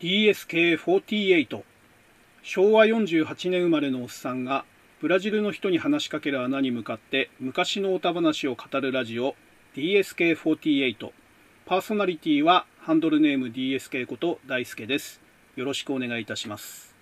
[0.00, 1.62] DSK48
[2.44, 4.64] 昭和48年生まれのおっさんが
[5.00, 9.34] ブラジルの人に話しかける穴に向かって昔の歌話を語るラジオ
[9.74, 11.10] DSK48
[11.66, 15.20] パーソナリティはハンドルネーム DSK こと大輔です。
[15.56, 16.94] よろしくお願いいたします。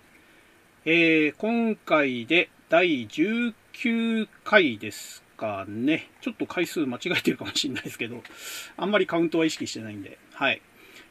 [0.83, 6.09] えー、今回で第19回ですかね。
[6.21, 8.23] ちょっと回数間違えてるかもしれないですけど
[8.75, 10.17] あんまりカウントは意識してないんで。
[10.33, 10.61] はい。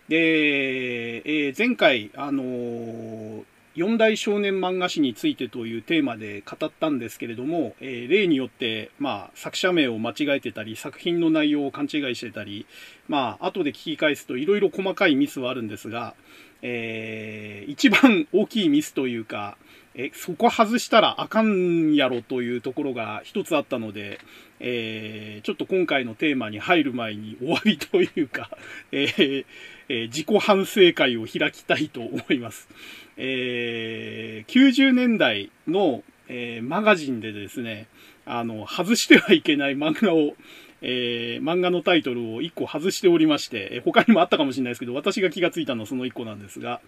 [0.08, 12.66] で、えー、前回、あのー、四大少年漫画誌についてというテーマで語ったんですけれども、えー、例によって、まあ、作者名を間違えてたり、作品の内容を勘違いしてたり、
[13.08, 16.14] まあ、後で聞き返すといろいろ細かいミスはあるんですが、
[16.62, 19.58] えー、一番大きいミスというか、
[19.94, 24.20] え、そこ外したらあかんやろというところが一つあったので、
[24.60, 28.50] えー、ちょっと今回のテーマに入る前にお詫びというか、
[28.92, 29.46] えー
[29.88, 32.68] え、自己反省会を開きたいと思います。
[33.16, 37.88] えー、90年代の、えー、マガジンでですね、
[38.24, 40.34] あの、外してはいけない漫画を、
[40.82, 46.80] えー、漫画のタイトルを1個外しておりまして、え他にもあったかもしれないですけど、私が気がついたのはその1個なんですが、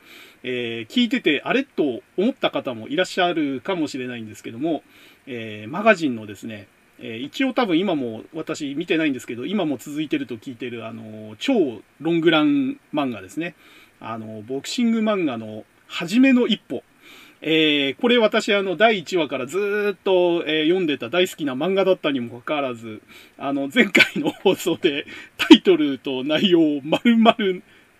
[0.42, 1.64] え、聞いてて、あれ？
[1.64, 4.83] と思った方もいらっしゃるかもしれないんですけども、
[5.27, 6.68] え、マガジンのですね、
[7.00, 13.55] え一応多分今も私見てないんですけど、今も続いてると聞いてる、あの、超ロングラン漫画ですね。
[14.00, 16.82] あの、ボクシング漫画の初めの一歩
[17.40, 23.00] えー、これ私あの第1話からずっと、えー、読んでた大好きな漫画だったにもかかわらず、
[23.38, 27.34] あの前回の放送でタイトルと内容を丸々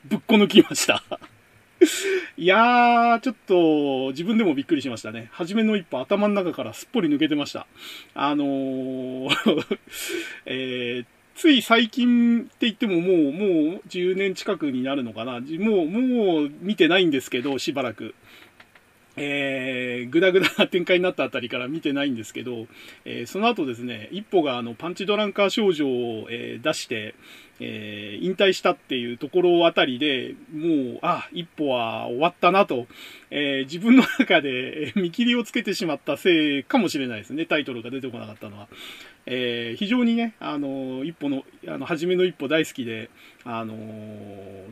[0.05, 1.03] ぶっこ抜きました
[2.37, 5.29] いやー、ちょっと自分でもびっくりしましたね。
[5.33, 7.67] 初めの一歩頭の中からすっぽり抜けてました。
[8.15, 9.79] あのー
[10.47, 11.07] えー
[11.39, 15.35] つい最近って言ってももう、もう10年近くになるのかな。
[15.35, 18.17] もう、もう見てないんですけど、しばらく。
[19.17, 22.67] えー、ぐだぐだな展開になったあたりから見てないんですけど、
[23.05, 27.15] えー、その後ですね、一歩があのパンチドランカー少女を、えー、出して、
[27.61, 32.87] えー、引退したっていうところあたりで、もう、あ、一歩は終わったなと、
[33.31, 38.69] えー、自分の中で見切りをつけてしまったせいかもしれないですね、タイトルが出てこなかったのは。
[39.27, 43.11] えー、非常にね、あの、一歩の、あの、初めの一歩大好きで、
[43.51, 43.75] あの、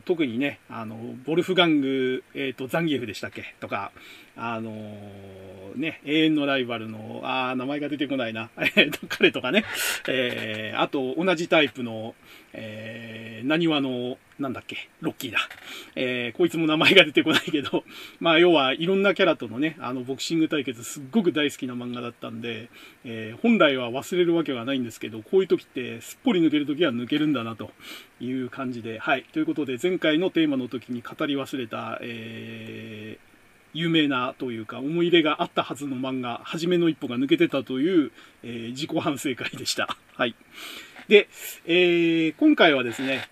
[0.05, 3.55] 特にね、あの、ボルフガング、えっ、ー、と、ザンギエフでしたっけ？
[3.59, 3.91] とか、
[4.35, 4.71] あの
[5.75, 9.65] ね、永遠のライバルの、あ名前が出てこないな、 えっと、彼とかね、
[10.07, 12.13] えー、あと、同じタイプの、
[12.53, 15.39] えー、何話の、なんだっけ、ロッキーだ。
[15.95, 17.83] えー、こいつも名前が出てこないけど、
[18.19, 22.69] まあ、要はいろんなキャラとのね、あの、ボクシング対決すっごく大好きな漫画だったんで、
[23.03, 27.71] えー、本来は忘れるわけはないんですけど、こういう時ってすっぽり抜ける時は抜けるんだな、と
[28.19, 29.25] いう感じで、はい。
[29.33, 33.27] ということで、前回のテーマの時に語り忘れた、えー、
[33.73, 38.11] 有名なというか思い入れがあったはずの漫画、初めの一歩が抜けてたという、
[38.43, 39.97] えー、自己反省会でした。
[40.15, 40.35] はい。
[41.07, 41.29] で、
[41.65, 43.29] えー、今回はですね、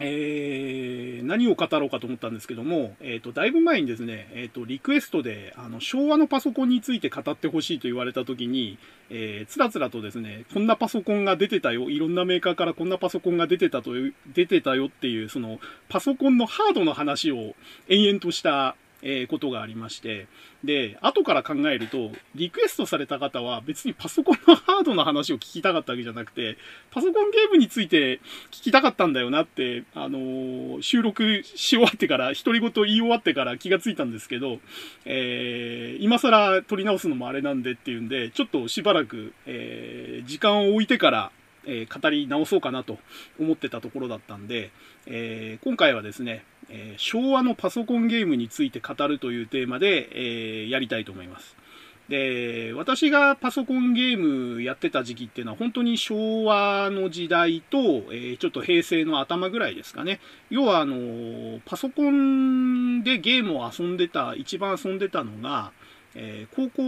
[0.00, 8.78] えー、何を語ろうかと思ったんですけども、えっ、ー、と、だいぶ前にですね、えっ、ー、と、リクエストで、あの、昭和のパソコンについて語ってほしいと言われたときに、
[9.10, 15.58] えー、つらつらとですね、こんなパソコンが出てたよ、いろんなメーカーからこんなパソコンが出てたという、出てたよっていう、その、
[15.88, 17.54] パソコンのハードの話を
[17.88, 20.26] 延々とした、えー、ことがありまして、
[20.64, 26.56] で、後から考えると、リクエストされた方は別にパソコンのハードの話を聞きたかったわけじゃなくて、
[26.90, 28.20] パソコンゲームについて
[28.50, 34.58] 聞きたかったんだよなって、あのー、収録し終わってから、独り言言い終わってから気がついたんですけど、
[35.04, 41.30] えー、今更撮り直すのもあれなんでっていうんで、ちょっとしばらく、えー、時間を置いてから、
[41.66, 42.98] えー、語り直そうかなと
[43.38, 44.70] 思ってたところだったんで、
[45.06, 51.56] えー、今回はですね、え、昭和のパソコンゲームについて語るというテーマで、え、やりたいと思います。
[52.08, 60.20] で、私がパソコンゲームやってた時期っていうのは本当に昭和の時代と、えー、ちょっと平成の頭ぐらいですかね。
[60.48, 65.72] 要はあの、パソコンでゲームを遊んでた、一番遊んでたのが、
[66.14, 66.82] えー、高校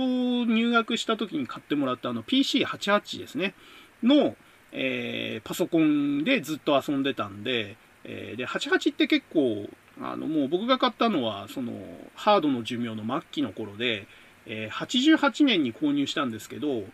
[0.47, 3.55] 入学した時に買ってもらったあの PC88 ですね。
[4.03, 4.37] の、
[4.73, 9.69] えー、パソコンでずっと遊んでたんで、えー、で、88って結構、
[10.01, 11.73] あの、もう僕が買ったのは、その、
[12.15, 14.07] ハードの寿命の末期の頃で、
[14.47, 16.85] えー、88年に購入したんですけど、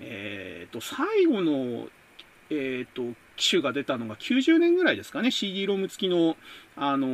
[0.00, 1.88] え、ー、と、最後の、
[2.50, 5.30] え、ー、と、機種が出たのが90年ぐらいですかね。
[5.30, 6.36] CD ロム付きの、
[6.76, 7.06] あの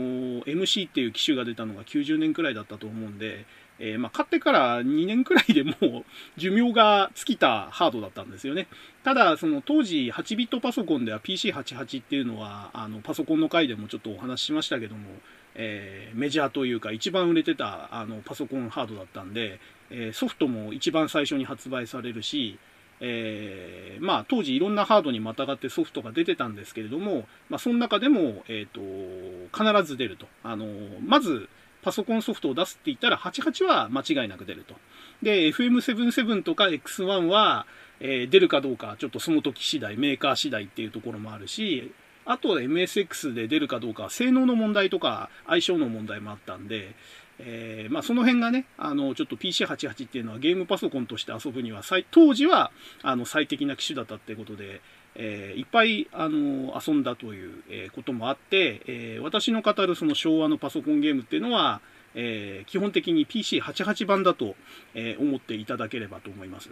[0.43, 3.47] MC っていう機種が出たのが90年くらいだったと思うんで、
[3.79, 6.05] えー、まあ、買ってから2年くらいでもう
[6.37, 8.67] 寿命が尽きたハードだったんですよね。
[9.09, 15.09] ただ、その当時8ビットパソコンでは PC88 っていうのは、あの、パソコンの回でもちょっとお話ししましたけども、
[15.55, 22.59] えー、メジャーというか一番売れてたあのパソコンハードだったんで、えー、ソフトも一番最初に発売されるし、
[23.01, 30.27] えー、まあ、当時いろんなハードにまたがってソフトが出てたんですけれども、まあ、その中でも、えっ、ー、と、必ず出ると。
[30.43, 30.67] あの、
[31.01, 31.49] まず、
[31.81, 34.75] パソコンソフトを出すって言ったら、88は間違いなく出ると。
[35.23, 37.67] で、FM77 とか X1 は、
[38.01, 41.93] えー、出るかどうか、ちょっとその時次第、メーカー次第っていうところもあるし、
[42.25, 46.95] あと MSX で出るかどうか、性能の問題とか相性の問題もあったんで、
[47.41, 52.71] えー、まあ、その辺がね、あの、ちょっと PC88 っていうのはゲームパソコンとして遊ぶには、当時は、
[53.03, 54.81] あの、最適な機種だったってことで、
[55.15, 61.81] えー、いっぱい、あの、遊んだという、えこともあって、え、私の語るその昭和のパソコンゲームっていうのは、
[62.15, 64.57] え基本的に PC88 版だと、
[64.95, 66.71] え思っていただければと思います。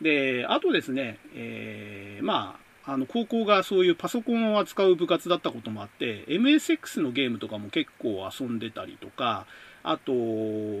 [0.00, 9.46] で、あとですね、えまあ、あの、高校がそういうパソコンを扱う部活だったこともあって、MSX のゲームとかも結構遊んでたりとか、
[9.82, 10.12] あと、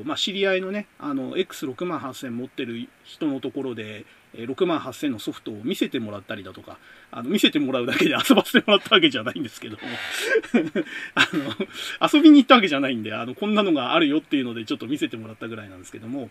[0.04, 4.04] まあ、知り合いのね、あの、X6 万8000持ってる人のところで、
[4.34, 6.78] 6万8000のソフトを見せてもらったりだとか、
[7.10, 9.82] あの、見せてもらうだけで遊ばせてもらったわけじゃないんですけども。
[11.14, 16.30] あの、遊びに行ったわけじゃないんで、あの、こんなのがあるよっていうのでちょっと見せてもらったぐらいなんですけども、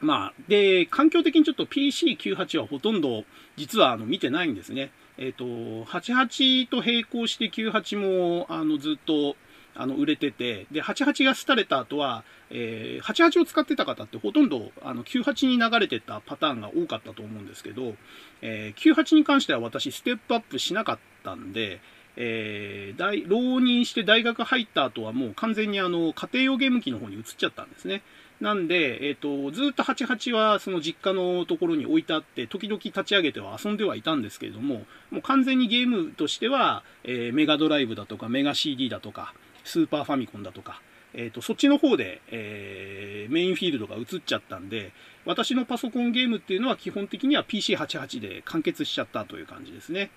[0.00, 3.24] まあ、で、環境的にちょっと PC98 はほとんど
[3.56, 4.90] 実はあの見てないんですね。
[5.18, 5.44] えっ、ー、と、
[5.90, 9.36] 88と並行して98もあのずっと
[9.78, 17.94] あの、売れてて、で、88が廃れた後は、えー、88を使ってた方ってほとんど、あの、98に流れてたパターンが多かったと思うんですけど、
[18.42, 21.80] えー、98に関しては私、ステップアップしなかったんで、
[22.16, 28.02] えー、大、浪人して大学入った後はもう完全にあの、家庭用ゲーム機の方に移っちゃったんですね。
[28.40, 39.32] なんで、えっ、ー、と、ずっと88はその実家のところに置いてあって、時々立ち上げては遊んではいたんですけれども、もう完全にゲームとしては、えー、メガドライブだとか、メガ CD だとか、
[39.64, 40.82] スーパーファミコンだとか、
[41.14, 44.92] えっ、ー、と、そっちの方で、えー、メインフィールドが移っちゃったんで、
[45.24, 50.10] 私のパソコンゲームっていうのは基本的には PC88 で完結しちゃったという感じですね。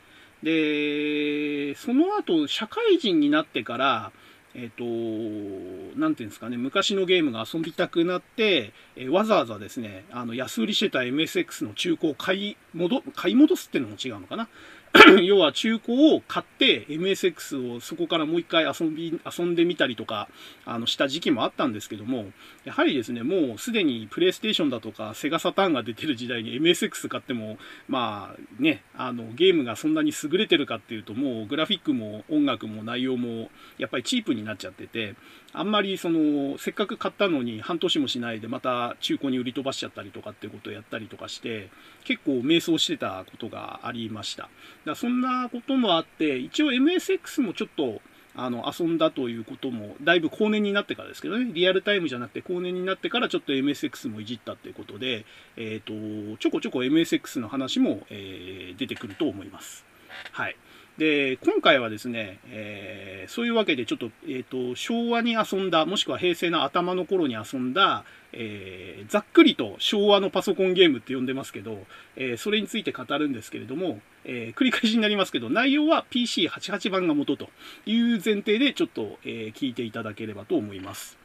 [0.44, 4.12] で、その後、社会人になってから、
[4.56, 14.48] えっ、ー、と、なんていうんですかね、昔のゲームが遊びたくなって、えー、わざわざですね、あの、安売りしてた MSX の中古を買い戻、買い戻すっていうのも違うのかな。
[15.24, 20.28] 要は中古を買って MSX をそこからもう一回遊び、遊んでみたりとか、
[20.66, 22.32] あの、した時期もあったんですけども、
[22.66, 27.58] やはりですね、もうすでにプレイステーションだとかセガサターンが出てる時代に MSX 買っても、
[27.88, 35.16] まあね、あの、ゲームがそんなに優れてるかっていうと、もうグラフィックも音楽も内容もやっぱりチープになっちゃってて、
[35.54, 41.70] あんまりその、せっかく買ったのに半年もしないでまた中古に売り飛ばしちゃったりとかっていうことをやったりとかして、
[42.04, 44.50] 結構迷走してたことがありました。
[44.86, 48.02] だそんなこともあって、一応 MSX もちょっと、
[48.36, 55.26] あの、遊んだということも、だいぶ後年になってからですけどね、リアルタイムじゃなくて後年になってからちょっと MSX もいじったっていうことで、
[55.58, 59.84] えっ、ー、と、ちょこちょこ MSX の話も、えー、出てくると思います。
[60.32, 60.56] はい。
[61.00, 68.04] で、今回はですね、えー、そういうわけでちょっと、えっ、ー、と、昭和に遊んだ、もしくは平成の頭の頃に遊んだ、
[68.34, 71.86] えー、ざっくりと昭和のパソコンゲームって呼んでますけど、
[72.18, 77.50] えそれについて語るんですけれども、え繰り返しになりますけど、内容は PC88 版が元と
[77.86, 81.18] いう前提でちょっと、え聞いていただければと思います。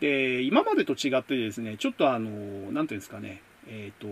[0.00, 2.28] で、今までと違ってですね、ちょっとあの、
[2.72, 4.06] なんていうんですかね、えっ、と、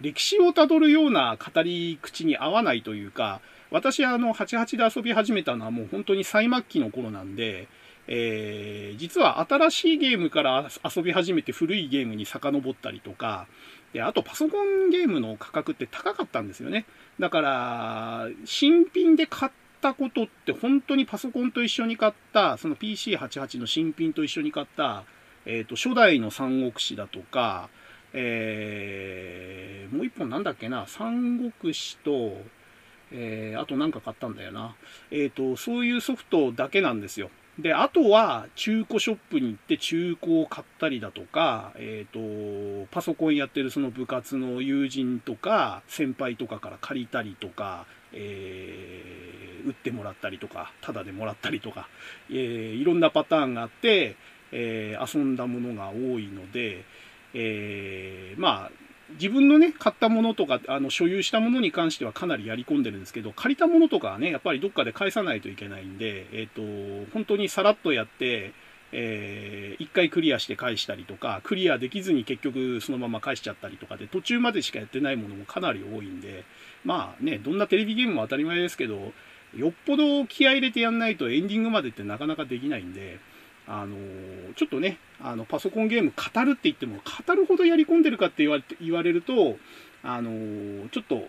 [0.00, 3.40] 歴史をたどるような語り口に合わないというか、
[3.74, 7.66] 私、あの、88で遊び始めたのはもう本当に最末期の頃なんで、
[8.06, 13.48] えー、実は新しいゲームから遊び始めて古いゲームに遡ったりとか、
[13.92, 16.86] で、あとパソコンゲームの価格って高かったんですよね。
[17.18, 25.02] だから、新品で買ったことって本当にパソコンと一緒に買った、その PC88 の新品と一緒に買った、
[25.46, 27.68] えっ、ー、と、初代の三国志だとか、
[28.12, 32.40] えー、もう一本なんだっけな、三国志と、
[33.12, 34.74] えー、あとなんか買ったんだよな。
[35.10, 37.30] えっ、ー、と、そういうソフトだけなんですよ。
[37.58, 51.88] で、あとは中古ショップに行って中古を買ったりだとか、えっ、ー、と、パソコンやってるその部活の友人とか、先輩とかから借りたりとか、えー、売ってもらったりとか、タダでもらったりとか、
[52.28, 54.16] えー、いろんなパターンがあって、
[54.50, 56.84] えー、遊んだものが多いので、
[57.34, 68.52] えー、まあ、自分のね、買ったものとか、あの、所有したものに関してはかなりやり込んでるんですけど、借りたものとかはね、やっぱりどっかで返さないといけないんで、えっ、ー、と、本当にさらっとやって、
[68.92, 76.44] えー、一回クリアして返したりとか、クリアできずに結局そのまま返しちゃったりとかで、途中までしかやってないものもかなり多いんで、
[76.84, 79.12] まあね、どんなテレビゲームも当たり前ですけど、
[79.56, 83.18] よっぽど気合入れてやんないとエンディングまでってなかなかできないんで、
[83.66, 83.96] あの
[84.56, 89.56] ちょっとね、あの、パソコンゲーム語るって言っても、語るほどやり込んでるかって言われ言われると、
[90.02, 91.28] あのちょっと、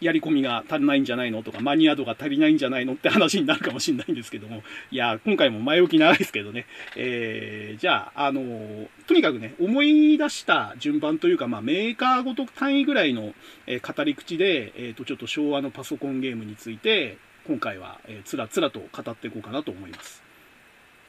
[0.00, 6.66] やり込みが足りないんじゃないのとか、マニア度が足りないんじゃないのって話になるかもしれないんですけども、いや、今回も前置き長いですけどね、
[6.96, 13.34] えー、じゃあ、あのとにかくね、思い出した順番というか、まあ、メーカーごと単位ぐらいの、
[13.66, 20.29] えー、語り口で、えっ、と、ちょっと昭和のパソコンゲームについて、今回は、え、つらつらと語っていこうかなと思います。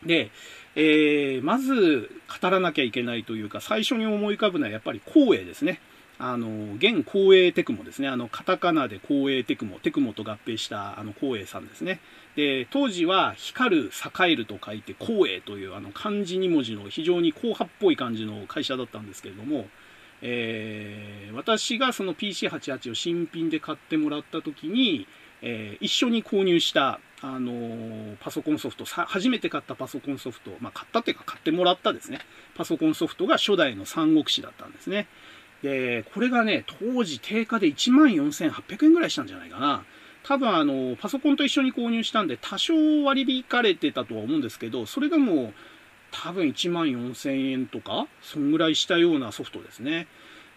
[0.06, 0.32] で、
[0.76, 2.10] えー、まず
[2.42, 5.80] 語らなきゃいけないというか、最初に思い浮かぶのはやっぱり光栄ですね。
[6.24, 8.08] あの、現光栄テクモですね。
[8.08, 12.00] あの、カタカナで光栄テクモ、テクモと合併したあの光栄さんですね。
[12.36, 19.66] で、当時は光る、栄えると書いて光栄というあの漢字2文字の非常に硬派っぽい感じの会社だったんですけれども、
[20.22, 25.08] えー、私がその PC88 を新品で買ってもらった時に、
[25.42, 32.20] えー、一緒に購入したあの、パソコンソフト、初めて買ったパソコンソフト、まあ、買ったっていうか買ってもらったですね、
[32.56, 35.08] パソコンソフトが初代の三国志だったんですね。
[35.62, 39.84] で、これがね、当時定価で1万4800円ぐらいしたんじゃないかな。
[40.24, 42.74] 多分あの、パソコンと一緒に購入したんで、多少
[43.04, 45.54] 割り引かれてたとは思うんですけど、それでもう
[46.12, 50.08] 多分1万4000円とか、そんぐらいしたようなソフトですね。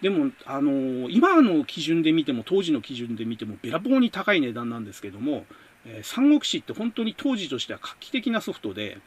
[0.02, 5.46] でも、あの、今の基準で見ても、当時の基準で見ても、べらぼうに高い値段なんですけども、
[5.86, 8.98] え、三国志って本当に当時としては画期的なソフトで、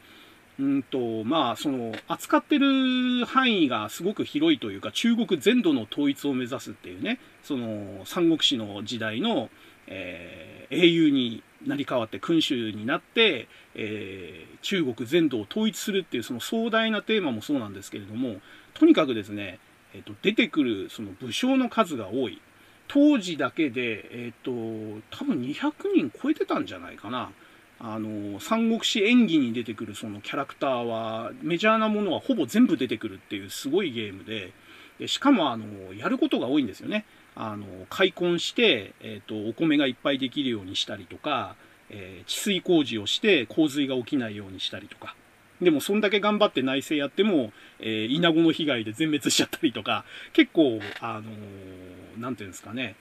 [0.58, 9.50] うんと、まあ、その、扱ってる範囲がすごく広いというか、中国全土の統一を目指すっていうね、その、三国志の時代の、
[9.86, 18.36] えー、英雄になり変わって君主になって、えー、中国全土を統一するっていうその壮大なテーマもそうなんですけれども、
[18.74, 19.58] とにかくですね、
[19.94, 22.40] えっ、ー、と、出てくるその武将の数が多い。
[22.88, 24.50] 当時だけで、えっ、と、
[25.10, 27.30] 多分200人超えてたんじゃないかな。
[27.80, 34.52] あの、三国志演技に出てくるそのキャラクターは、メジャーなものはほぼ全部出てくるっていうすごいゲームで、
[34.98, 37.04] でしかも、あの、やることが多いんですよね。
[37.36, 41.54] あの、開墾して、えっ、と、お米がいっぱいできるようにしたりとか、
[41.90, 45.14] えー、治水工事をして洪水が起きないようにしたりとか。
[45.60, 52.96] でも、そんだけ頑張って内政やっても、えー、イナゴの被害で全滅しちゃったりとか、結構、あのー、なんていうんですかね、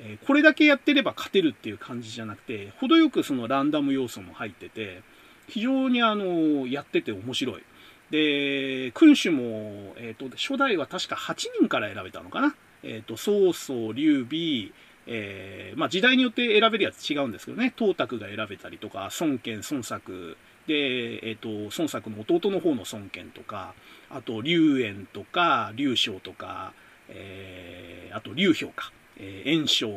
[0.00, 5.02] えこれだけやってれば勝てるっていう感じじゃなくて、程よくそのランダム要素も入ってて、
[5.48, 7.62] 非常にあの、やってて面白い。
[8.10, 12.54] で、君主も、えっ、と、初代は確か8人から選べたのかな？
[12.82, 14.70] えっ、と、曹操、劉備、
[15.06, 20.36] えー、まあ時代によって選べるやつ違うんですけどね、東卓が選べたりとか、孫権、孫作、
[20.68, 23.74] で、えっ、と、孫作の弟の方の孫権とか、
[24.10, 26.72] あと、劉園とか、劉将とか、
[27.08, 28.92] えー、あと、劉氷か。
[29.18, 29.88] えー、炎章、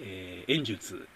[0.00, 1.08] えー、演術、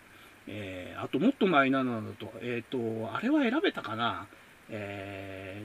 [0.46, 4.26] えー、あともっとマイナーなのだと、えっ、ー、と、あれは選べたかな
[4.70, 5.62] え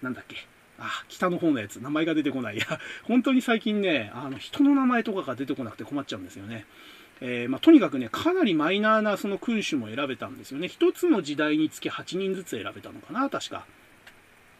[0.00, 0.36] ー、なんだっけ
[0.78, 2.56] あ、北の方のやつ、名前が出てこない。
[2.56, 2.66] いや、
[3.04, 6.66] 本当に最近ね、あの、人の名前とかが出てこなくて困っちゃうんですよね。
[7.20, 10.68] えー、まあ、とにかくね、かなりマイナーなその君主も選べたんですよね。
[10.68, 13.66] 一つの時代につき8人ずつ選べたのかな、確か。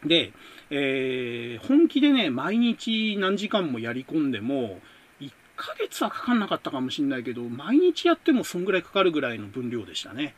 [0.04, 0.32] で、
[0.70, 4.80] えー、本気でね、毎日何時間もやり込んでも、
[5.20, 10.34] 1ヶ月はかかんなかったかもしれないけど、毎日やってもそんぐらいかかるぐらいの分量でしたね。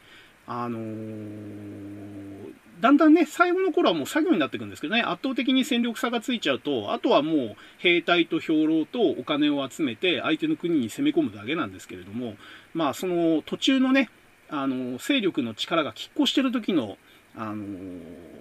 [0.47, 12.35] あのー、だんだんね、最後の頃はもう作業になっていくんですけどね、圧倒的に戦力差がついちゃうと、あとはもう兵隊と兵糧とお金を集めて相手の国に攻め込むだけなんですけれども、
[12.75, 14.11] まあその途中のね、
[14.51, 16.99] あの、勢力の力が拮抗してる時の、
[17.35, 17.65] あの、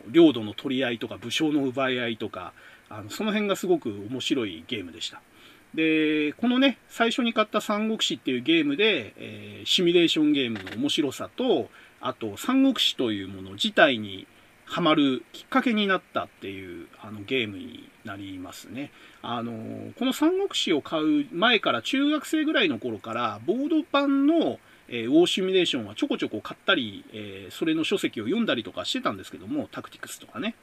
[0.10, 2.54] 領土の取り合いとか武将の奪い合いとか、
[2.90, 5.22] あのその辺がすごく面白いゲームでした。
[5.74, 11.70] で、このね、最初に買った三国志っていうゲームで、えー、シミュレーションゲームの面白さと、
[12.06, 14.28] あと三国志というもの自体に
[14.66, 18.92] ハマるきっかけになったっていうあのゲームになりますね。
[19.24, 30.54] あのこの三国志を買う前から中学生ぐらいの頃からボード版の、えー、ウォーシミュレーションはちょこちょこ買ったり、えー、それの書籍を読んだりとかしてたんですけども、タクティクスとかね。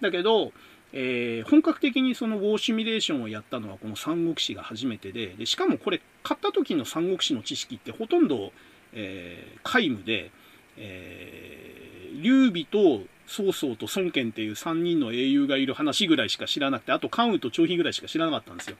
[0.00, 0.52] だけど、
[0.92, 8.52] えー、本格的にそのウォーシミュレーションをやったのはこの三国志が初めてででしかもこれ買った時の三国志の知識ってほとんど、
[8.92, 10.30] えー、皆無で、
[10.76, 18.76] えー、劉備と曹操と孫権っていう3人の英雄がいる話ぐらいしか知らなくてあと関羽と張飛ぐらいしか知らなかったんですよ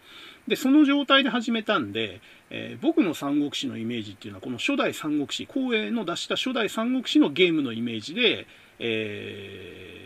[0.47, 2.21] でその状態で始めたんで、
[2.51, 8.47] えー、僕の三国志のイメージっていうのはこの初代三国志光栄の出した初代三国志のゲームのイメージで、
[8.79, 10.03] えー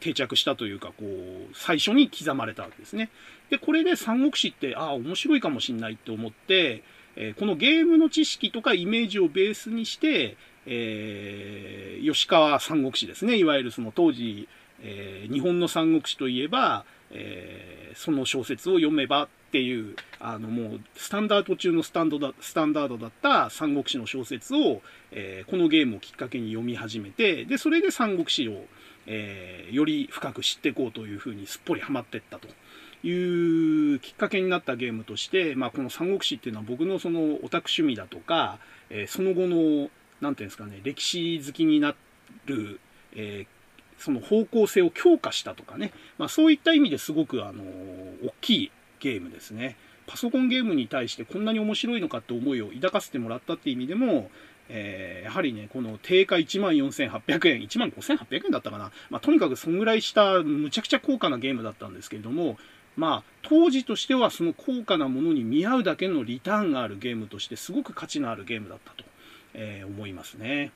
[0.00, 3.10] 定着したというか、こう、最初に刻まれたわけですね。
[3.50, 6.82] で、これで三国志って、ああ、面白いかもしんないって思って、
[7.16, 13.36] えー、このゲームの知識とかイメージをベースにして、えー、吉川三国志ですね。
[13.36, 14.48] いわゆるその当時、
[14.82, 28.64] えー、日本の三国志といえば、えー、その小説を読めばっていう、あのもうスタンダード中のスタンドだスタンダードだった三国志の小説を、えー、このゲームをきっかけに読み始めて、で、それで三国志を、
[29.06, 32.48] えー、より深く知っていこうというふうにすっぽりハマっていったと。
[33.02, 38.58] いうきっかけになったゲームとして、まあ、この三国志っていうのは僕のそのオタク趣味だとか、
[38.90, 39.88] えー、その後の、
[40.20, 41.94] なんていうんですかね、歴史好きにな
[42.46, 42.80] る、
[43.14, 43.60] えー
[44.00, 49.76] その方向性を強化したとかね、まあ、そういった意味ですごくあの大きいゲームですね。
[50.06, 54.30] パソコンゲームに対してこんなに面白いのかって思いを抱かせてもらったっていう意味でも、
[54.68, 58.90] えー、やはりね、この定価14,800円、15,800円だったかな。
[59.10, 62.58] まあ、とにかくそんぐらいしたむちゃくちゃ高価なゲームだったんですけれども、
[62.96, 69.04] まあ、当時としてはその高価なものに見合うだけのリターンがあるゲームとしてすごく価値のあるゲームだったと、
[69.54, 70.72] えー、思いますね。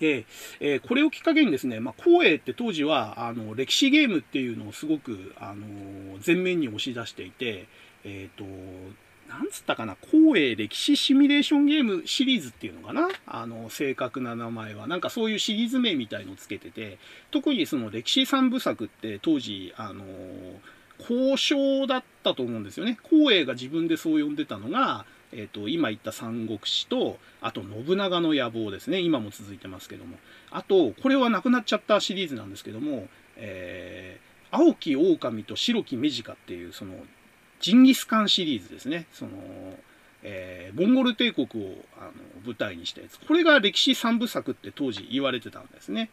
[0.00, 0.26] で、
[0.60, 5.66] えー、これをきっかけにですね、まあ、光栄って当時は、あの、歴史ゲームっていうのをすごく、あの、
[6.26, 7.66] 前面に押し出していて、
[8.04, 8.44] えっ、ー、と、
[9.28, 13.08] なんつったかな、光栄歴史シミュレーションゲームシリーズっていうのかな？
[13.26, 14.86] あの、正確な名前は。
[14.86, 16.98] なんかそういうシリーズ名みたいのをつけてて、
[17.30, 20.04] 特にその歴史三部作って当時、あの、
[20.98, 22.98] 交渉だったと思うんですよね。
[23.02, 29.00] 光栄が自分でそう呼んでたのが、え、ー、と、今言った三国志と、あと信長の野望ですね。
[29.00, 30.16] 今も続いてますけども。
[30.50, 36.94] あと、これはなくなっちゃったシリーズなんですけども、えー、青き狼と白き目カっていう、その、
[37.60, 39.06] ジンギスカンシリーズですね。
[39.12, 39.32] その、
[40.22, 42.12] えー、モンゴル帝国をあの
[42.46, 43.18] 舞台にしたやつ。
[43.18, 46.10] これが歴史三部作って当時言われてたんですね。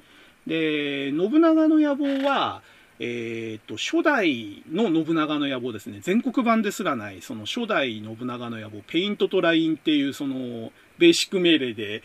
[0.47, 2.61] で、信長の野望は、
[3.03, 6.01] え、ー、と、初代の信長の野望ですね。
[6.01, 12.03] 全国版ですらない、その初代信長の野望、ペイントとラインっていう、その、ベーシック命令で、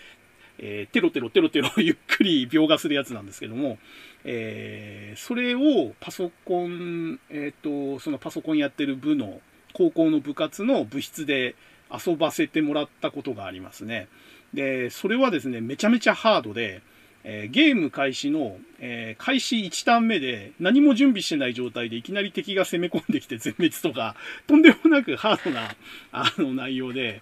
[0.58, 3.78] えー、テロテロテロテロ ゆっくり描画するやつなんですけども、
[4.24, 9.42] えー、それをパソコン、えっ、ー、と、そのパソコンやってる部の、
[9.74, 11.56] 高校の部活の部室で
[11.92, 14.08] 遊ばせてもらったことがありますね。
[14.54, 16.80] で、それはですね、めちゃめちゃハードで、
[17.28, 24.14] え、ゲーム開始の、え、開始1ターン目で何も準備してない状態でいきなり敵が攻め込んできて全滅とか、
[24.46, 25.74] とんでもなくハードな、
[26.12, 27.20] あの内容で、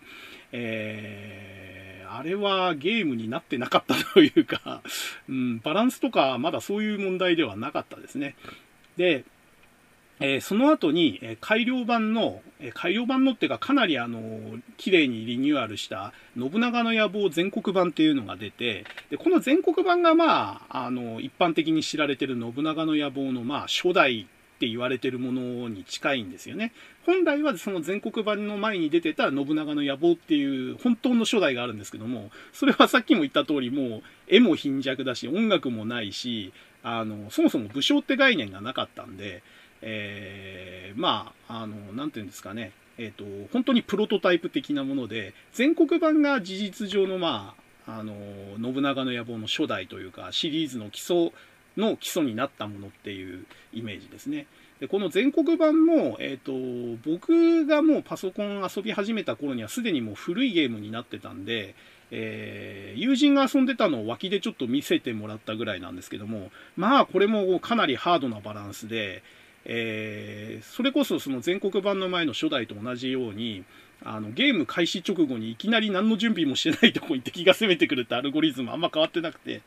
[0.52, 4.82] えー、あれはゲームになってなかったというか、
[5.26, 8.36] うん、バランスとかまだそういう問題ではなかったですね。
[8.98, 9.24] で、
[10.20, 14.20] えー、その後に、え、改良版の、え、改良版のっていうかかなりあの
[14.76, 26.72] 綺麗にリニューアルした信長の野望全国版っていうのが出て、で、この全国版がまあ、あの、一般的に知られてる信長の野望のまあ初代って言われてるものに近いんですよね。
[27.04, 36.52] 本来はその全国版の前に出てた信長の野望っていう本当の初代があるんですけども、それはさっきも言った通りもう絵も貧弱だし音楽もないし、
[36.84, 39.42] あの、そもそも武将って概念がなかったんで、
[39.86, 47.54] えー、まあ、あの、なんていうんですかね、えっ、と、本当にプロトタイプ的なもので、全国版が事実上の、ま
[47.86, 48.14] あ、あの、
[48.60, 51.32] 信長の野望の初代というか、シリーズの基礎
[51.76, 54.46] の基礎になったものっていうイメージですね。
[54.80, 61.74] でこの全国版も、えっ、ー、と、僕がもうパソコン遊び始めた頃にはすでにもう古いゲームになってたんで、
[62.10, 69.22] えー、友人が遊んでたのを脇でちょっと見せてもらったぐらいなんですけども、まあこれもかなりハードなバランスで、
[69.64, 73.64] えー、それこそその全国版の前の初代と同じように、
[74.04, 79.62] あの、ゲーム開始直後にいきなり何の準備もしてないとこに敵が攻めてくるってアルゴリズムあんま変わってなくて、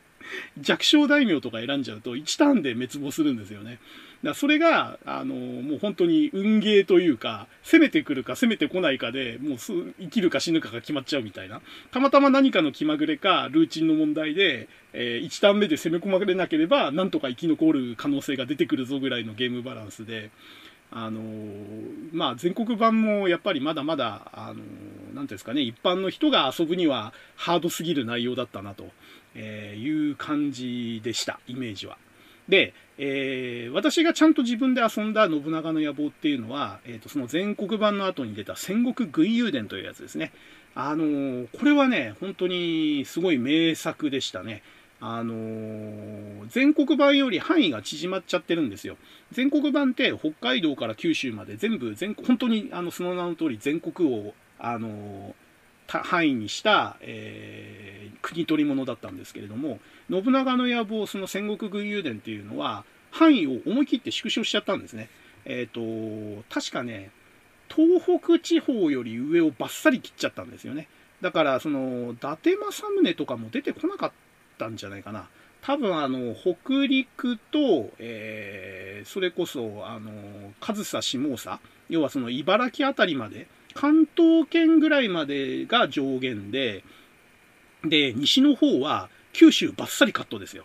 [0.60, 3.78] 弱小大名とか選んじゃうと1ターンで滅亡するんですよね。
[4.24, 11.60] だそれが、あの、もう本当に運ゲーというか、攻めてくるか攻めてこないかで、もう生きるか死ぬかが決まっちゃうみたいな。
[11.92, 20.30] たまたま何かの気まぐれか、ルーチンの問題で、えー、1ターン目で攻め込まれなければ、なんとか生き残る可能性が出てくるぞぐらいのゲームバランスで、
[20.90, 21.20] あの、
[22.12, 28.88] まあ、全国版もやっぱりまだまだ、あのー、なんていうんですかね、一般の人が遊ぶにはハードすぎる内容だったなと、
[29.34, 31.96] えーいう感じでした、イメージは。
[32.48, 40.32] で、えー、私がちゃんと自分で遊んだ信長の野望っていうのは、えーと、その全国版の後に出た戦国軍友伝というやつですね。
[40.74, 44.62] あのー、これはね、本当にすごい名作でしたね。
[45.00, 48.96] あのー、全国版より範囲が縮まっちゃってるんですよ。
[49.30, 55.32] 全国版って北海道から九州まで全部全、本当にあのその名の通り全国を、あのー、
[55.88, 65.08] 範囲にした、えー、国取り物だったんですけれども、信長の野望、その戦国軍友伝っていうのは、範囲を思い切って縮小しちゃったんですね。
[65.46, 67.10] えっ、ー、と、確かね、
[67.74, 70.88] 東北地方より上をバッサリ切っちゃったんですよね。
[71.20, 74.12] だから、その、伊達政宗とかも出てこなかっ
[74.58, 75.28] たんじゃないかな。
[75.62, 80.12] 多分あの、北陸と、えー、それこそ、あの、
[80.60, 83.48] 上総下総、要はその茨城あたりまで、
[83.80, 86.82] 関東圏ぐらいまでが上限で、
[87.84, 90.64] で、西の方は九州バッサリカットですよ。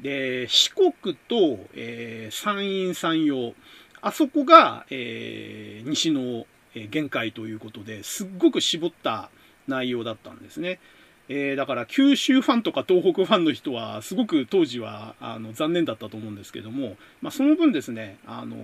[0.00, 3.52] で、四国と、えー、山陰山陽、
[4.00, 6.46] あそこが、えー、西の
[6.88, 9.28] 限界ということですっごく絞った
[9.68, 10.80] 内容だったんですね。
[11.28, 18.60] えー、だから九州ファンとか東北ファンの人はすごく当時はあの残念だったと思うんですけども、まあ、その分ですね、あのー、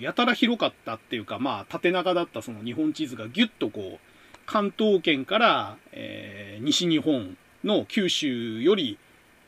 [0.00, 8.98] やたら広かったっていうか、まあ、縦長だったその日本地図がギュッとこう、関東圏から、えー、西日本の九州より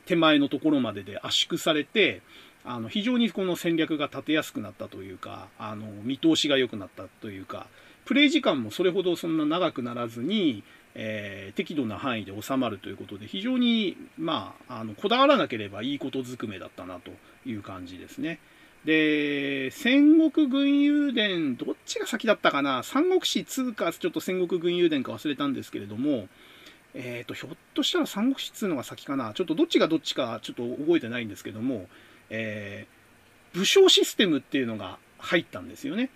[0.07, 2.23] 手前のところまでで圧縮されて、
[2.65, 7.67] あの非常にこの戦略が立てやすくなったというか、あの見通しが良くなったというか、
[8.05, 10.63] プレイ時間もそれほどそんな長くならずに、
[10.95, 17.11] えー、適度な範囲で収まるということで、非常に、まあ、あのこだわらなければいいことずくめだったなと
[17.49, 18.39] いう感じですね。
[18.85, 22.83] で、戦国軍友伝、どっちが先だったかな？
[22.83, 26.29] 三国志2か、ちょっと戦国軍友伝か忘れたんですけれども、
[26.95, 29.35] えっ、ー、と、ひょっとしたら三国志2のが先かな？
[29.35, 31.87] ちょっとどっちがどっちかちょっと覚えてないんですけども、
[32.29, 36.11] えー、武将システムっていうのが入ったんですよね。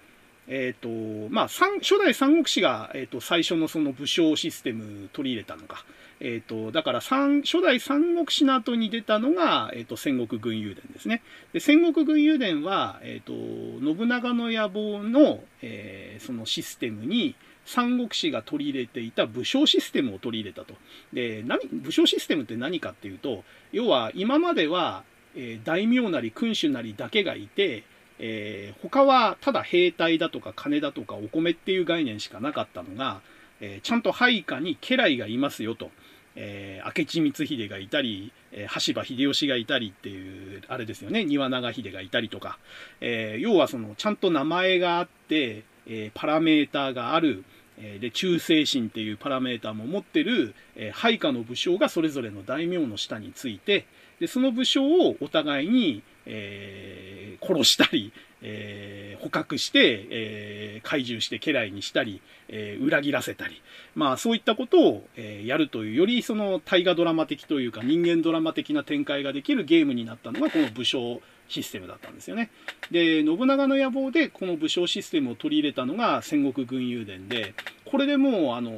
[0.48, 5.85] えっ、ー、と、まあ、初代三国志が、えっ、と、最初のその武将システム取り入れたのか。
[6.20, 11.22] えっ、ー、と、だから三初代三国志の後に出たのが、えっ、と、戦国軍友伝ですね。
[11.52, 17.35] で、戦国軍友伝は、えっ、と、信長の野望の、えそのシステムに、
[17.66, 20.74] 三国志が取り入れていた武将システムを取り入れたと。
[21.12, 27.85] で、何、武将システムって何かっていうと、要は今までは、え大名なり君主なりだけがいて、
[28.18, 33.20] えー、他はただ兵隊だとか金だとかお米っていう概念しかなかったのが、
[33.61, 35.90] えー、ちゃんと配下に家来がいますよと。
[36.37, 42.59] えー、明智光秀がいたり、えー、羽柴秀吉がいたりっていう、あれですよね、庭長秀がいたりとか、
[43.01, 47.44] えー、要はその、ちゃんと名前があって、えパラメーターがある、
[47.79, 53.87] えで、忠誠心っていうパラメーターも持ってる、え配下の武将がそれぞれの大名の下について、
[54.18, 63.61] で、その武将をお互いに、え、殺したり、え、捕獲して、えー、怪獣して家来にしたり、えー、裏切らせたり、
[63.94, 72.50] まあそういったことを、えー、やるという、よりその大河ドラマ的というか人間ドラマ的な展開ができるゲームになったのがこの武将システムだったんですよね。
[72.90, 77.54] で、信長の野望でこの武将システムを取り入れたのが戦国軍友伝で、
[77.85, 78.72] これでもう、あの、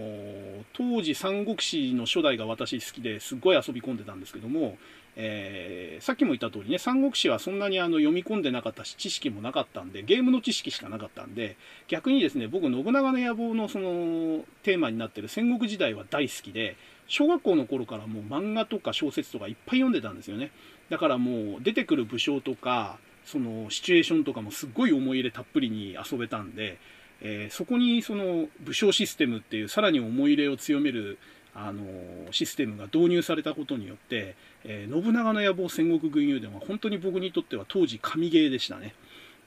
[0.75, 4.77] 当時三国志の初代が私好きですっごい遊び込んでたんですけども、
[5.21, 11.57] えー、さっきも言った通りね、三国志はそんなにあの読み込んでなかったし、知識もなかったんで、ゲームの知識しかなかったんで、
[11.89, 16.77] 逆にですね、僕、信長の野望のそのテーマになってる戦国時代は大好きで、
[17.09, 20.53] 小学校の頃からもう漫画とか小説とかいっぱい読んでたんですよね。
[20.89, 26.79] だからもう出てくる武将とか、そのシチュエーションとかもすっごい思い入れたっぷりに遊べたんで、
[27.21, 31.19] えー、そこにその武将システムっていうさらに思い入れを強める
[31.61, 31.83] あの
[32.31, 38.95] システムが導入されたことによって、えー、信長の野望戦国軍友伝は本当に僕にとっては当時神ゲーでしたね。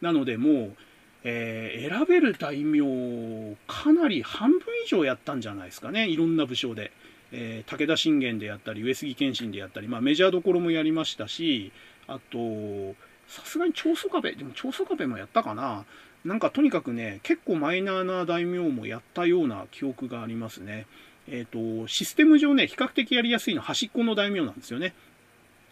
[0.02, 0.76] なのでもう、
[1.24, 6.10] えー、選べる大名かなり半分以上やったんじゃないですかね。
[6.10, 6.92] いろんな武将で。
[7.34, 11.72] えー、武田信玄でやったり、上杉謙信でやったり、まあ、メジャーどころもやりましたし、
[12.08, 12.94] あと、
[13.28, 15.86] さすがに長宗我部、でも長宗我部もやったかな。
[16.26, 20.86] なんかとにかくね、結構マイナーな大名もやったような記憶がありますね。
[21.28, 24.94] えっ、ー、と、システム上ね、比較的やりやすいのは端っこの大名なんですよね。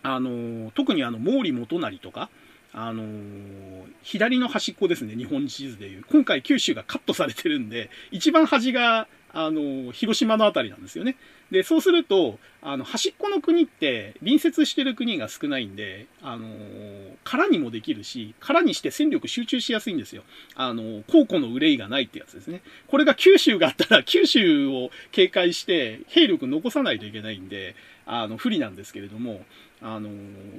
[0.04, 2.30] あの、特にあの、毛利元就とか、
[2.72, 3.04] あの
[4.04, 6.06] 左の端っこですね、日本地図でいう。
[6.10, 11.16] 今回九州がカットされてるんで、一番端があの、広島のあたりなんですよね。
[11.52, 16.48] で、そうすると、あの、端っこの国って隣接してる国が少ないんで、あの、
[17.24, 20.24] 空にもできるし、空にして戦力集中しやすいんですよ。
[20.56, 22.62] あの、皇庫の憂いがないってやつですね。
[22.88, 29.46] これが九州があったら、 九州を警戒して兵力残さないといけないんで、あの、不利なんですけれども、
[29.82, 30.10] あの、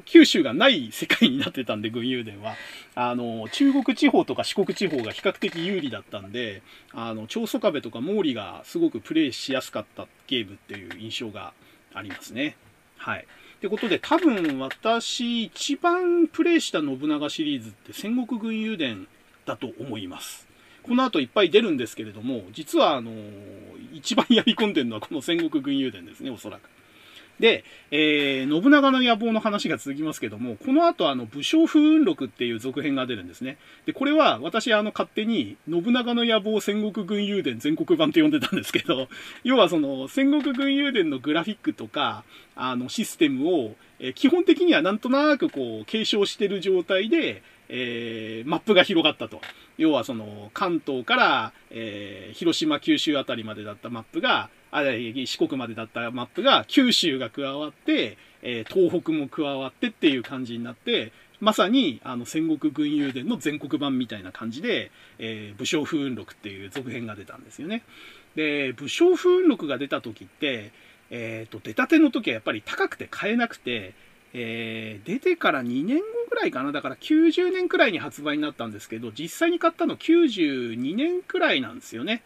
[0.06, 2.54] 九州がない世界になってたんで、軍友伝は。
[2.94, 11.52] あの、中国地方とか四国地方が比較的有利だったんで、あの、長宗我部とか毛利がすごくプレイしやすかったゲームっていう印象が
[11.92, 12.56] ありますね。
[12.96, 13.20] はい。
[13.20, 19.06] ってことで、多分私一番プレイした信長シリーズって戦国軍友伝
[19.44, 20.48] だと思います。
[20.82, 23.12] この後いっぱい出るんですけれども、実はあの、
[23.92, 26.70] 一番やり込んでるのはこの戦国軍友伝ですね、おそらく。
[27.40, 33.56] で、えー、信長の野望の話が続きますけども、この後あの、武将風雲録っていう続編が出るんですね。
[33.86, 39.08] で、これは私あの、勝手に、信長の野望戦国軍友伝全国版って呼んでたんですけど、
[39.42, 42.24] 要はその、戦国軍友伝のグラフィックとか、
[42.54, 49.40] あの、システムを、え基本的にはなんとなくこう継承してる状態で、えー、マップが広がったと。
[49.78, 67.82] 要はその関東から、えー、広島、九州あたりまでだったマップが、あ四国までだったマップが九州が加わって、えー、東北も加わってっていう感じになって、まさにあの戦国軍友伝の全国版みたいな感じで、えー、武将風雲録っていう続編が出たんですよね。
[68.36, 70.72] で、武将風雲録が出た時って、
[71.10, 73.94] えっ、ー、と、出たての時はやっぱり高くて買えなくて、
[74.32, 76.72] えー、出てから2年後ぐらいかな。
[76.72, 82.22] だから90年くらいに発売になったんですけど、実際に買ったの92年くらいなんですよね。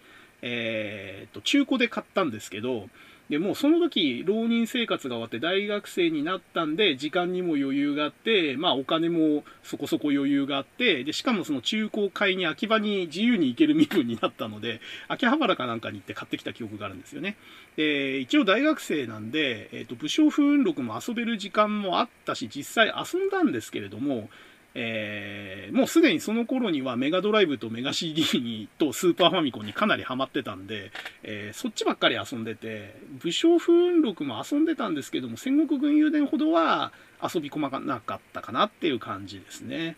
[0.47, 2.89] えー、と、中古で買ったんですけど、
[3.31, 17.37] で、もうその時、浪人生活が終わって大学生になったんで、時間にも余裕があって、まあお金もそこそこ余裕があって、で、しかもその中古買いに秋葉に自由に行ける身分になったので、秋葉原かなんかに行って買ってきた記憶があるんですよね。
[17.77, 24.29] で、一応大学生なんで、えっ、ー、と、武将風雲録も遊べる時間もあったし、実際遊んだんですけれども、
[24.77, 30.91] えー、もうすでにその頃にはメガドライブとメガ CD にとスーパーファミコンにかなりハマってたんで、
[31.23, 39.97] えー、そっちばっかり遊んでて、武将風雲録も遊んでたんですけども、戦国軍友伝ほどは遊び込まなかったかなっていう感じですね。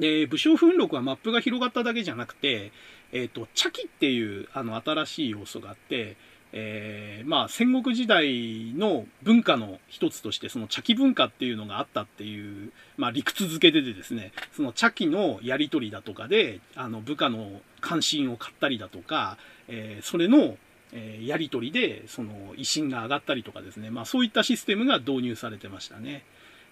[0.00, 2.72] で、武将風雲録はマップが広がっただけじゃなくて、
[3.12, 6.16] えっ、ー、と、茶器っていうあの新しい要素があって、
[6.52, 20.56] えー、まあ戦国時代の文化の一つとしてその茶器文化っていうのがあったっていう、まあ理屈付けでですね、その茶器のやり取りだとかで、あの部下の関心を買ったりだとか、えー、それの
[20.92, 23.90] えやり取りで、その、威信が上がったりとかですね。
[23.90, 26.24] まあそういったシステムが導入されてましたね。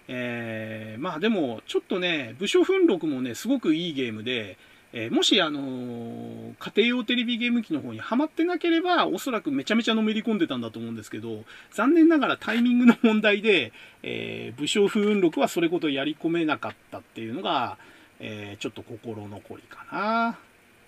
[0.07, 4.57] えー、まあでも、ちょっとね、武将奮録もね、すごくいいゲームで、
[4.97, 17.77] えー、もし、あのー、家庭用テレビゲーム機の方にはまってなければ、おそらくめちゃめちゃのめり込んでたんだと思うんですけど、残念ながらタイミングの問題で、えー、武将風雲録はそれほどやり込めなかったっていうのが、
[18.21, 20.37] えちょっと心残りかな。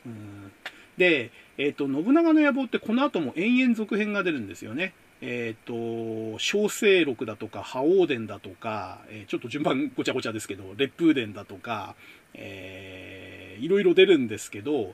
[0.06, 0.52] うん
[0.98, 4.94] で、えっ、と、信長の野望ってこの後も延々続編が出るんですよね。
[5.22, 11.96] えっ、ー、と、小生録だとか、覇王伝だとか、えー、ちょっと順番ごちゃごちゃですけど、烈風伝だとか、
[12.34, 14.94] えー、いろいろ出るんですけど、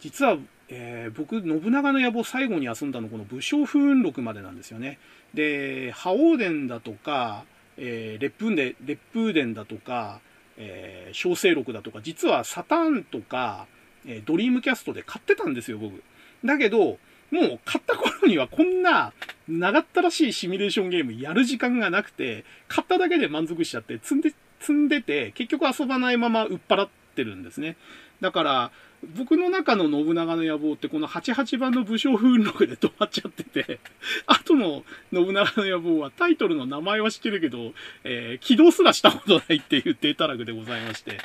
[0.00, 0.36] 実は、
[0.68, 4.98] えー、僕、信長の野望最後に遊んだのこの武将風雲録までなんですよね。
[5.34, 7.44] で、覇王伝だとか、
[7.76, 10.20] え、烈風伝、烈風伝だとか、
[10.56, 13.66] えー、小生録だとか、実はサタンとか、
[14.06, 16.02] えー、ドリームキャストで買ってたんですよ、僕。
[16.44, 16.98] だけど、
[17.30, 19.14] もう買った頃にはこんな
[19.48, 27.76] 長ったらしいシミュレーションゲームやる時間がなくて、買っただけで満足しちゃって、積んで、積んでて、結局遊ばないまま売っ払ってるんですね。
[28.20, 28.70] だから、
[29.16, 33.80] 僕の中の信長の野望ってこの88番の武将風録で止まっちゃってて、
[34.26, 41.18] 後の信長の野望はタイトルの名前は知ってるけど、えー、起動すらしたことないっていうデータラグでございまして、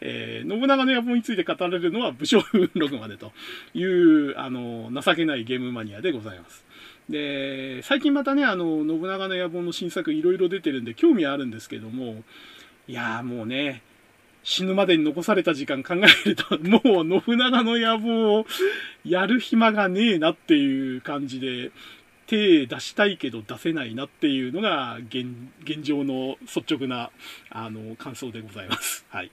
[0.00, 3.32] えー、信長の野望について語られるのは武将風録までと
[3.74, 6.64] いう、あの、情けないゲームマニアでございます。
[7.08, 12.22] で、最近またね、あの、信長の野望の新作いろいろ出てるんで興味あるんですけども、
[12.86, 13.82] いやーもうね、
[14.44, 18.46] 死ぬまでに残された時間考えると、もう信長の野望を
[19.04, 21.72] やる暇がねえなっていう感じで、
[22.26, 25.26] 手出したいけど出せないなっていうのが現
[25.62, 27.10] 現状の率直な
[27.50, 29.04] あの感想でございます。
[29.08, 29.30] はい。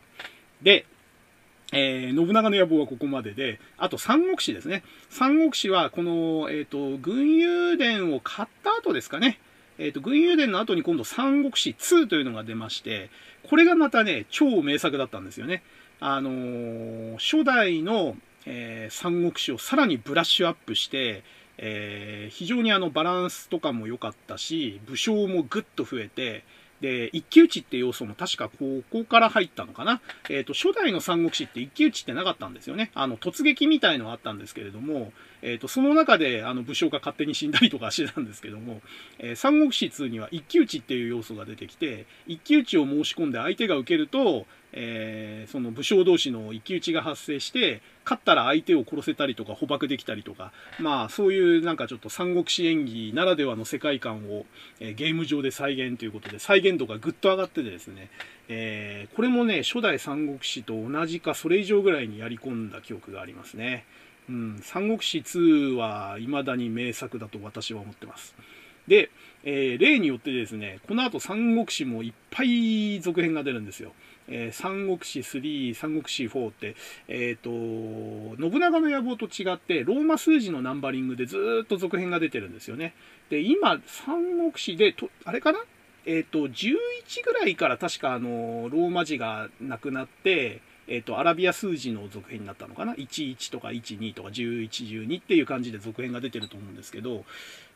[0.62, 0.86] で、
[1.74, 4.84] えー、信長の野望はここまでで、あと三国志ですね。
[5.10, 9.40] 三国志はこの、えっ、ー、と、軍友伝を買った後ですかね。
[9.78, 13.10] えっ、ー、と、軍友伝の後に今度三国志2というのが出まして、
[13.50, 15.64] これがまたね、超名作だったんですよね。
[16.00, 21.24] あのー、初代の、えー、三国志をさらにブラッシュアップして、
[21.58, 26.44] えー、非常にあのバランスとかも良かったし、武将もぐっと増えて、
[26.82, 30.02] で、一騎打ちって要素も確かここから入ったのかな。
[30.30, 32.92] えっ、ー、と、初代の三国志って一騎打ちってなかったんですよね。
[32.96, 35.14] あの、突撃みたいのはあったんですけれども、
[35.44, 38.82] えっ、ー、と、その中で、あの、武将が勝手に死んだりとかしてたんですけども、
[39.20, 54.46] えー、三国志2には一騎打ちっていう要素が出てきて、一騎打ちを申し込んで相手が受けると、えー、その武将同士の一騎打ちが発生して、勝ったら相手を殺せたりとか捕獲できたりとか、まあそういうなんかちょっと三国志演技ならではの世界観を、
[54.80, 58.10] えー、ゲーム上で再現ということで、再現度がぐっと上がっててですね、
[58.48, 63.86] えー、これもね、初代三国志と同じかそれ以上ぐらいにやり込んだ記憶がありますね。
[64.30, 68.36] うん、三国志2は未だに名作だと私は思ってます。
[68.88, 69.10] で、
[69.44, 73.94] えー、例によってですね、この後三国志もいっぱい続編が出るんですよ。
[74.28, 76.76] えー、三国志3、三国志4って、
[77.08, 82.94] えっ、ー、と、信長の野望と違って、ローマ数字のナンバリングでずっと続編が出てるんですよね。
[83.30, 85.60] で、今、三国志で、とあれかな？
[86.06, 86.76] えっ、と、11
[87.24, 97.24] ぐらいから確かあの、ローマ字がなくなって、えっ、と、アラビア数字の続編になったのかな ?11 とか12とか11、12っていう感じで続編が出てると思うんですけど、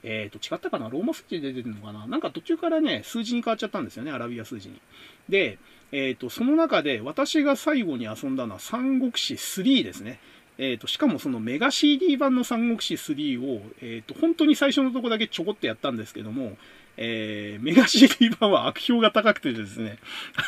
[0.03, 0.89] えっ、と、違ったかな？
[0.89, 2.07] ローマ数字で出てるのかな？
[2.07, 4.81] なんか途中からね、数字に変わっちゃったんですよね、アラビア数字に。
[5.29, 5.59] で、
[5.91, 10.19] えっ、と、その中で私が最後に遊んだのは三国志3ですね。
[10.57, 16.57] えっ、と、しかもそのメガ CD 版の三国志3を、えっ、と、本当に最初のとこだけちょこっとやったんですけども、
[16.97, 19.97] えー、メガ CD 版は悪評が高くてですね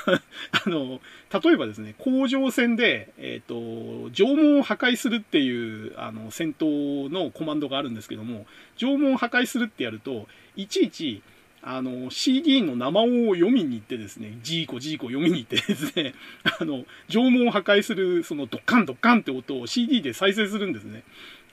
[0.66, 1.02] あの、
[1.44, 8.46] 例えばですね、工場戦で、えっ、ー、と、縄文を破壊するっていう、あの、戦闘のコマンドがあるんですけども、
[8.78, 11.22] 縄文を破壊するってやると、いちいち、
[11.70, 16.14] あの、CD の生音を読みに行ってですね、ジーコジーコ読みに行ってですね、
[16.62, 21.04] あの、縄文を破壊する、そのドッカンドッカンって音を CD で再生するんですね。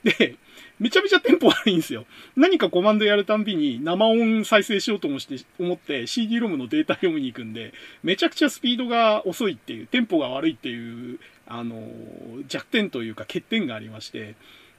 [0.05, 0.35] で、
[0.79, 2.05] めちゃめちゃテンポ悪いんですよ。
[2.37, 11.91] 何かコマンドやるたんびに生音再生しようともして思って CD-ROM のデータ読みに行くんで、めちゃくちゃスピードが遅いっていう、テンポが悪いっていう、あの、
[12.47, 14.35] 弱点というか欠点がありまして、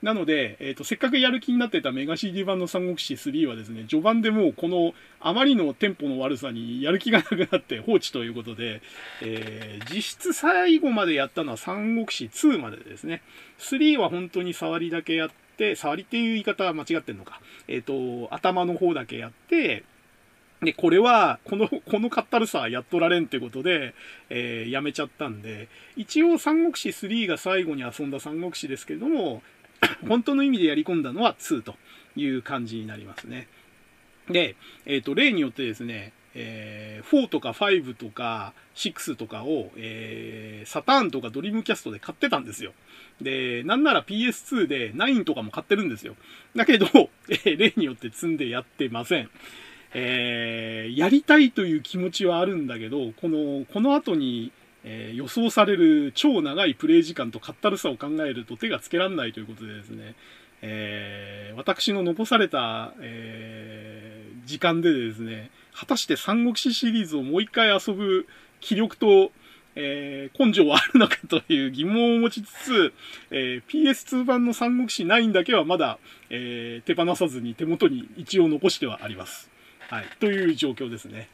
[0.06, 8.82] なので、えっ、ー、と、せっかくやる気になってたメガ CD 版の三国志3はですね、序盤でもうこのあまりのテンポの悪さにやる気がなくなって放置ということで、
[9.20, 13.20] えー、実質最後までやったのは三国志2までですね。
[13.58, 17.40] 3は本当に触りだけやって、触りっていう言い方は間違ってんのか。
[17.66, 19.82] えっ、ー、と、頭の方だけやって、
[20.62, 23.94] で、これは、この、このかったるさやっとられんってことで、
[24.30, 29.42] えー、やめちゃったんで、一応三国志3が最後に遊んだ三国志ですけれども、
[30.06, 31.76] 本当の意味でやり込んだのは2と
[32.16, 33.48] いう感じになりますね。
[34.28, 42.72] で、えっ、ー、と、例によってですね、えー、4とか5とか6とかを、えー、サターンとかドリームキャストで買ってたんですよ。
[43.22, 46.14] で、なんなら PS2 で9とかも買ってるんですよ。
[46.54, 46.86] だけど、
[47.30, 49.30] えー、例によって積んでやってません。
[49.94, 54.52] えー、やりたいという気持ちはあるんだけど、この、この後に
[54.88, 60.14] えー、予想される超長いプレイ時間とかったるさを考えると手がつけられないということでですね、
[60.62, 68.28] えー、私の残された、えー、時間でですね、果たして三国志シリーズをもう一回遊ぶ
[68.60, 69.32] 気力と、
[69.74, 72.94] えー、根性はあるのかという疑問を持ちつつ、
[73.32, 75.98] えー、PS2 版の三国志9だけはまだ、
[76.30, 79.50] えー、手放さずに手元に一応残してはあります。
[79.90, 80.06] はい。
[80.20, 81.28] という状況ですね。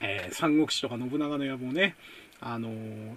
[0.00, 1.94] え、三国志とか信長の野望ね、
[2.40, 2.70] あの、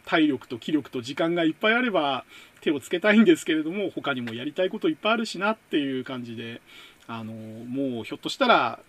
[0.06, 2.26] 体力と気力と時間がいっぱいあれば
[2.62, 6.62] 手をつけたいんですけれども、他にもやりたいこといっぱいあるしなっていう感じで、
[7.08, 8.80] あの、もうひょっとしたら、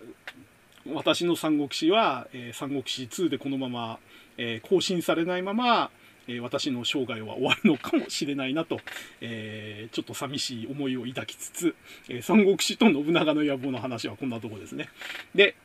[0.93, 3.99] 私の三国志は、えー、三国志2でこのまま、
[4.37, 5.89] えー、更新されないまま、
[6.27, 8.79] えー、私の生涯は終わるのかもしれないなと、
[9.21, 11.75] えちょっと寂しい思いを抱きつつ、
[12.09, 14.89] え三国志と信長の野望の話はこんなとこですね。
[15.33, 15.55] で、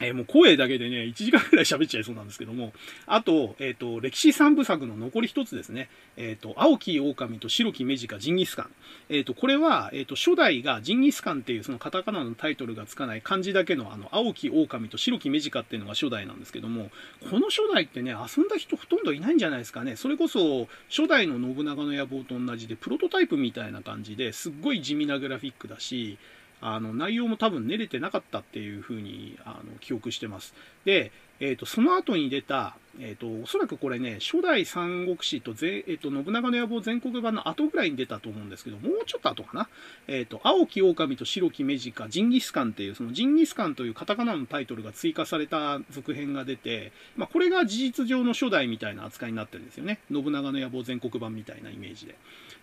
[0.00, 2.72] えー、もう声だけでね、1時間くらい喋っちゃいそうなんですけども、
[3.06, 5.88] あと、えっ、ー、と、歴史三部作の残り一つですね。
[6.18, 8.70] えっ、ー、と、青き狼と白き目近ジンギスカン。
[9.08, 16.90] えっ、と、これは、えっ、と、初代がジンギスカンっていうそのカタカナのタイトルがつかない漢字だけのあの、青き狼と白き目近っていうのが初代なんですけども、
[17.30, 19.96] この初代ってね、遊んだ人ほとんどいないんじゃないですかね。
[19.96, 26.18] それこそ、初代の信長の野望と同じで、プロトタイプみたいな感じですっごい地味なグラフィックだし、
[26.60, 30.54] あの内容も多分練れてなかったっていうふうにあの記憶してます。
[30.84, 39.68] で、えーと、その後に出た、えーと、おそらくこれね、初代三国志とぜ、えーと、信長の野望全国版の後ぐらいに出たと思うんですけど、もうちょっと後かな？
[40.08, 49.98] えー、と青き狼と白き目近、ジンギスカンっていう、そのジンギスカンというカタカナのタイトルが追加された続編が出て、まあ、これが事実上の初代みたいな扱いになってるんですよね。
[50.10, 52.16] 信長の野望全国版みたいなイメージで。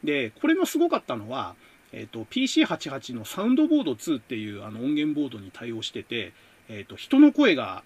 [0.04, 1.54] で、これのすごかったのは、
[1.94, 6.34] え、ー、と、PC88 のサウンドボード2っていうあの音源ボードに対応してて、
[6.68, 7.84] え、ー、と、人の声が、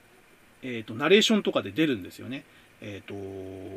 [0.64, 2.46] え、ー、と、ナレーションとかで出るんですよね。
[2.82, 3.18] えっ、と、オ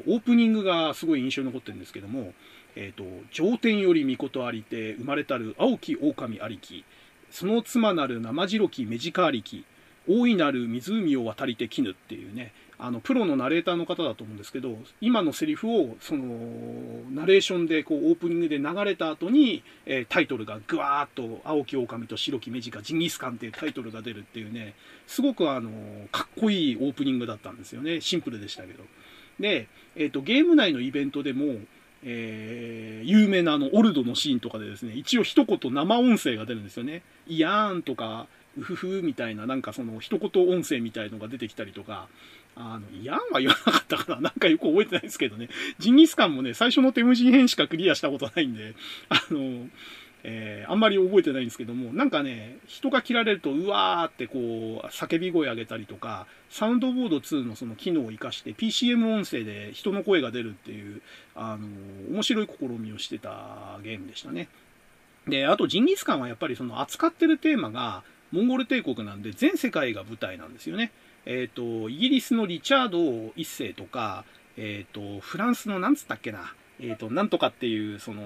[0.06, 2.34] ープニングがすごい印象に残ってるんですけども、
[2.76, 6.84] えっ、と、上天より御事ありて、生まれたる青き狼ありき、
[7.30, 9.64] その妻なる生白き目近ありき、
[10.08, 12.52] 大いなる湖を渡りて絹っていうね、
[12.82, 16.24] あのプロのナレーターの方だと思うんですけど今のセリフをその
[17.10, 24.74] ナレーションでこうオープニングで流れた後に、えー、タイトルがぐわーっと「青き狼と白き目近ジンギスカン」っていうタイトルが出るっていうね
[25.06, 25.70] すごくあの
[26.10, 28.00] かっこいいオープニングだったんですよね。
[28.00, 28.84] シンプルでしたけど。
[29.38, 31.58] で、えーと、ゲーム内のイベントでも
[32.02, 38.26] えー、有名なあのオルドのシーンとかでですね一応一言生音声が出るんですよね「イヤーン」とか
[38.58, 42.08] うふふみたいな、なんかその一言音声みたいのが出てきたりとか、
[42.56, 45.48] あの、ヤンは言わなかったから、なんかよく覚えてないですけどね、
[45.78, 48.74] ジンギスカンもね、最初のテムジン編しかクリアしたことないんで、
[49.08, 49.68] あの、
[50.22, 61.00] えー、あんまり覚えてないんですけども、なんかね、人が切られると、うわーってこう、叫び声上げたりとか、サウンドボード2のその機能を活かして、PCM 音声で人の声が出るっていう、
[61.34, 61.66] あの、
[62.12, 64.48] 面白い試みをしてたゲームでしたね。
[65.26, 70.92] で、あと、ジンギスカンはやっぱりその扱ってるテーマが、モンゴル帝国なんで、全世界が舞台なんですよね。
[71.26, 74.24] えっ、ー、と、イギリスのリチャード1世とか、
[74.56, 78.22] えっ、と、フランスのなんつったっけな、えっ、ー、と、なんとかっていう、その、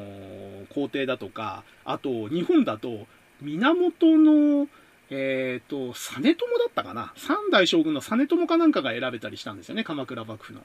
[0.70, 3.06] 皇帝だとか、あと、日本だと、
[3.42, 4.68] 源の、
[5.10, 10.64] えっ、と、実朝だったかな三代将軍の実朝かなんかが選べたりしたんですよね、鎌倉幕府の。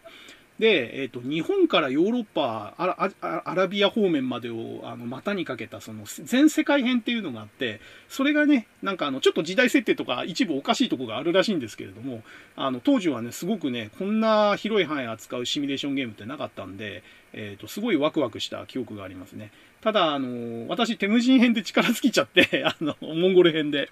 [0.59, 7.79] で、えっ、ー、と、日本からヨーロッパアラ、ビア方面までを、あの、股にかけた、その、全世界編っていうのがあって、
[8.09, 12.23] それがね、なんかあの、ちょっと時代設定とか一部おかしいとこがあるらしいんですけれども、
[12.57, 19.51] あの、当時はね、すごくね、こんな広い範囲扱うシミュレーションゲームってなかったんで、えっ、ー、と、すごいワクワクした記憶がありますね。
[19.81, 23.89] ただ、あの、私、テムジン編で力尽きちゃって、 あの、モンゴル編で、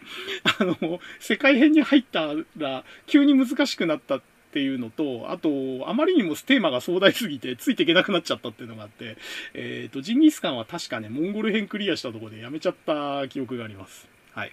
[0.59, 4.22] あの、世界編に入ったら、急に難しくなった
[4.58, 9.16] ていうのと、あと、あまりにもテーマが壮大すぎて、ついていけなくなっちゃったっていうのがあって、
[9.53, 14.08] えっ、ー、と、ジンギスカンは確かね、モンゴル編クリアしたところでやめちゃった記憶があります。
[14.34, 14.51] はい。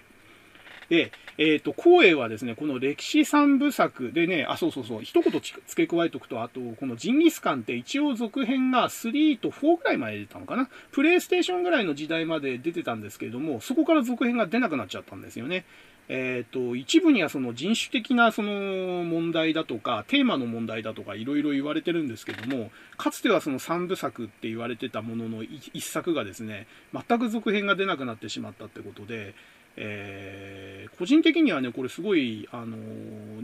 [0.89, 10.69] で、えっ、ー、と、光栄はですね、この歴史三部作でね、あ、そうそうそう、一言付け加えておくと、あと、このジンギスカンって一応続編が3と4ぐらいまで出たのかな？
[10.91, 15.65] プレイステーションぐらいの時代まで出てたんですけれども、そこから続編が出なくなっちゃったんですよね。
[16.07, 29.33] え、ー、と、一部にはその人種的なその問題だとか、テーマの問題だとか、いろいろ言われてるんですけども、かつてはその三部作って言われてたものの一作がですね、全く続編が出なくなってしまったってことで、
[29.77, 32.77] えー、個人的にはね、これすごい、あの、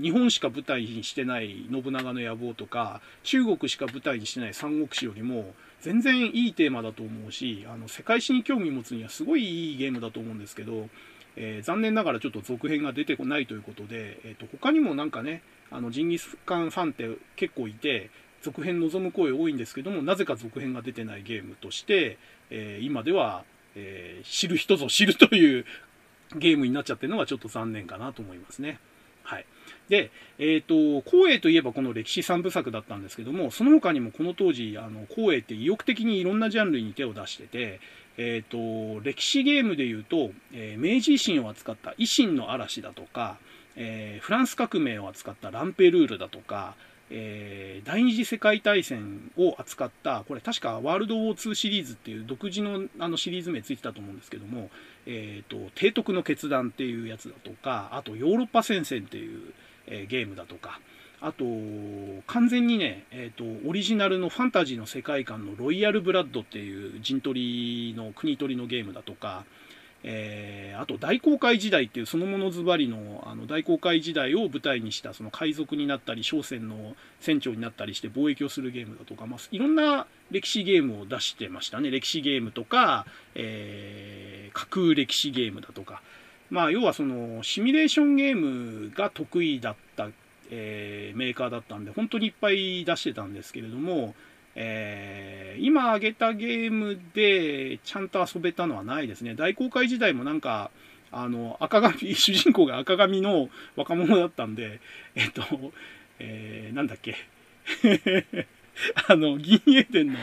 [0.02, 10.90] 日本しか舞台にしてない信長の野望とか、中国しか舞台にしてない三国志よりも、全然いいテーマだと思うし、あの、世界史に興味持つにはすごいいいゲームだと思うんですけど、
[11.36, 18.10] えー、残念ながらちょっと続編が出てこないということで、えー、と他にもなんかね、あのジンギスカンファンって結構いて、
[18.42, 22.18] 続編望む声多いんですけども、なぜか続編が出てないゲームとして、
[22.50, 23.44] えー、今では、
[23.76, 25.66] えー、知る人ぞ知るという
[26.36, 28.80] ゲームになっちゃってるのはちょっと残念かなと思いますね。
[29.24, 29.46] はい。
[29.90, 30.10] で、
[30.40, 37.80] え、ー、と、光栄といえばこの歴史三部作だったんですけども、その他にもこの当時、あの、光栄って意欲的にいろんなジャンルに手を出してて、
[38.24, 43.38] え、ー、と、歴史ゲームで言うと、えー、明治維新を扱った維新の嵐だとか、
[43.76, 46.76] えフランス革命を扱ったランペルールだとか、
[47.10, 54.70] えー、第二次世界大戦を扱った、これ確かワールドウォー2シリーズっていう独自のあのシリーズ名ついてたと思うんですけども、
[55.06, 59.54] えっ、ー、と、提督の決断っていうやつだとか、あとヨーロッパ戦線っていう、
[59.88, 60.80] え、ゲームだとか、
[61.22, 61.46] あと、
[62.26, 69.46] 完全にね、えっ、と、オリジナルのファンタジーの世界観のロイヤルブラッドっていう陣取りの国取りのゲームだとか、
[70.04, 81.92] えー、あと大航海時代っていうそのものズバリのあの大航海時代を舞台にしたその海賊になったり商船の船長になったりして貿易をするゲームだとか、まあ、いろんな歴史ゲームを出してましたね。
[81.92, 83.06] 歴史ゲームとか、
[83.36, 86.02] えー、架空歴史ゲームだとか、
[86.50, 89.91] まあ、要はそのシミュレーションゲームが得意だった、
[90.52, 94.14] えー、メーカーだったんで本当にいっぱい出してたんですけれども
[94.56, 99.36] えー、今挙げたゲームでちゃんと遊べたのはないですね。
[99.36, 100.72] 大公開時代もなんか、
[101.12, 104.80] あの、赤髪、 主人公が赤髪の若者だったんで、
[105.16, 105.44] えっと、
[106.20, 107.16] えー、なんだっけ。
[109.08, 110.18] あの、銀英伝の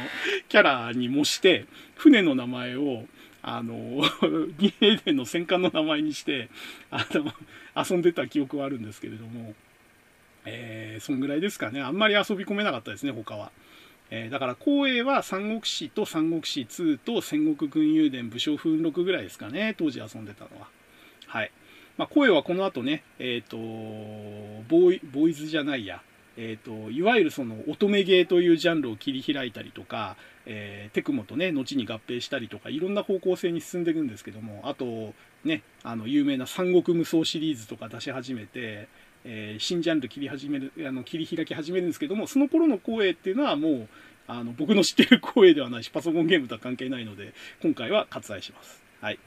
[0.49, 1.67] キャラに模して、
[1.97, 3.07] 船の名前を、
[3.43, 4.03] あの、
[4.59, 6.49] 銀英伝の戦艦の名前にして、
[6.91, 7.33] あの、
[7.77, 9.55] 遊んでた記憶はあるんですけれども、
[10.45, 11.81] えー、そんぐらいですかね。
[11.81, 13.51] あんまり遊び込めなかったですね、他は。
[14.11, 20.69] えー、だから光栄は三国志と三国志2と戦国軍友伝武将奮録ぐらいですかね、当時遊んでたのは。
[21.27, 21.51] はい。
[21.99, 23.57] まあ、声はこの後ね、えっ、ー、と、
[24.69, 26.01] ボーイ、ボーイズじゃないや、
[26.37, 30.17] えっ、ー、と、いわゆるその乙女芸というジャンルを切り開いたりとか、
[30.47, 35.13] えー、テクモとね、後に合併したりとか、いろんな方向性に進んでいくんですけども、あと、
[35.45, 38.89] ね、あの、有名な三国無双シリーズとか出し始めて、
[39.25, 43.89] えー、新ジャンル切り始める、あの、切り開き始めるんですけども、その頃の光栄っていうのはもう、
[44.27, 48.83] あの、僕の知ってる光栄ではないし、パソコンゲームとは関係ないので、今回は割愛します。
[49.01, 49.19] はい。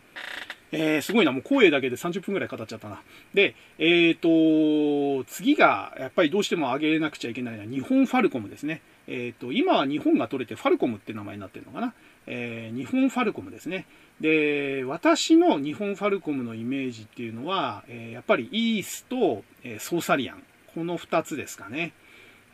[0.71, 3.01] えー、すごいな、もう光栄だけで30分くらい語っちゃったな。
[3.33, 8.81] で、えっ、ー、と、次が、やっぱりどうしても上げなくちゃいけないのは、日本ファルコムですね。
[9.07, 11.93] えっ、ー、と、今は日本が取れてファルコムって名前になってるのかな。
[12.27, 13.85] えー、日本ファルコムですね。
[14.22, 20.43] で、私の日本ファルコムのイメージっていうのは、え、やっぱりイースと、え、ソーサリアン。
[20.76, 21.91] この2つですかね。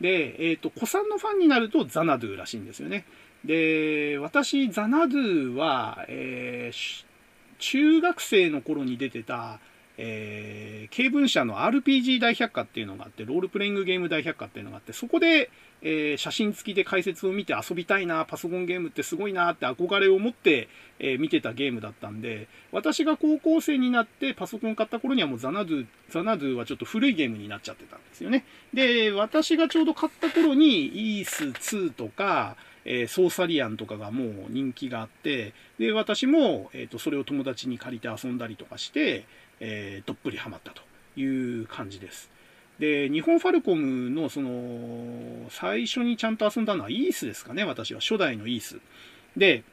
[0.00, 3.04] で、えっ、ー、と、古参のファンになるとザナドゥらしいんですよね。
[3.44, 7.04] で、私、ザナドゥは、えー、
[7.58, 9.60] 中学生の頃に出てた、
[9.98, 15.50] えー、経文社の RPG 大百科っていうのがあって、ロールプレイングゲーム大百科っていうのがあって、そこで、
[15.82, 20.68] えー、写真付きで解説を見て遊びたいな、パソコンゲームってすごいなって憧れを持って、
[20.98, 28.44] えー、見てたゲームだったんで、私が高校生になってパソコン買った頃にはもうザナドゥ、ザナドゥはちょっと古いゲームになっちゃってたんですよね。
[28.74, 39.26] で、私がちょうど買った頃に、イース2とか、えー、ソーサリアンとかがもう人気があって、で、私も、えっ、と、それを友達に借りて遊んだりとかして、
[39.60, 40.82] えどっぷりハマったと
[41.20, 41.24] い
[41.62, 42.30] う感じです。
[42.78, 48.00] で、日本ファルコムのその、最初にちゃんと遊んだのはイースですかね、私は。
[48.00, 48.80] 初代のイース。
[49.36, 49.64] で、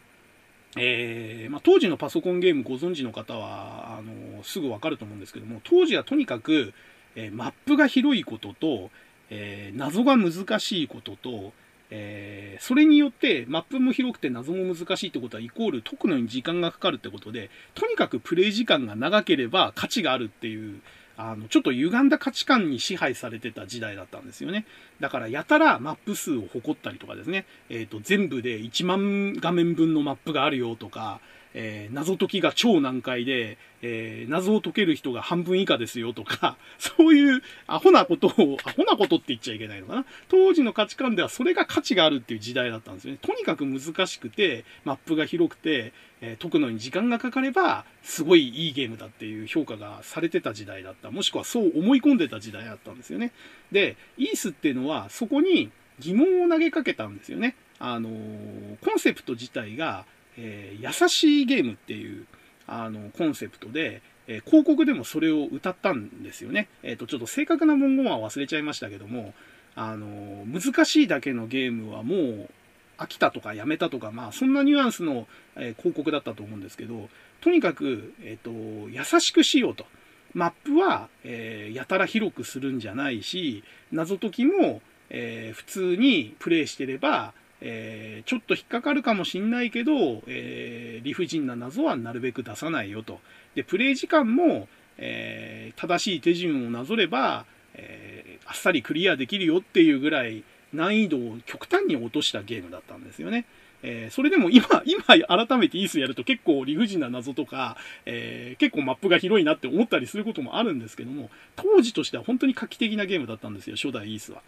[0.78, 6.74] えー、まあ、当時のパソコンゲームご存知の方は、あの、すぐわかると思うんですけども、当時はとにかく、
[7.16, 8.89] えー、マップが広いことと、
[9.30, 11.53] えー、謎が難しいことと、
[11.91, 20.82] えー、それによってマップも広くて謎も難しいってことはイコール解くのに時間がかかるってことで、とにかくプレイ時間が長ければ価値があるっていう、
[21.18, 24.66] あの、ちょっと歪んだ価値観に支配されてた時代だったんですよね。
[24.99, 31.20] だから、やたらマップ数を誇ったりとかですね、えっ、ー、と、全部で1万画面分のマップがあるよとか、
[31.58, 40.06] えー、謎解きが超難解で、えー、謎を解ける人が半分以下ですよとか、 そういうアホなことを、アホなことって言っちゃいけないのかな。
[40.28, 43.20] 当時の価値観ではそれが価値があるっていう時代だったんですよね。
[43.22, 51.10] とにかく難しくて、マップが広くて、えー、解くのに時間がかかれば、すごいいいゲームだっていう評価がされてた時代だった。
[51.10, 53.32] もしくはそう思い込んでた時代だったんですよね。
[53.72, 57.56] で、イースっていうのはそこに疑問を投げかけたんですよね。
[57.80, 60.06] あのー、コンセプト自体が、
[60.38, 62.26] えー、優しいゲームっていう
[62.68, 66.68] あのコンセプトで、えー、広告でもそれを歌ったんですよね。
[66.84, 69.34] えっ、ー、と、ちょっと正確な文言は忘れちゃいましたけども、
[69.76, 72.50] あの難しいだけのゲームはもう
[72.98, 75.28] 飽きたとかやめたとか、まあそんなニュアンスの、
[75.58, 77.10] え広告だったと思うんですけど、
[77.42, 79.86] とにかく、えっ、と、優しくしようと。
[80.34, 93.20] マップは、えやたら広くするんじゃないし、謎解きも、え普通にプレイしてれば、えー、ちょっと引っかかるかもしんないけど、えー、理不尽な謎はなるべく出さないよと。
[93.56, 97.45] で、プレイ時間も、えー、正しい手順をなぞれば、
[97.78, 100.43] えあっさりクリアできるよっていうぐらい
[100.74, 103.45] 難易度を極端に落としたゲームだったんですよね。
[103.84, 114.41] えそれでも今、 今改めてイースやると結構理不尽な謎とか、え結構マップが広いなって思ったりすることもあるんですけども、当時としては本当に画期的なゲームだったんですよ、初代イースは。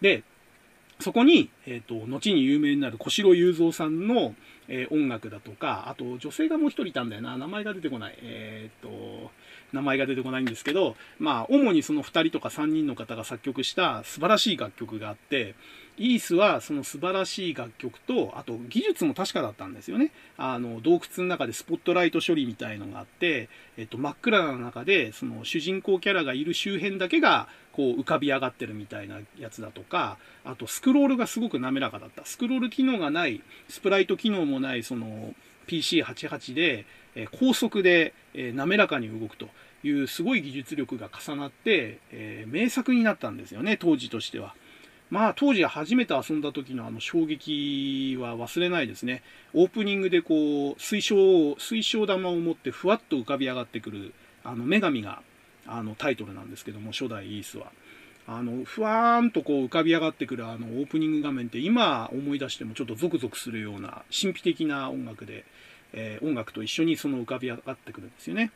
[0.00, 0.22] で、
[1.00, 4.34] そこに、えっ、ー、と、後に有名になる小城雄三さんの、
[4.68, 8.18] えー、音楽だとか、あと女性がもう一人いたんだよな、名前が出てこない。
[8.22, 9.30] えっ、ー、と、
[9.72, 15.54] 名前が出てこないんですけど、まあ、主にその2人とか3人の方が作曲した素晴らしい楽曲があって、
[15.96, 20.12] イースはその素晴らしい楽曲と、あと技術も確かだったんですよね。
[20.36, 32.24] あの、洞窟の中でスポットライト処理みたいのがあって、えっと、真っ暗な中で、その主人公キャラがいる周辺だけが、こう浮かび上がってるみたいなやつだとか、あとスクロールがすごく滑らかだった。
[32.24, 35.34] スクロール機能がない、スプライト機能もない、その
[35.68, 39.48] PC88 で、え高速で、え滑らかに動くと
[39.82, 44.54] いうすごい技術力が重なって、え名作になったんですよね、当時としては。
[45.10, 49.22] まあ当時初めて遊んだ時のあの衝撃は忘れないですね。
[49.54, 54.14] オープニングでこう水晶、水晶玉を持ってふわっと浮かび上がってくる
[54.44, 55.20] あの女神が
[55.66, 57.72] あのタイトルなんですけども、初代イースは。
[58.26, 65.44] あの、ふわーんとこう浮かび上がってくるあのオープニング画面って今思い出してもちょっとゾクゾクするような神秘的な音楽で、
[65.92, 68.52] えー、音楽と一緒にその浮かび上がってくるんですよね。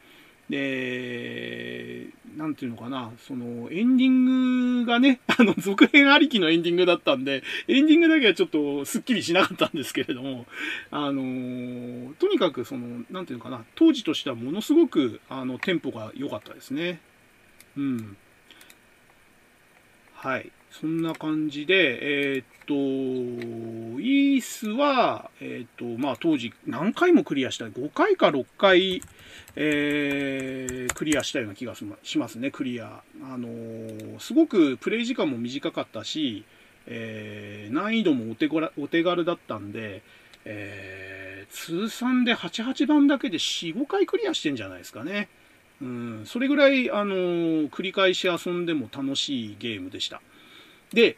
[0.51, 10.47] で、なんていうのかな、その、エンディングがね、 あの、続編ありきのエンディングだったんで、エンディングだけはちょっとスッキリしなかったんですけれども、
[10.91, 17.01] あの、とにかくその、なんていうのかな、当時としてはものすごく、あの、テンポが良かったですね。
[17.77, 18.17] うん。
[20.15, 20.51] はい。
[20.81, 22.75] そんな感じで、えー、っと、
[24.01, 29.01] イースは、えー、っと、まあ当時何回もクリアした、5回か6回、
[29.55, 33.03] えー、クリアしたような気がしますね、クリア。
[33.23, 36.45] あの、すごくプレイ時間も短かったし、
[36.87, 40.03] えー、難易度もお手お手軽だったんで、
[40.45, 45.29] え、通算で8、8番だけで4、5回クリアしてんじゃないですかね。
[45.81, 47.15] うん、それぐらい、あの、
[47.69, 50.21] 繰り返し遊んでも楽しいゲームでした。
[50.95, 51.17] で、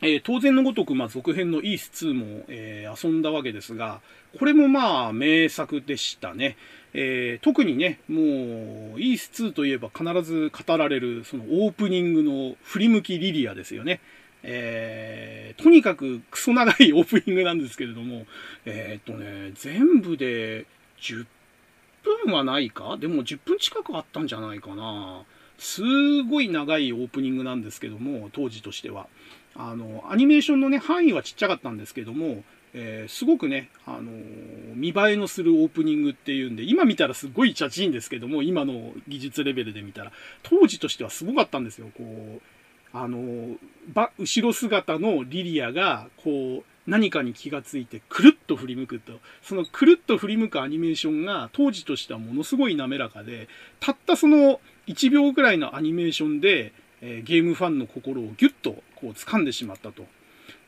[0.00, 4.00] えー、当然のごとく、まあ、続編のイース2も、えー、遊んだわけですが、
[4.38, 6.56] これもまあ、名作でしたね。
[6.92, 8.22] えー、特にね、も
[8.96, 14.00] う、イース2といえば必ず語られる、そのオープニングの振り向きリリアですよね。
[14.42, 18.26] えー、とにかくクソ長いオープニングなんですけれども、
[18.66, 20.66] えー、っとね、全部で
[21.00, 21.26] 10
[22.24, 22.98] 分はないか？
[22.98, 25.22] でも10分近くあったんじゃないかな。
[25.58, 29.06] すごい長いオープニングなんですけども、当時としては。
[29.56, 32.42] あの、アニメーションのね、範囲はちっちゃかったんですけども、
[32.76, 41.86] えー、すごくね、あのー、見栄えのするオープニングっていうんで、今見たらすごいチャチいんですけども、今の技術レベルで見たら、当時としてはすごかったんですよ。
[41.96, 42.42] こう、
[42.92, 43.58] あのー、
[43.92, 53.48] ば、後ろ姿のリリアが、こう、何かに気がついてくるっと振り向くと、そのくるっと振り向くアニメーションが当時としてはものすごい滑らかで、
[53.80, 60.06] たったその1秒くらいのアニメーションで、え、ゲームファンの心をギュッとこう掴んでしまったと、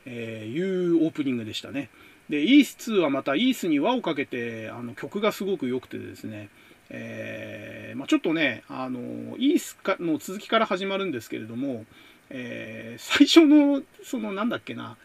[0.05, 1.89] え、いうオープニングでしたね。
[2.29, 6.49] で、イース2はまたイースに輪をかけて、あの曲がすごく良くてですね、
[6.89, 11.85] えー、まあ、ちょっとね、あの、イースの続きから始まるんですけれども、
[12.29, 14.97] えー、最初の、そのなんだっけな、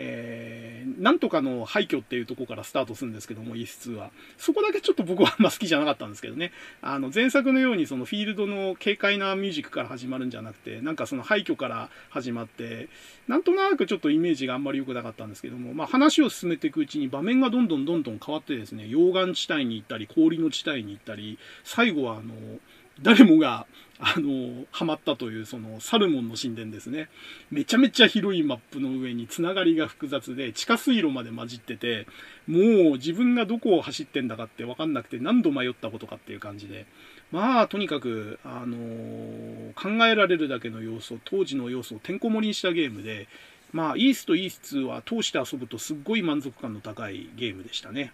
[0.00, 4.10] えー、なんとかの廃墟っていうとこからスタートするんですけども、E2 は。
[4.38, 6.52] そこだけちょっと僕はあんま好きじゃなかったんですけどね。
[6.80, 12.88] あの、前作のようにそのフィールドの軽快なミュージックから始まるんじゃなくて、なんかその廃墟から始まって、
[13.26, 22.34] なんとなくちょっとイメージがあんまり良くなかったんですけども、まあ話を進めていくうちに場面がどんどんどんどん変わってですね、溶岩地帯に行ったり、氷の地帯に行ったり、最後はあの、
[23.02, 23.66] 誰もが、
[24.00, 27.08] あの、ハマったという、その、サルモンの神殿ですね。
[27.50, 32.06] めちゃめちゃ広いマップの上につながりが複雑で、地下水路まで混じってて、
[32.46, 36.86] もう自分がどこを走ってんだかってわかんなくて何度迷ったことかっていう感じで。
[37.32, 43.26] まあ、とにかく、あのー、考えられるだけの要素、当時の要素をてんこ盛りにしたゲームで、
[43.72, 48.12] まあ、イースとイース2は通して遊ぶとすっごい満足感の高いゲームでしたね。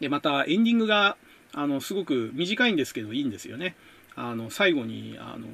[0.00, 1.16] で、またエンディングが、
[1.52, 3.76] あの、すごく短いんですけどいいんですよね。
[4.16, 5.46] あの、最後に、あの、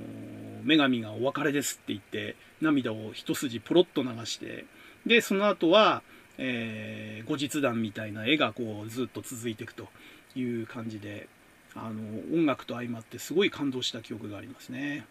[0.64, 4.66] 女神がお別れですって言って、涙を一筋ポロッと流して、
[5.06, 6.02] で、その後は、
[6.38, 9.88] えー、後日談みたいな絵がこうずっと続いていくと
[10.34, 11.28] いう感じで、
[11.74, 12.02] あの、
[12.34, 15.06] 音楽と相まってすごい感動した記憶がありますね。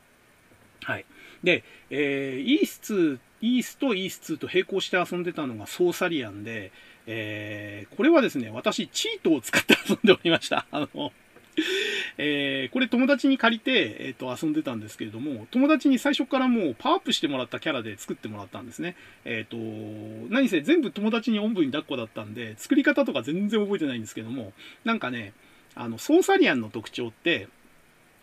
[0.83, 1.05] はい。
[1.43, 6.71] で、えー、イース2、イースとイース2と並行して遊んでたのがソーサリアンで、
[7.05, 10.65] えー、これはですね、私、チートを使って遊んでおりました。
[10.71, 11.11] あの、
[12.17, 18.95] えー、これ友達に借りて、えっ、ー、と、遊んでたんですけれども、友達に最初からもうパワーアップしてもらったキャラで作ってもらったんですね。
[19.25, 24.53] えっ、ー、と、何せ全部友達におんぶに抱っこだったんで、作り方とか全然覚えてないんですけども、
[24.83, 25.33] なんかね、
[25.75, 27.47] あの、ソーサリアンの特徴って、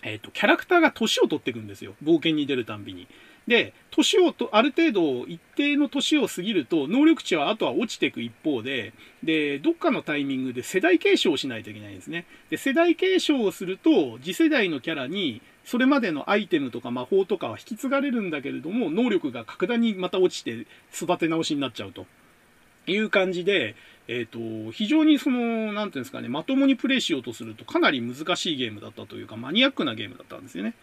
[0.03, 1.95] えっ、と、キャラクターが年を取っていくんですよ。
[2.05, 3.09] 冒険に出るたんびに。
[3.47, 8.92] で、年をと、ある程度、一定の年を過ぎると、能力値はあとは落ちていく一方で、
[9.22, 12.26] で、どっかのタイミングで世代継承をしないといけないんですね。
[12.51, 22.07] で、世代継承をすると、次世代のキャラに、それまでのアイテムとか魔法とかは引き継がれるんだけれども、能力が格段にまた落ちて育て直しになっちゃうと
[22.86, 23.76] いう感じで、
[24.09, 30.74] えっ、ー、と、非常にその、なんていうんですかね、まともにプレイしようとするとかなり難しいゲームだったというか、マニアックなゲームだったんですよね。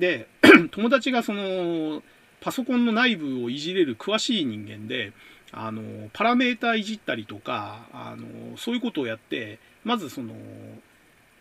[0.00, 0.26] で、
[0.72, 2.02] 友達がその、
[2.40, 5.12] パソコンの内部をいじれる詳しい人間で、
[5.52, 10.34] あの、パラメータいじったりとか、あの、そういうことをやって、まずその、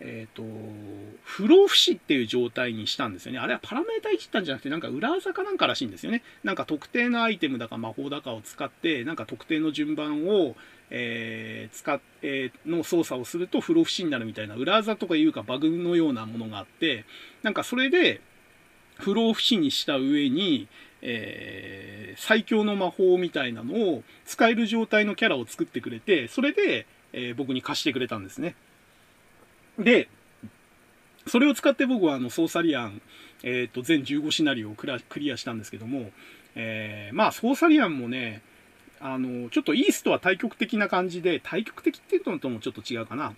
[0.02, 0.44] えっ、ー、と、
[1.24, 3.40] 不老不死っていう状態にしたんですよね。
[3.40, 6.24] あれはパラメータいじったんじゃなくて、なんか裏技かなんからしいんですよね。
[6.44, 10.56] なんか特定のアイテムだか魔法だかを使って、なんか特定の順番を、
[10.90, 17.06] えー、使っ、えー、の操作をすると不老不死になるみたいな裏技とかいうかバグのようなものがあって、
[17.44, 18.22] なんかそれで、
[19.00, 20.68] 不老不死にした上に、
[21.02, 28.56] えー、最強の魔法みたいなのを使える状態のキャラを作ってくれて、それで、えー、僕に貸してくれたんですね。
[29.80, 30.10] で、
[31.28, 33.02] それを使って僕はあの、ソーサリアン、
[33.44, 34.88] えっ、ー、と、全15シナリオをク
[35.20, 36.12] リアしたんですけども、
[36.56, 38.42] えー、まあ、ソーサリアンもね、
[39.00, 43.34] あの、ちょっとイースとは対極的な感じで、対極的っていうのともちょっと違うかな。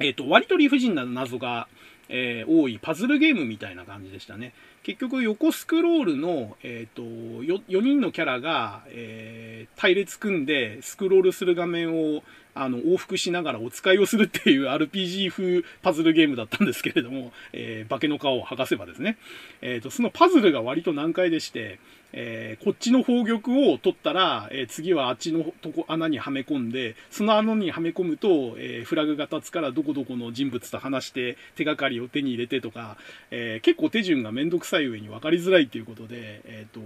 [0.00, 1.68] えっ、と、割と理不尽な謎が、
[2.12, 4.52] えー、多いパズルゲームみたいな感じでしたね。
[4.82, 19.18] 結局横スクロールの、えっ、ー、と4、人のキャラが、えー、隊列組んでスクロールする画面をあの、往復しながらお使いをするっていう RPG 風パズルゲームだったんですけれども、えー、化けの皮を剥がせばですね。
[19.62, 21.78] えっ、ー、と、そのパズルが割と難解でして、
[22.12, 32.96] えー、こっちの宝玉を取ったら、えー、次はあっちのとこ穴にはめ込んで、その穴にはめ込むと、えー、フラグが立つからどこどこの人物と話して手がかりを手に入れてとか、
[33.30, 36.80] え結構手順がめんどくさい上に分かりづらいということで、えっ、と、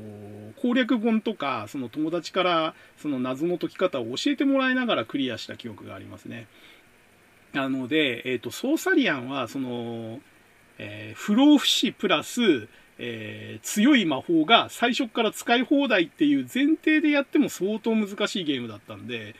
[0.61, 6.47] 攻略本とか、その友達からその謎の解き方を教えてもらいながらクリアした記憶がありますね。
[7.53, 10.20] なので、えっ、と、ソーサリアンは、その、
[10.79, 12.68] え不老不死プラス、
[12.99, 19.34] えー、強い魔法が最初から使い放題っていう前提でやっても相当難しいゲームだったんで、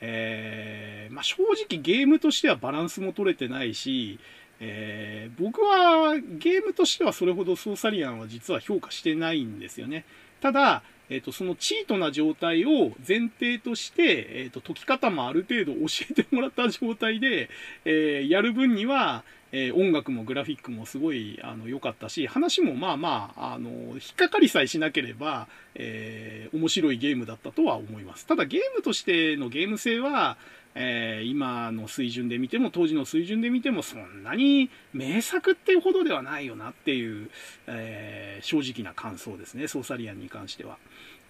[0.00, 1.36] えー、まあ、正
[1.68, 4.18] 直ゲームとしてはバランスも取れてないし、
[4.60, 10.04] えー、僕はゲームとしてはそれほどソーサリアンは実は評価してないんですよね。
[10.40, 17.50] ただ、えっ、と、そのチートな状態を前提として、えっ、と、解き方もある程度教えてもらった状態で、
[17.84, 28.26] え、やる分には、え音楽もグラフィックもすごい、良かったし、話もまあまあ、あの、引っかかりさえしなければ、えー面白いゲームだったとは思います。
[28.26, 30.36] ただゲームとしてのゲーム性は、
[30.74, 37.30] えー、今の水準で見ても当時の水準で見てもそんなに名作っていうほどではないよなっていう、
[37.66, 40.76] えー、正直な感想ですねソーサリアンに関しては、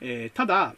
[0.00, 0.74] えー、ただ、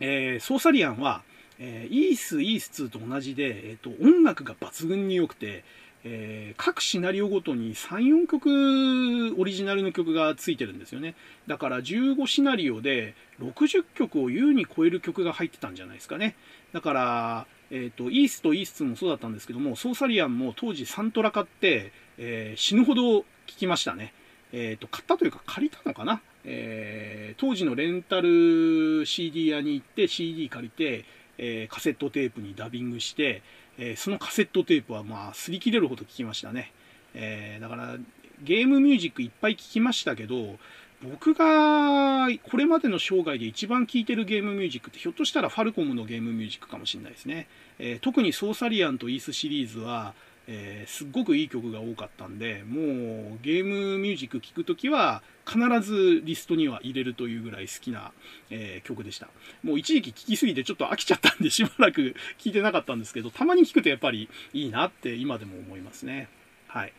[0.00, 1.22] えーソーサリアンは、
[1.58, 5.64] えーイースイース2と同じで、えーと、音楽が抜群に良くて
[6.04, 11.14] えー、各シナリオごとに3、4曲オリジナルの曲がついてるんですよね。
[11.46, 16.36] だから15シナリオで60曲を優に超える曲が入ってたんじゃないですかね。
[16.72, 24.14] だから、え、ー、と、イースとイースもそうだったんですけども、ソーサリアンも当時サントラ買って、えー、死ぬほど聴きましたね。
[24.52, 31.04] えっ、ー、と、買ったというか借りたのかなえー、当時のレンタル CD 屋に行って CD 借りて、
[31.36, 33.42] えー、カセットテープにダビングして、
[33.78, 36.72] えー、そのカセットテープはまあ擦り切れるほど聞きましたね。
[37.14, 37.96] えー、だから
[38.42, 40.58] ゲームミュージックいっぱい聞きましたけど、
[41.02, 47.46] 僕がこれまでの生涯で一番聴いてるゲームミュージックってひょっとしたらファルコムのゲームミュージックかもしれないですね。
[47.78, 50.14] えー、特にソーサリアンとイースシリーズは、
[50.50, 58.12] えー、すっごくいい曲が多かったんで、もうゲームミュージック聴くときは必ずリストには入れるというぐらい好きな、
[58.48, 59.28] えー、曲でした。
[59.62, 66.28] もう一時期聴きすぎてちょっと飽きちゃったんでしばらく聴いてなかったんですけど、たまに聴くとやっぱりいいなって今でも思いますね。
[66.66, 66.92] はい。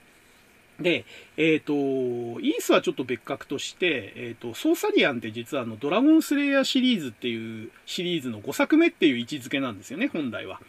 [0.80, 1.06] で、
[1.38, 1.74] えっ、ー、と、
[2.40, 10.62] イースはちょっと別格として、えっ、ー、と、ソーサリアンって実はあの、ドラゴンスレイヤーシリーズっていうシリーズの5作目っていう位置づけなんですよね、本来は。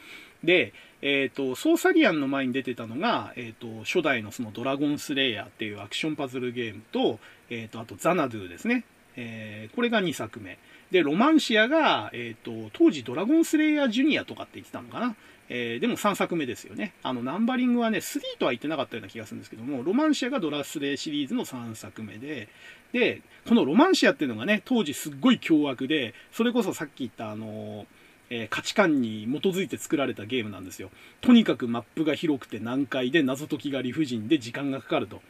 [0.43, 0.73] で、
[1.03, 8.85] え、ー、と、ソーサリアンの前に出てたのが、え、ー、と、初代のそのドラゴンスレイヤーっていうアクションパズルゲームと、え、ー、と、あとザナドゥですね。
[9.17, 10.59] えー、これが2作目。
[10.91, 15.15] で、ロマンシアが、えっ、と、当時ドラゴンスレイヤージュニアとかって言ってたのかな。
[15.53, 16.95] えー、でも3作目ですよね。
[17.03, 22.49] あの、ナンバリングはね、3とは言ってなかったような気がするんですけども、ロマンシアがドラスレイシリーズの3作目で、
[22.93, 27.87] で、このロマンシアっていうのがね、当時すっごい凶悪で、それこそさっき言ったあのー
[28.31, 30.91] え、価値観に基づいて作られたゲームなんですよ。
[31.21, 35.21] とにかくマップが広くて難解で謎解きが理不尽で時間がかかると。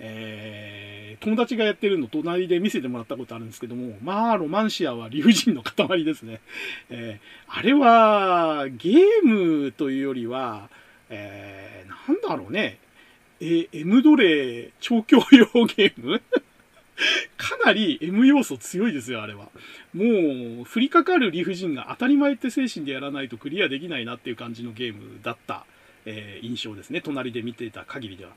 [0.00, 6.40] えー、友達がやってるの隣で見せてもらったことあるんですけども、まあ、ロマンシアは理不尽の塊ですね。
[6.90, 10.68] えー、あれは、ゲームというよりは、
[11.10, 12.78] えー、なんだろうね。
[13.40, 16.20] えー、M ドレー超強用ゲーム？
[17.36, 19.48] かなり M 要素強いですよ、あれは。
[19.94, 25.64] もう、降りかかる理不尽が当たり前って精神でやらないとクリアできないなっていう感じのゲームだった、
[26.04, 27.00] えー、印象ですね。
[27.00, 28.32] 隣で見ていた限りでは。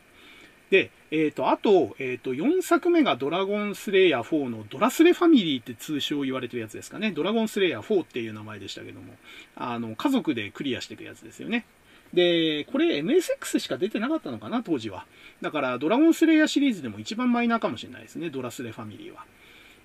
[0.70, 7.12] で、えっ、ー、と、あと、えっ、ー、と、4作目がドラゴンスレイヤー4のドラスレファミリーって通称言われてるやつですかね。
[7.12, 9.14] ドラゴンスレイヤー4っていう名前でしたけども、
[9.58, 11.66] あの、家族でクリアしていくやつですよね。
[12.14, 15.06] で、これ MSX しか出てなかったのかな、当時は。
[15.42, 19.26] だから、ドラゴンスレイヤーシリーズでも一番マイナーかもしれないですね、ドラスレファミリーは。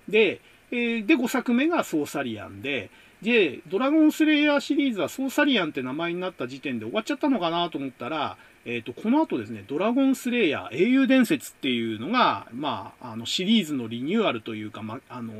[0.09, 2.89] で、えー、で、5作目がソーサリアンで、
[3.21, 15.33] で、ドラゴンスレイヤーシリーズはソーサリアンって名前になった時点で終わっちゃったのかなと思ったら、えっ、ー、と、この後ですね、ドラゴンスレイヤー英雄伝説っていうのが、まあ、あの、シリーズのリニューアルというか、ま、あの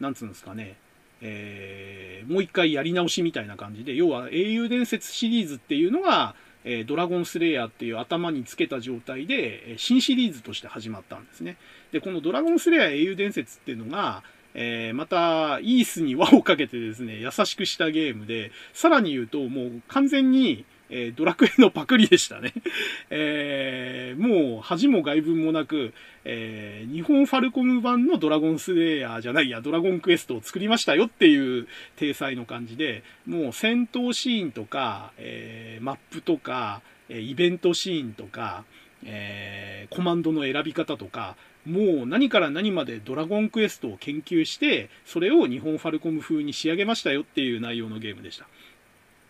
[0.00, 0.76] なんつうんですかね、
[1.20, 11.56] えー、もう一回やり直しみたいな感じで、要は英雄伝説シリーズっていうのが、え、ドラゴンスレイヤーっていう頭につけた状態で、新シリーズとして始まったんですね。
[11.92, 14.22] で、このドラゴンスレイヤー英雄伝説っていうのが、
[14.54, 22.52] えー、また、イースに輪をかけてですね、優しくしたゲームで、さらに言うと、もう完全に、えー、ドラクエのパクリでしたね。
[23.10, 25.92] えー、もう恥も外文もなく、
[26.24, 31.66] えー、日本ファルコム版のドラゴンスレイヤーじゃないや、ドラゴンクエストを作りましたよっていう
[31.96, 38.64] 体裁の感じで、もう戦闘シーンとか、えー、マップとか、イベントシーンとか、
[39.04, 41.36] え、コマンドの選び方とか、
[41.68, 48.46] もう何から何までドラゴンクエストを研究して、それを日本ファルコム風に仕上げましたよっていう内容のゲームでした。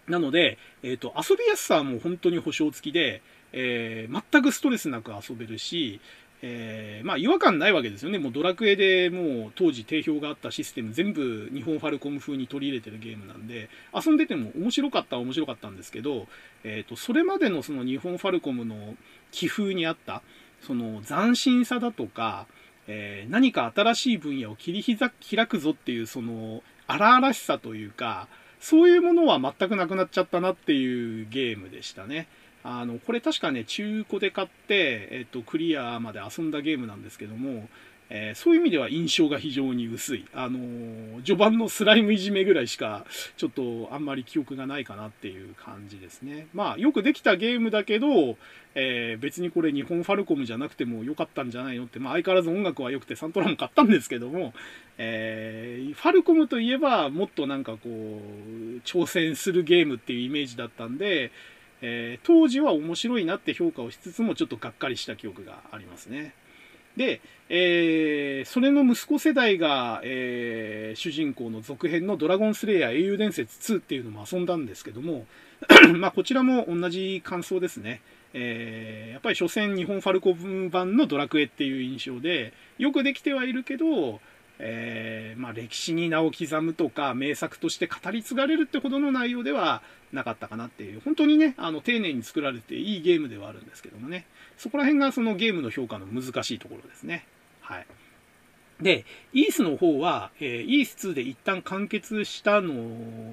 [0.08, 6.00] なので、えっ、ー、と、遊びやすさはもう本当に保証付きで、えー、全くストレスなく遊べるし、
[6.40, 8.18] えー、まあ違和感ないわけですよね。
[8.18, 16.26] もうドラクエでもう当時定評があったシステム全部日本ファルコム風に取り入れてるゲームなんで、遊んでても面白かったは面白かったんですけど、
[16.64, 18.94] えっ、ー、と、それまでのその日本ファルコムの
[19.32, 20.22] 気風にあった、
[20.62, 22.46] その斬新さだとか、
[22.86, 24.96] えー、何か新しい分野を切り
[25.30, 28.28] 開くぞっていうその荒々しさというか、
[28.60, 32.28] そういうものは全くなくなっちゃったなっていうゲームでしたね。
[32.64, 37.68] あの、これ確かね、中古で買って、えっと、クリアまで遊んだゲームなんですけども、
[38.10, 40.24] えー、そういう意味では印象が非常に薄い。
[40.32, 43.04] あのー、序盤のスライムいじめぐらいしか、
[43.36, 46.48] ちょっとあんまり記憶がないかなっていう感じですね。
[46.54, 48.36] まあ、よくできたゲームだけど、
[48.74, 54.54] えー、別にこれ日本ファルコムじゃなくても良かったんじゃないのって、まあ相変わらず音楽は良くてサントラも買ったんですけども、
[54.96, 57.88] えー、ファルコムといえばもっとなんかこう、
[58.86, 61.30] 挑戦するゲームっていうイメージだったんで、
[61.80, 66.34] え、当時は面白いなって評価をしつつもちょっとがっかりした記憶がありますね。
[66.98, 75.24] で、えー、それの息子世代が、えー、主人公の続編のドラゴンスレイヤー英雄伝説2っていうのも遊んだんですけども、
[75.96, 78.02] まあこちらも同じ感想ですね。
[78.34, 84.20] えー、やっぱり所詮日本ファルコン版のドラクエっていう印象で、よくできてはいるけど、
[84.58, 89.82] えー、まあ、歴史に名を刻むとか、名作として語り継がれるってほどの内容では
[90.12, 94.26] なかったかなっていう、本当にね、あの、丁寧に作られていいゲームではあるんですけどもね、
[94.58, 97.24] そこら辺がそのゲームの評価の難しいところですね。
[97.60, 97.86] はい。
[98.80, 102.72] で、イースの方は、えー、イース2で一旦完結したの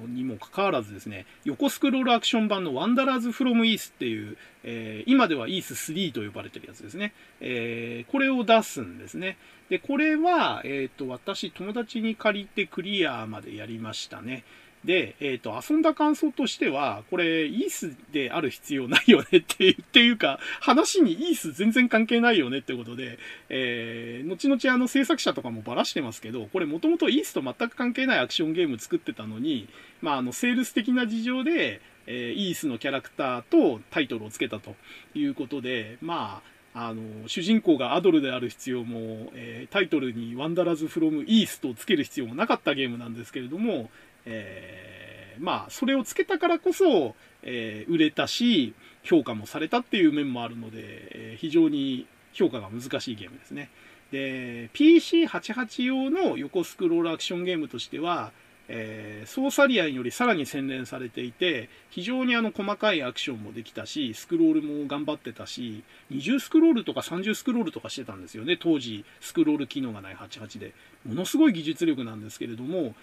[0.08, 7.12] にもかかわらずですね、横スクロールアクション版のワンダラーズフロムイースっていう、えー、今ではイース3と呼ばれてるやつですね。
[7.40, 9.38] えー、これを出すんですね。
[9.68, 14.44] で、これは、えっ、と、私、友達に借りてクリアまでやりましたね。
[14.86, 23.18] で、えっ、ー、と、遊んだ感想としては、これ、イースである必要ないよねっていう、 っていうか、話にイース全然関係ないよねってことで、
[23.48, 29.68] えー、後々あの制作者とかもばらしてますけど、これもともとイースと全く関係ないアクションゲーム作ってたのに、
[30.00, 34.76] まあ、あの、セールス的な事情で、えー、イースのキャラクターとタイトルをつけたと
[35.14, 43.90] いうことで、まあ、あの、主人公がアドルである必要も、えー、タイトルにワンダラズフロムイーストをつける必要もなかったゲームなんですけれども、
[44.26, 53.70] えー、まあ、それをつけたからこそ、えー、売れたし、評価もされたっていう面もあるので、えー、非常に評価が難しいゲームですね。
[54.10, 58.32] で、PC88 用の横スクロールアクションゲームとしては、
[58.68, 70.72] えー、ソーサリアンよりさらに洗練されていて、非常にあの細かいアクションもできたし、スクロールも頑張ってたし、20スクロールとか30スクロールとかしてたんですよね、当時、スクロール機能がない88で。
[71.04, 72.94] ものすごい技術力なんですけれども、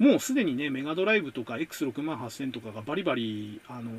[0.00, 3.90] もうすでにね、メガドライブとか X68000 とかがバリバリ、あの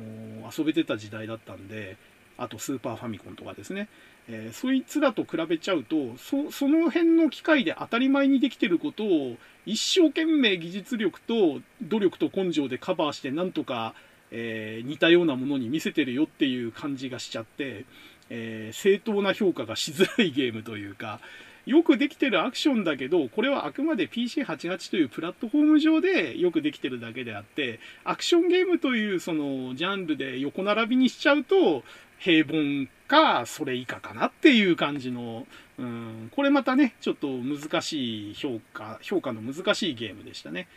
[0.50, 1.96] ー、遊べてた時代だったんで、
[2.36, 3.88] あとスーパーファミコンとかですね。
[4.28, 13.94] えー、そいつらと比べちゃうと、そ、その辺の機械で当たり前にできてることを、一生懸命技術力と努力と根性でカバーして、なんとか、
[14.32, 17.84] えー、似たようなものに見せてるよっていう感じがしちゃって、
[18.28, 21.20] え、正当な評価がしづらいゲームというか、
[21.66, 31.84] よくできてるアクションだけど、これはあくまで PC88 というプラットフォーム上でよくできてるだけであって、アクションゲームというそのジャンルで横並びにしちゃうと、
[32.18, 35.46] 平凡か、それ以下かなっていう感じの、
[35.78, 40.68] うん、これまたね、ちょっと難しい評価、評価の難しいゲームでしたね。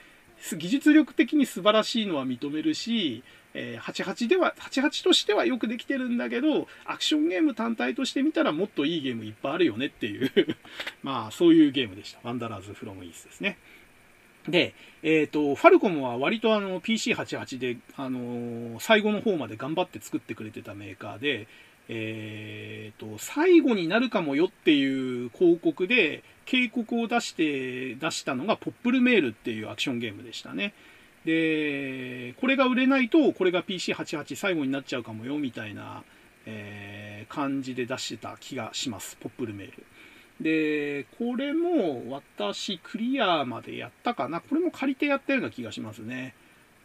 [0.58, 3.24] 技術力的に素晴らしいのは認めるし、
[3.58, 10.30] え、88では、88としてはよくできてるんだけど、アクションゲーム単体として見たらもっといいゲームいっぱいあるよねっていう
[11.02, 12.20] まあ、そういうゲームでした。
[12.24, 13.58] ワンダラーズフロムイースですね。
[14.50, 21.48] で、えっ、ー、と、ファルコムは割とあの PC88 で、あのー、最後の方まで頑張って作ってくれてたメーカーで、
[21.88, 30.74] えっ、ー、と、最後になるかもよっていう広告で警告を出して、出したのがポップルメールっていうアクションゲームでしたね。
[31.26, 36.04] で、これが売れないと、これが PC88 最後になっちゃうかもよ、みたいな、
[36.46, 39.18] えー、感じで出してた気がします。
[39.20, 39.84] ポップルメール。
[40.40, 44.40] で、これも私クリアまでやったかな。
[44.40, 46.36] これも借りてやったような気がしますね。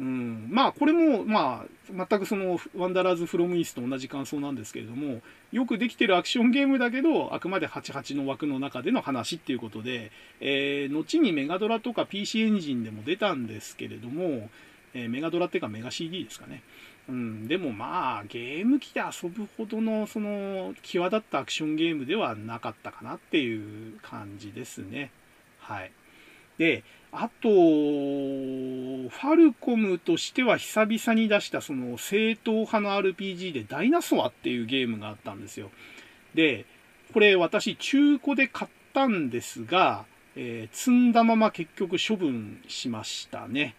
[0.00, 5.20] うん、まあこれもまあ全くそのワンダラーズ・フロム・イースと同じ感想なんですけれども
[5.52, 14.48] よくできてるアクションゲームだけどあくまで88の枠の中での話っていうことで、えー、後にメガドラとか PC エンジンでも出たんですけれども、
[14.94, 16.62] えー、メガドラっていうかメガ CD ですかね。
[17.10, 25.10] うん、でもまあゲーム機で遊ぶほどのその際立ったアクションゲームではなかったかなっていう感じですね。
[25.58, 25.92] はい。
[26.60, 35.70] で、あと、ファルコムとしては久々に出したその正統派の RPG でダイナソアっていうゲームがあったんですよ。
[36.34, 36.66] で、
[37.14, 40.04] これ私中古で買ったんですが、
[40.36, 43.74] えー、積んだまま結局処分しましたね。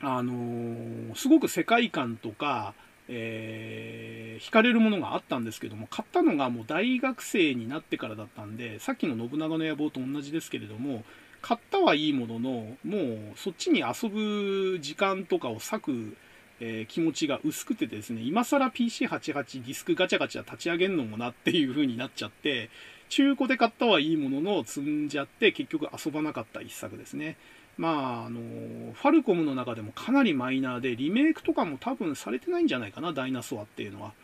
[0.00, 2.72] あのー、すごく世界観とか、
[3.08, 11.04] えー、惹かれるものがあったんですけども、買ったのがもう大学生になってからだったんで、さっきの信長の野望と同じですけれども、
[11.46, 16.16] 買ったはいいものの、もうそっちに遊ぶ時間とかを割く、
[16.58, 22.68] えー、気持ちが薄くてですね、今更 PC88 ディスクガチャガチャ立ち上げんのもなっていう風になっちゃって、
[23.10, 27.36] 中古で買ったはいいものの積んじゃって結局遊ばなかった一作ですね。
[27.78, 28.40] まあ、あの、
[28.94, 34.14] ファルコムの中でもかなりマイナーで、リメイクとかも多分されてないんじゃないかな、ダイナソアっていうのは。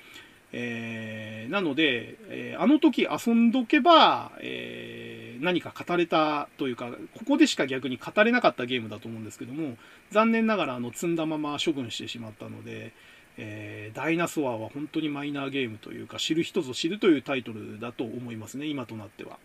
[0.52, 9.76] えー、なので、えー、あの時遊んどけば、えー、何か語れたというか、ここでしか逆に語れなかったゲームだと思うんですけども、
[10.10, 12.92] 残念ながらあの積んだまま処分してしまったので、
[13.38, 19.38] え、ダイナソアは本当にマイナーゲームというか、知る人ぞ知るというタイトルだと思いますね、今となっては。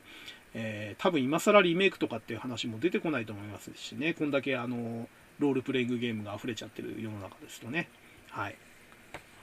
[0.53, 5.07] えー、多分今更リメイクとかっていう話も出てこないと思いますしね、こんだけあの、
[5.39, 7.89] ロールプレイングゲームが溢れちゃってる世の中ですとね。
[8.29, 8.55] はい。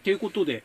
[0.04, 0.62] ということで、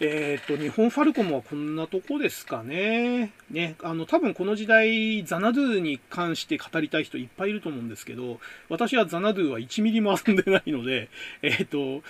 [0.00, 3.32] えっ、ー、と、日本ファルコムはこんなとこですかね。
[3.48, 11.08] ね、あの、多分この時代、ザナドゥに関して語りたい人いっぱいいると思うんですけど、私はザナドゥは1ミリも遊んでないので、
[11.42, 12.04] えっ、ー、と、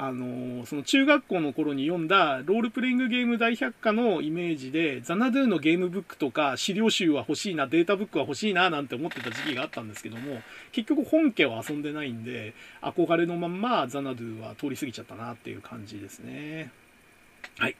[0.00, 10.40] あのその中学校の頃に読んだロールプレイングゲーム大百科のイメージで、ザナドゥのゲームブックとか資料集は欲しいな、データブックは欲しいな、なんて思ってた時期があったんですけども、
[10.70, 16.70] 結局本家は遊んでないんで、憧れのまんまザナドゥは通り過ぎちゃったなっていう感じですね。
[17.58, 17.74] はい。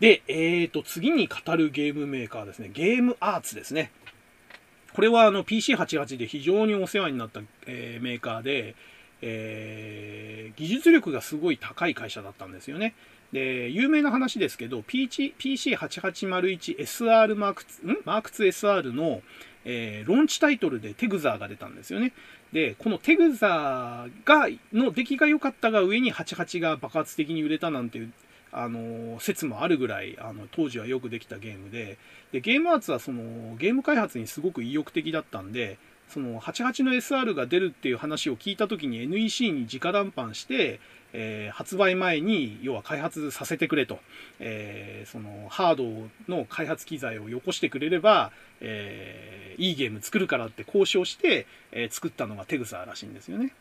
[0.00, 2.70] で、えーと、次に語るゲームメーカーですね。
[2.74, 3.90] ゲームアーツですね。
[4.92, 8.76] これはあの PC88 で非常にお世話になった、えー、メーカーで、
[9.22, 12.94] えー、技術力がすごい高い会社だったんですよね。
[13.32, 17.98] で、有名な話ですけど、PC8801SR マーク、ん？
[18.04, 19.20] マーク 2SR の、
[19.64, 22.12] えー、ローンチタイトルでテグザーが出たんですよね。
[22.52, 28.12] で、このテグザーが、の出来が良かったが上に88が爆発的に売れたなんていう、
[28.52, 31.98] あの、説もあるぐらい、あの、当時はよくできたゲームで、
[32.30, 35.76] で、ゲームアーツはその、ゲーム開発にすごく意欲的だったんで、
[36.14, 40.78] その88の SR が出るっていう話を聞いた時に NEC に直談判して、
[41.12, 43.98] えー、発売前に要は開発させてくれと、
[44.38, 53.52] えー、そのハードの開発機材をよこしてくれれば、えー、いいゲーム作るからって交渉して、え作ったのがテグサらしいんですよね。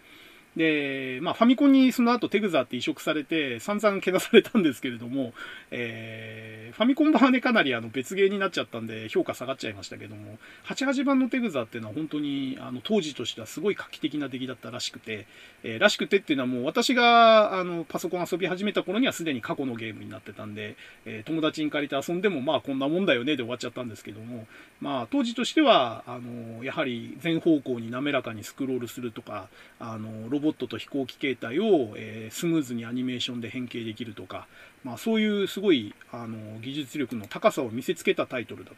[0.55, 5.33] で、まあ、ファミコンにその後テグザって移植されて散々けなされたんですけれども、
[5.71, 15.25] えー、ファミコン版はね、かなりあの別ゲーになっちゃったんで評価下がっちゃいましたけども、88版のテグザっていうのは本当にあの当時としてはすごい画期的な出来だったらしくて、
[15.63, 20.75] えー、らしくてっていうのはもう私があのパソコン遊び始めた頃にはすでに過去のゲームになってたんで、
[21.05, 24.47] えー、友達に借りて遊んでもまあこんなもんだよねで終わっちゃったんですけども、
[24.81, 29.47] まあ当時としては、あの、やはり全方向に滑らかにスクロールするとか、
[29.79, 34.47] あの、ロボボットと飛行機形態を、えー、スムーズにアニメーションで変形できるとか、
[34.83, 38.71] まあ、そういうすごいあの技術力の高さを見せつけたタイトルだ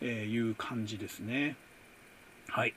[0.00, 1.56] という感じですね。
[2.48, 2.74] はい。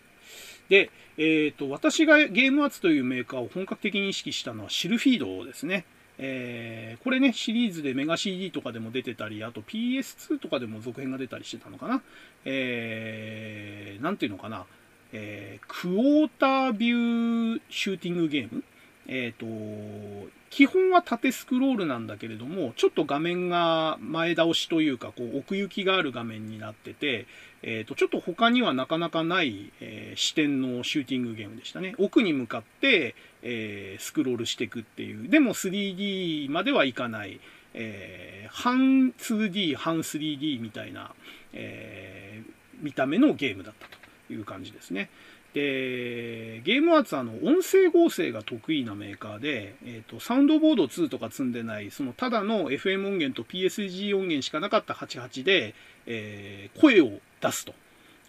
[0.69, 5.85] で、えっ、ー、と、私がゲームアーツというメーカーを本格的に意識したのはシルフィードですね。
[6.21, 12.01] えー、これね、シリーズでメガ CD とかでも出てたり、あと PS2 とかでも続編が出たりしてたのかな。
[12.45, 14.65] えー、なんていうのかな。
[15.11, 18.63] えー、クォータービューシューティングゲーム
[19.11, 27.25] えっ、ー、と、基本は縦スクロールなんだけれども、ちょっと画面が前倒しというか、こう、奥行きがある画面になってて、
[27.63, 31.95] えっ、ー、と、ちょっと他にはなかなかない、えー、視点のシューティングゲームでしたね。
[31.97, 35.27] 奥に向かって、えー、スクロールしていくっていう。
[35.27, 37.39] でも 3D まではいかない、
[37.73, 41.13] えー、半 2D、半 3D みたいな、
[41.53, 42.51] えー、
[42.83, 43.98] 見た目のゲームだったと
[44.33, 45.09] いう感じですね。
[45.53, 55.73] で、ゲームアーツはあの音声合成が得意なメーカーで、えーと、サウンドボード2とか積んでない、そのただの FM 音源と PSG 音源しかなかった88で、
[56.05, 57.73] えー、声を出すと、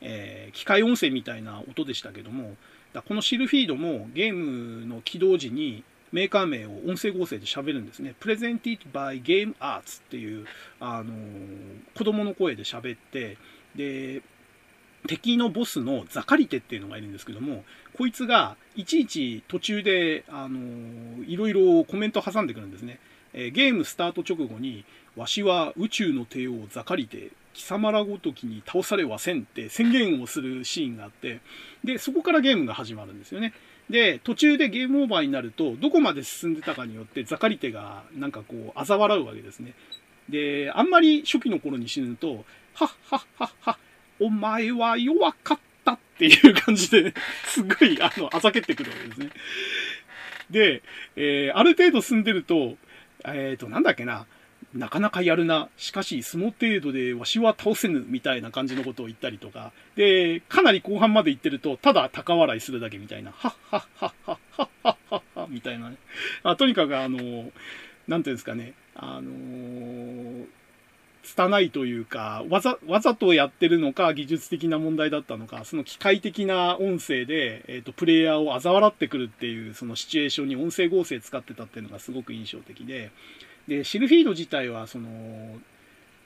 [0.00, 2.56] えー、機械音声みたいな音でしたけども、
[2.92, 8.14] だこのシルフィードもゲームの起動時にメーカー名を音声合成で喋るんですね。
[8.20, 10.46] Presented by Game Arts っていう、
[10.80, 11.16] あのー、
[11.94, 13.36] 子供の声で喋って、
[13.76, 14.22] で、
[15.06, 17.64] 敵のボスのザカリテっていうのがいるんですけども、
[17.96, 22.98] こいつがいちいち途中で、あのー、いろいろコメント挟んでくるんですね。
[23.32, 24.84] えー、ゲームスタート直後に、
[25.16, 31.40] わしは宇宙の帝王ザカリテ、貴様らごときに倒されはせんって宣言をするシーンがあって、
[31.84, 33.52] で、そこからゲームが始まるんですよね。
[33.88, 39.74] で、途中でゲームオーバーになると、どこまで進んでたかによってザカリテがなんかこう、嘲笑うわけですね。
[40.28, 42.44] で、あんまり初期の頃に死ぬと、
[42.74, 43.76] はっはっはっはっ
[44.20, 47.14] お前は弱かったっていう感じで、
[47.46, 49.30] すごい、あの、あざけってくるわけですね。
[50.50, 50.82] で、
[51.16, 52.76] えー、ある程度進んでると、
[53.24, 54.26] えっ、ー、と、なんだっけな、
[54.74, 55.68] なかなかやるな。
[55.76, 59.72] しかし、その程度でわしは倒せぬ、みたいな感じのことを言ったりとか。
[59.96, 63.32] で、かなり後半まで行ってると、ただ高笑いするだけみたいな。
[63.32, 65.96] はっはっはっはっはっはっはっは、みたいなね。
[66.42, 67.50] あとにかくあの、
[68.06, 68.74] なんていうんですかね。
[68.94, 70.46] あのー、
[71.22, 83.10] 拙いというか、わざ、わざとやってるのか、技術的な問題だったのか、その機械的な音声で、えっ、ー、と、プレイヤーを嘲笑ってくるっていう、そのシチュエーションに音声合成使ってたっていうのがすごく印象的で、
[83.68, 85.60] で、シルフィード自体は、その、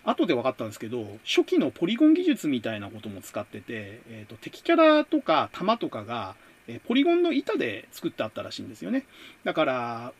[0.04, 6.36] 後で分かったんですけど、初期のポリゴン技術みたいなことも使ってて、えっ、ー、と、敵キャラとか弾とかが、
[6.66, 9.04] えポリゴンの板で作ってあったらしいんですよね。
[9.44, 10.12] だから、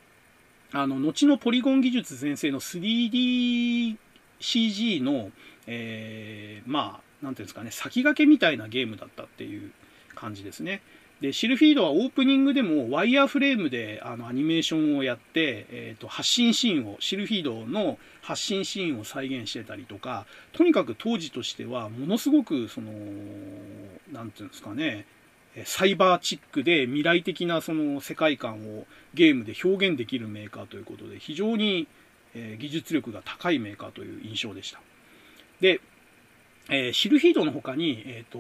[0.73, 3.97] あの、後のポリゴン技術全盛の 3D
[4.41, 5.31] CG の、
[5.67, 9.71] えー、まあ、なんていうんですかね、先駆けみたいなゲームだったっていう
[10.15, 10.83] 感じですね。
[11.21, 22.93] で、シルフィードはオープニングでもワイヤーフレームであのアニメーションをやって、えー、と発信シーンを、シルフィードの発信シーンを再現してたりとか、とにかく当時としてはものすごく、その、
[24.13, 25.07] なんていうんですかね、
[25.65, 31.87] サイバーチックで未来的なその世界観をゲームで表現できるメーカーということで、非常に
[32.35, 34.81] 技術力が高いメーカーという印象でした。
[35.61, 35.81] で、
[36.71, 38.39] えー、シルヒードの他に、えっ、ー、と、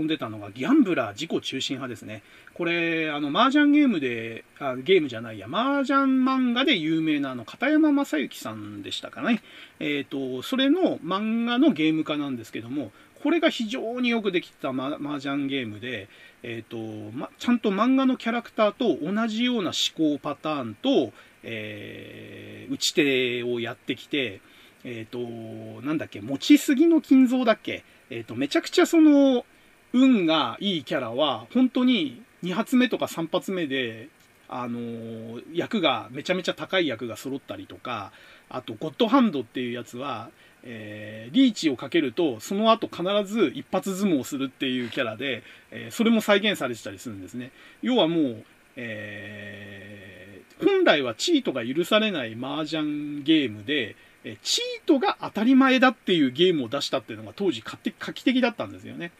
[0.00, 2.22] 遊んでたのがギャンブラー自己中心派ですね。
[2.54, 9.42] これ、あの、麻雀ゲームで、あゲームじゃないや、麻雀漫画で有名なあの、片山正幸さんでしたかね。
[9.78, 12.92] えっ、ー、と、それの漫画のゲーム化なんですけども、
[13.26, 16.08] これが非常によくできた麻雀ゲームで、
[16.44, 16.76] えっ、と、
[17.12, 21.12] ま、ちゃんと漫画のキャラクターと同じような思考パターンと、
[21.42, 24.40] え打ち手をやってきて、
[24.84, 29.44] え、ー、と、なんだっけ、持ちすぎの金蔵だっけえっ、ー、と、めちゃくちゃその、
[29.92, 34.08] 運がいいキャラは、本当に2発目とか3発目で、
[34.48, 38.12] あのー、役が、めちゃめちゃ高い役が揃ったりとか、
[38.48, 40.30] あと、ゴッドハンドっていうやつは、
[40.62, 47.52] えー、リーチをかけると、その後必ず一発相撲をするっていうキャラで、えー、それも再現されてたりするんですね。
[47.82, 48.44] 要はもう、
[48.76, 59.12] えー、本来はチートが許されない麻雀ゲームで、えチートが当たり前だっていうゲームを出したっていうのが当時画期的だったんですよね。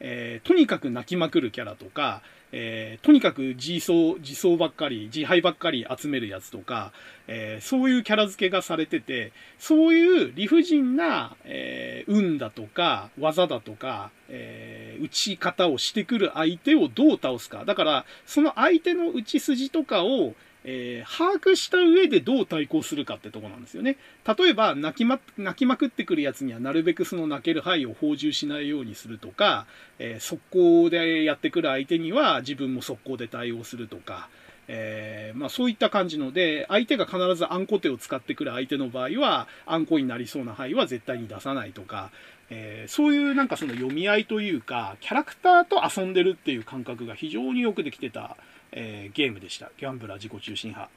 [0.00, 2.22] え、とにかく泣きまくるキャラとか、
[2.56, 6.92] えー、とにかく自走、自走ばっかり、自敗ばっかり集めるやつとか、
[7.26, 17.64] えー、そういうキャラ付けがされてて、そういう理不尽な、え運だとか、技だとか、え打ち方をしてくる相手をどう倒すか。
[17.64, 20.34] だから、その相手の打ち筋とかを、
[20.64, 23.96] えー、把握した上でどう対抗するかってとこなんですよね。
[24.26, 29.66] 例えば、泣きま、泣きまくってくるやつにはなるべくその泣ける範囲を放充しないようにするとか、
[29.98, 34.28] えー、速攻でやってくる相手には自分も速攻で対応するとか、
[34.66, 42.10] えー、まあそういった感じので、相手が必ずあんこ手を使ってくる相手の場合は、あんこになりそうな範囲は絶対に出さないとか、
[42.50, 48.36] えー、そういうなんかその読み合いというか、キャラクターと遊んでるっていう感覚が非常によくできてた、
[48.74, 49.70] えー、ゲームでした。
[49.78, 50.90] ギャンブラー自己中心派。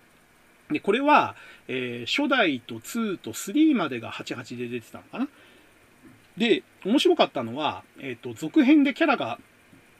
[0.72, 1.36] で、これは、
[1.68, 5.28] えー、初代と2と3までが88で出てたのかな。
[6.38, 9.40] で、面白かったのは、えっ、ー、と、続編でキャラが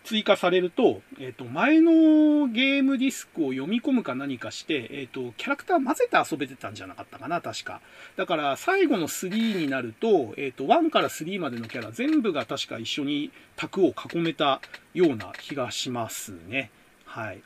[0.04, 7.82] 追加されると、えっ、ー、と、前のゲームディスクを読み込むか何かして、えっ、と、キャラクター混ぜて遊べてたんじゃなかったかな、確か。
[8.18, 14.62] だから、最後の3になると、えっ、と、1から3までのキャラ全部が確か一緒に卓を囲めた
[14.94, 16.72] ような気がしますね。
[17.06, 17.42] はい。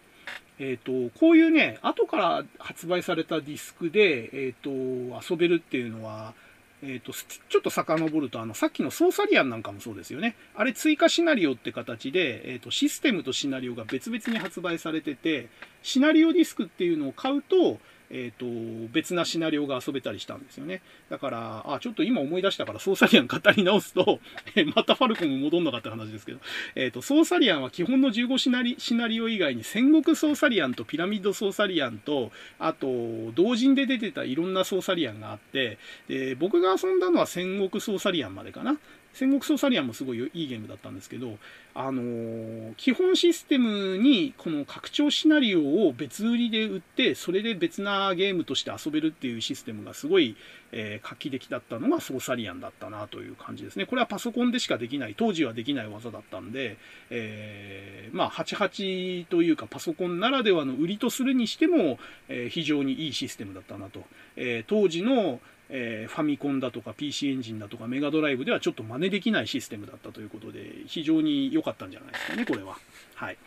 [0.63, 6.35] え、ー、と、こういうね、後から発売されたディスクで、え、ー、と、遊べるっていうのは、
[6.83, 10.35] えっ、ー、と、ちょっと遡ると、あの、さっきのソーサリアンなんかもそうですよね。
[10.55, 15.49] あれ追加シナリオって形で、えっ、と、システムとシナリオが別々に発売されてて、
[15.81, 17.79] シナリオディスクっていうのを買うと、
[18.11, 20.81] え、ー、と、別なシナリオが遊べたりしたんですよね。
[21.09, 24.19] だから、あ、ちょっと今思い出したから、ソーサリアン語り直すと、
[24.75, 26.39] またファルコンも戻んなかった話ですけど、
[26.75, 35.77] えっ、ー、と、ソーサリアンは基本の15シナリシナリオ以外に、戦国ソーサリアンとピラミッドソーサリアンと、あと、同人で出てたいろんなソーサリアンがあって、
[36.07, 38.77] で僕が遊んだのは戦国ソーサリアンまでかな。
[39.13, 41.37] 戦国ソーサリアンもすごいいいゲームだったんですけど、
[41.73, 50.35] あのー、基本システムにこの拡張シナリオを別売りで売って、それで別なゲームとして遊べるっていうシステムがすごい、
[50.71, 53.85] えー、画期的だったのがソーサリアンだったなという感じですね。
[53.85, 56.77] これはパソコンでしかできない、当時はできない技だったんで、
[57.09, 64.03] えー、まあ、88というかパソコンならではの売りとするにしても、え、非常にいいシステムだったなと。
[64.37, 65.41] え当時の、
[65.73, 72.77] えー、ファミコンだとか PC エンジンだとかメガドライブではちょっと真似できないシステムだったということで、非常に良かったんじゃないですかね、これは。
[73.15, 73.37] はい。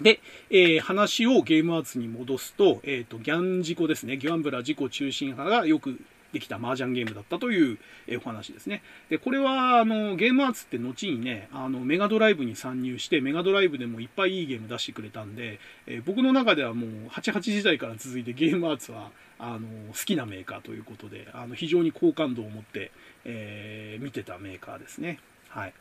[0.00, 0.20] で、
[0.50, 4.16] えー、話をゲームアーツに戻すと、えっ、ー、と、ギャン事故ですね。
[4.16, 5.98] ギャンブラー自己中心派がよく
[6.32, 7.78] できた麻雀ゲームだったという
[8.18, 8.82] お話ですね。
[9.08, 19.60] で、これは、あの、ゲームアーツって後にね、あの、メガドライブに参入して、メガドライブでもいっぱいいいゲーム出してくれたんで、え、僕の中ではもう、88時代から続いてゲームアーツは、あの、
[19.92, 22.90] 好きなメーカーということで、あの、非常に好感度を持って、
[23.24, 25.18] えー、見てたメーカーですね。
[25.48, 25.74] はい。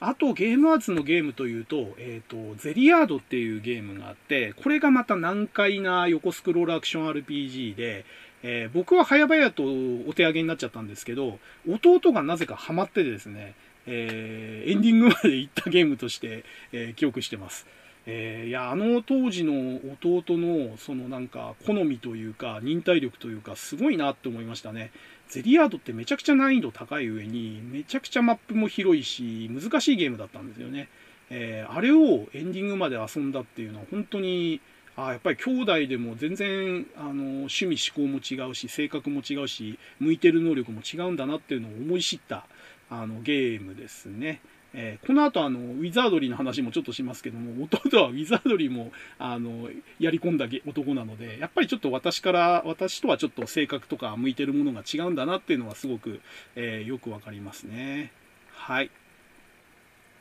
[0.00, 8.04] あと、ゲームアーツのゲームというと、え、ー、と、ゼリアードっていうゲームがあって、これがまた難解な横スクロールアクション RPG で、
[8.42, 9.62] えー、僕は早々と
[10.08, 11.38] お手上げになっちゃったんですけど、
[11.68, 13.54] 弟がなぜかハマってですね、
[13.86, 17.66] えー、エンディングまで行ったゲームとして、え、記憶してます。
[18.06, 24.90] えー、いや、あの当時の弟の、そのなんか、好みというか、忍耐力というか、すごいなって思いましたね。
[25.28, 30.88] ゼリアードってめちゃくちゃ難易度高い上に、めちゃくちゃマップも広いし、難しいゲームだったんですよね。
[31.30, 34.60] えー、あれをエンディングまで遊んだっていうのは、本当に、
[34.94, 42.44] あやっぱり兄弟でも全然あの趣味思考も違うし性格も違うし向いてる能力も違うんだなっていうのを思い知った
[42.90, 44.42] あのゲームですね。
[44.74, 56.20] えー、この後あのウィザードリーの話もちょっとしますけども 弟はウィザードリーもあのやり込んだ男なのでやっぱりちょっと私から私とはちょっと性格とか向いてるものが違うんだなっていうのはすごく、
[56.56, 58.12] えー、よくわかりますね。
[58.52, 58.90] はい。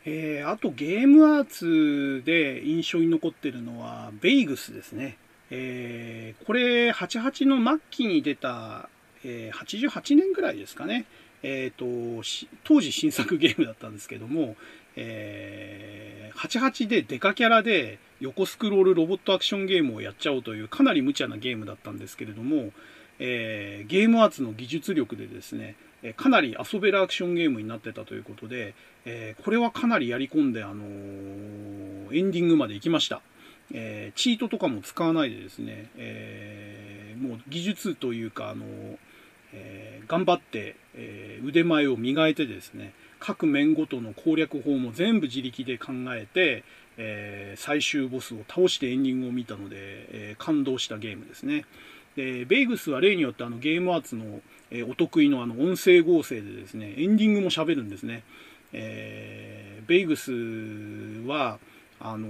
[0.04, 5.18] えー、あとゲームアーツで印象に残ってるのはベイグスですね。
[5.52, 8.90] えー、これ88の末期に出た、
[9.24, 11.06] え、88年ぐらいですかね。
[11.44, 12.24] えーと、
[12.64, 14.56] 当時新作ゲームだったんですけども、
[14.96, 22.72] えー、88でデカキャラで横スクロールロボットアクションゲームをやっちゃおうというかなり無茶なゲームだったんですけれども、
[23.20, 25.76] えー、ゲームアーツの技術力でですね、
[26.16, 28.74] かなり遊べるアクションゲームになってたということで、
[29.06, 33.22] えー、これはかなりやり込んで、あのー、エンディングまで行きました。
[33.74, 38.66] え、チートとかも使わないでですね、えもう技術というか、あの
[39.54, 46.64] え頑張って、え腕前を磨いてですね、各面ごとの攻略法も全部自力で考えて、
[46.98, 51.66] え最終ボスを倒してエンディングを見たので、え感動したゲームですね。
[52.16, 58.24] でベイグスは例によってあのゲームアーツの、えお得意のあの音声合成でですね、エンディングも喋るんですね。
[58.74, 60.32] えー、ベイグス
[61.28, 61.60] は、
[62.00, 62.28] あの、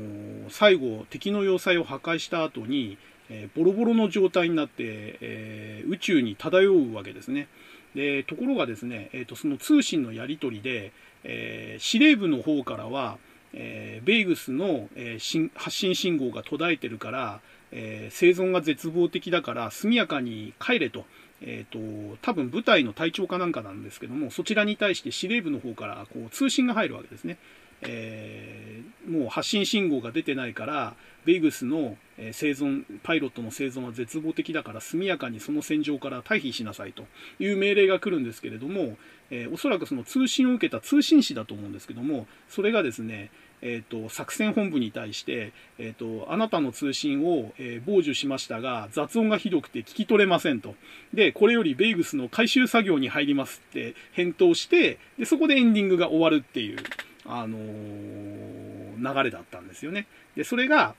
[0.49, 2.97] 最後敵の要塞を破壊した後に、
[3.33, 4.73] えー、ボロボロの状態になって、
[5.21, 7.47] えー宇宙に漂うわけですね。
[7.95, 10.91] でところがですね、えーと、その通信のやり取りで、
[11.23, 13.17] え司令部の方からは、
[13.53, 15.17] えベイグスの、え
[15.55, 17.41] 発信信号が途絶えてるから、
[17.71, 21.05] え生存が絶望的だから速やかに帰れと。
[21.43, 27.37] えっ、ー、と、多分部隊の隊長かなんかなんですけども、そちらに対して司令部の方からこう通信が入るわけですね。
[27.81, 30.95] えー、もう発信信号が出てないから、
[31.25, 31.97] ベイグスの
[32.31, 37.05] 生存、パイロットの生存は絶望的だから速やかにその戦場から退避しなさいと
[37.39, 38.97] いう命令が来るんですけれども、
[39.29, 43.29] えー、おそらくその通信を受けた通信士だと思うんですけども、それがですね、
[43.61, 50.75] えーと、作戦本部に対して、えーと、あなたの通信を、え、傍受しましたが雑音がひどくて聞き取れませんと。
[51.13, 56.77] でこれよりベイグスの回収作業に入りますって返答してでそこでエンディングが終わるっていう、
[57.25, 60.07] あのー、流れだったんですよね。
[60.35, 60.95] でそれが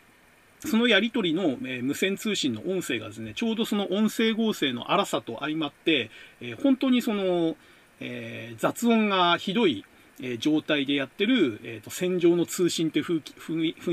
[0.61, 7.57] そのやり取りの、えー、無線通信の音声がですねちょうどその音声合成の荒さと相まって、えー、本当にその、
[8.01, 9.85] え雑音がひどい
[10.21, 13.23] え状態でやってる、えーと、戦場の通信って雰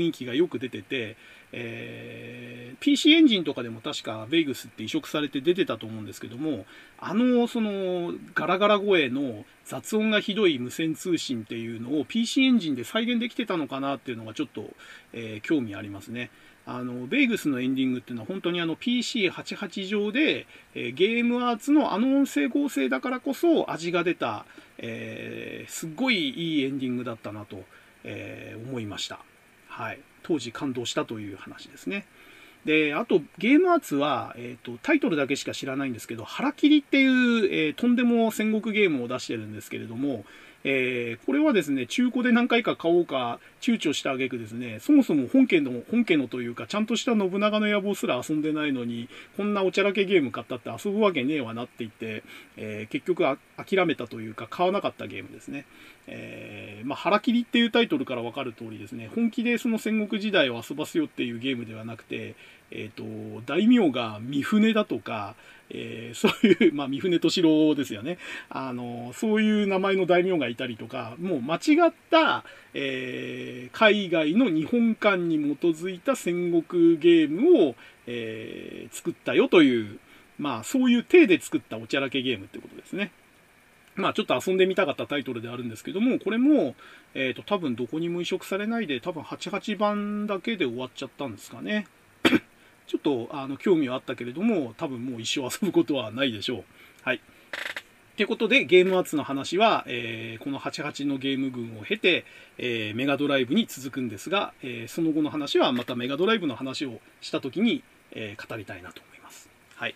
[0.08, 1.16] 囲気がよく出てて、
[1.52, 6.64] えー、PC エンジンとかでも確かベイグスって移植されて出てたと思うんですけども、
[6.98, 14.64] あの、その、ガラガラ声の雑音がひどい無線通信っていうのを PC エンジンで再現できてたのかなっていうのがちょっと、
[15.12, 16.30] えー、興味ありますね。
[16.66, 24.44] あの、ベイグスのエンディングっていうのは本当にあの PC88 上で、えー、ゲームアーツのあの音声合成だからこそ味が出た、
[24.78, 27.62] えー、すっごいいいエンディングだったなと、
[28.04, 29.20] えー、思いました。
[29.80, 30.00] はい。
[30.22, 32.06] 当時感動したという話ですね。
[32.66, 40.26] で、あと、ゲームアーツは、えっ、ー、と、タイトルだけしか知らないんですけど、腹切りっていう、えー、とんでも戦国ゲームを出してるんですけれども、
[40.62, 52.22] えー、これはですね、中古で何回か買おうか躊躇した挙句ですね、そもそも本家の、本家のというか、ちゃんとした信長の野望すら遊んでないのに、こんなおちゃらけゲーム買ったって遊ぶわけねえわなって言って、
[52.56, 53.24] えー、結局
[53.56, 55.64] 諦めたというか、買わなかったゲームですね。
[56.06, 62.34] えー、まあ、腹切りっていうタイトルからわかる通りですね、本気でその戦国時代を遊ばせよっていうゲームではなくて、
[62.70, 65.34] えっ、ー、と、大名が三船だとか、
[65.72, 68.18] えー、そういう、まあ、三船敏郎ですよね。
[68.48, 72.44] あの、そういう名前の大名がいたりとか、もう間違った、
[72.74, 77.74] えー、海外の日本観に基づいた戦国ゲームを、
[78.06, 80.00] えー、作ったよという
[80.40, 83.12] まあそういう体で作ったおちゃらけゲームってことですね。
[83.94, 86.74] まあちょっと遊んでみたかったタイトルであるんですけども、これも、
[87.14, 91.86] えっ、と多分どこにも移植されないで、多分88番だけで終わっちゃったんですかね。
[92.90, 96.64] ちょっとあの興味はあったけれども、多分もう一生遊ぶことはないでしょう。
[97.04, 97.20] はい。
[98.16, 102.24] ということで、ゲームアーツの話は、えー、この88のゲーム群を経て、
[102.58, 109.48] えー、メガドライブに続くんですが、えー、その後の話はまたメガドライブの話をした時に、え語りたいなと思います。
[109.76, 109.94] はい。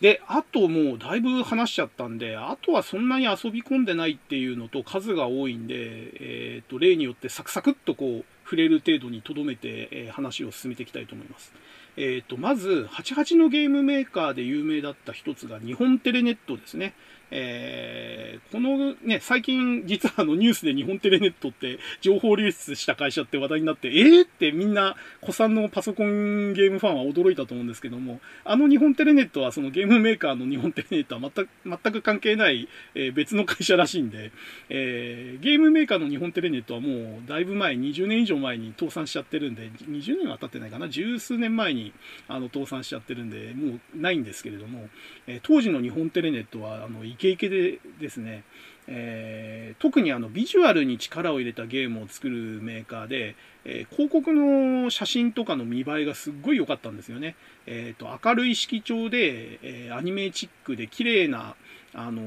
[0.00, 11.52] で、あともうだいぶ話しちゃったんで、あとはそんなに遊び込んでないっていうのと数が多いんで、えっ、と、例によってサクサクっとこう、触れる程度にとどめて、え話を進めていきたいと思います。
[11.96, 16.94] えっ、と、まず、88のゲームメーカーで有名だった一つが日本テレネットですね。
[17.30, 24.22] えー、このね、最近実はあのニュースで日本テレネットって情報流出した会社って話題になって、えー？
[24.22, 34.32] ってみんな古参のパソコンゲームファンは驚いたと思うんですけども、あの日本テレネットはそのゲームメーカーの日本テレネットは全く全く関係ない、えー、別の会社らしいんで、
[34.68, 41.92] えー、ゲームメーカーの日本テレネットはもうだいぶ前、20年以上前に倒産しちゃってるんで、20年は経ってないかな、十数年前に
[42.28, 44.88] あの倒産しちゃってるんで、もうないんですけれども、
[45.26, 48.42] えー、当時の日本テレネットはあのイケイケでですね、
[48.86, 57.36] えー、特にあのビジュアルに力を入れたゲームを作るメーカーで、えー、広告の写真とかの見栄えがすっごい良かったんですよね。
[57.66, 61.54] えーと、明るい色調で、えー、アニメチックで綺麗な、
[61.96, 62.22] あの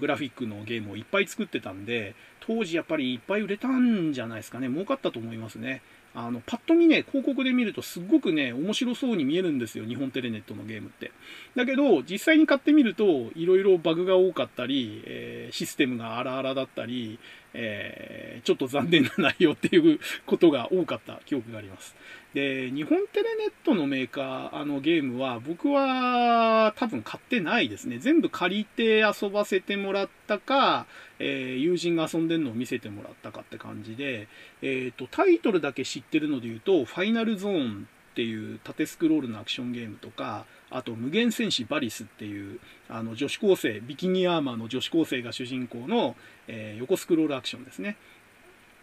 [0.00, 4.68] グラフィックのゲームをいっぱい作ってたんで、当時やっぱりいっぱい売れたんじゃないですかね。
[4.68, 5.82] 儲かったと思いますね。
[6.14, 11.12] あの、パッと見ね、広告で見るとすっごくね、面白そうに見えるんですよ、日本テレネットのゲームって。
[11.54, 17.18] だけど、実際に買ってみると、いろいろバグが多かったり、えー、システムが荒々だったり、
[17.54, 21.94] えー、ちょっと残念な内容っていうことが多かった記憶があります。
[22.34, 27.98] で、日本テレネットのメーカー、あのゲームは、僕は多分買ってないですね。
[27.98, 30.86] 全部借りて遊ばせてもらったか、
[31.18, 34.28] えー、友人が遊んでるのを見せてもらったかって感じで、
[34.62, 46.16] えっ、ー、と、タイトルだけ知ってるので言うと、ファイナルゾーンっていう縦スクロールのアクションゲームとか、あと、無限戦士バリスっていう、あの、女子高生、ビキニアーマーの女子高生が主人公の、
[46.46, 47.96] えー、横スクロールアクションですね。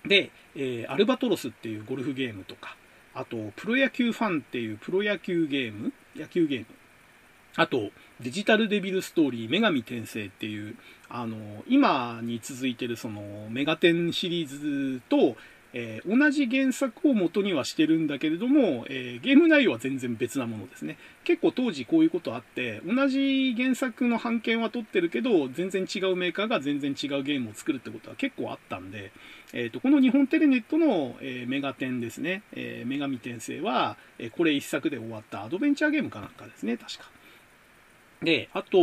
[0.06, 2.76] で、えー、アルバトロスっていうゴルフゲームとか、
[3.14, 6.66] あと、プロ野球ファンっていうプロ野球ゲーム、野球ゲーム。
[7.56, 7.90] あと、
[8.20, 10.76] デジタルデビルストーリー、女神転生っていう、
[11.10, 15.38] あの、今に続いてるその、メガテンシリーズと、
[15.74, 20.98] えー、同じ原作を元にはしてるんだけれども、えー、ゲーム内容は全然別なものですね。
[21.24, 29.12] 結構当時こういうことあって、同じ原作の版権は取ってるけど、全然違うメーカーが全然違うゲームを作るってことは結構あったんで、
[29.54, 37.10] え、ー、と、この日本テレネットの、えメガテンですね、え女神転生は、えこれ一作で終わったアドベンチャーゲームかなんかですね、確か。
[38.22, 38.78] で、あと、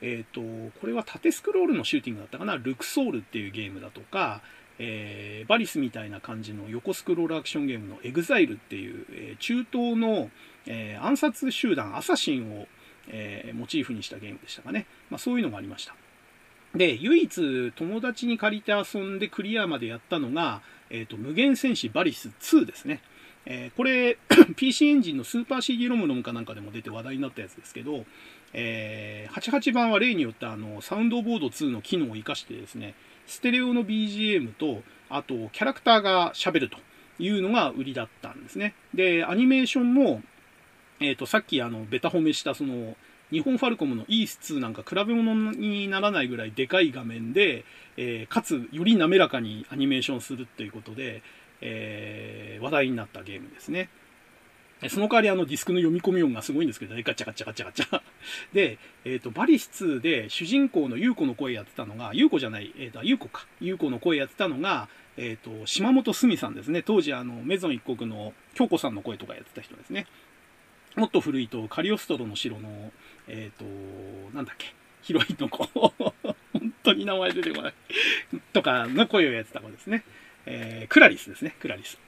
[0.00, 0.40] えっ、と、
[0.80, 4.42] これは縦スクロールのシューティングだったかな、ルクソールっていうゲームだとか、
[4.78, 10.30] えー、バリスみたいな感じの横スクロールアクションゲームのエグザイルっていう、えー、中東の、
[10.66, 12.66] えー、暗殺集団アサシンを、
[13.08, 14.86] えモチーフにしたゲームでしたかね。
[15.10, 15.96] まあ、そういうのがありました。
[16.74, 23.02] で、唯一友達に借りて遊んでクリアまでやったのが、えっ、と、無限戦士バリス2ですね。
[23.44, 24.18] えこれ、
[24.56, 28.04] PC エンジンのスーパー CD ロムロムかなんかでも出て話題になったやつですけど、
[28.52, 32.94] えー、88番は例によってあの、サウンドボード2の機能を活かしてですね、
[33.32, 36.76] ステレオの BGM と、あと、キャラクターが喋ると
[37.18, 38.74] いうのが売りだったんですね。
[38.92, 40.22] で、アニメーションも、
[41.00, 42.94] えっ、ー、と、さっきあの、ベタ褒めしたその、
[43.30, 47.64] 日本ファルコムのイース2なんか比べ物にならないぐらいでかい画面で、
[47.96, 51.22] えー、かつより滑らかにアニメーションするっていうことで、
[51.62, 53.88] えー、話題になったゲームですね。
[54.88, 58.02] その代わりあのディスクの読み込み音がすごいんですけどね、ガチャガチャガチャガチャ。
[58.52, 63.46] で、えっ、ー、と、バリス2で主人公の優子の声やってたのが、優子じゃない、えっ、ー、と、優子か。
[63.60, 66.82] 優子の声やってたのが、えっ、ー、と、島本すみさんですね。
[66.82, 70.06] 当時あの、メゾン一国の京子さんの声とかやってた人ですね。
[70.96, 72.92] もっと古いと、カリオストロの城の、
[73.28, 73.64] えっ、と、
[74.34, 75.64] なんだっけ、ヒロインの子。
[76.52, 77.74] 本当に名前出てこない
[78.52, 80.04] とかの声をやってた子ですね。
[80.44, 81.98] えークラリスですね、クラリス。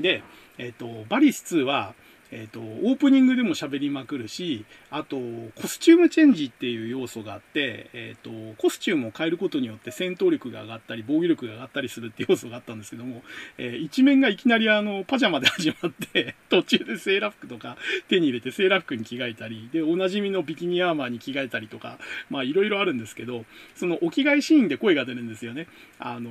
[0.00, 0.22] で、
[0.58, 1.94] えっ、と、バリス2は、
[2.30, 5.16] えっ、ー、と、オープニングでも喋りまくるし、あと、
[5.60, 13.22] コスチュームチェンジっていう要素があって、えっ、ー、と、コスチュームを変えることによって戦闘力が上がったり、防御力が上がったりするっていう要素があったんですけども、
[13.56, 17.76] えー、一面がいきなりあの、パジャマで始まって、 途中でセーラー服とか
[18.08, 21.98] 手に入れてセーラー服に着替えたり、で、おなじみのビキニアーマーに着替えたりとか、
[22.30, 23.44] まあ、いろいろあるんですけど、
[23.74, 25.66] そのお着替えシーンで声が出るんですよね。
[25.98, 26.30] あの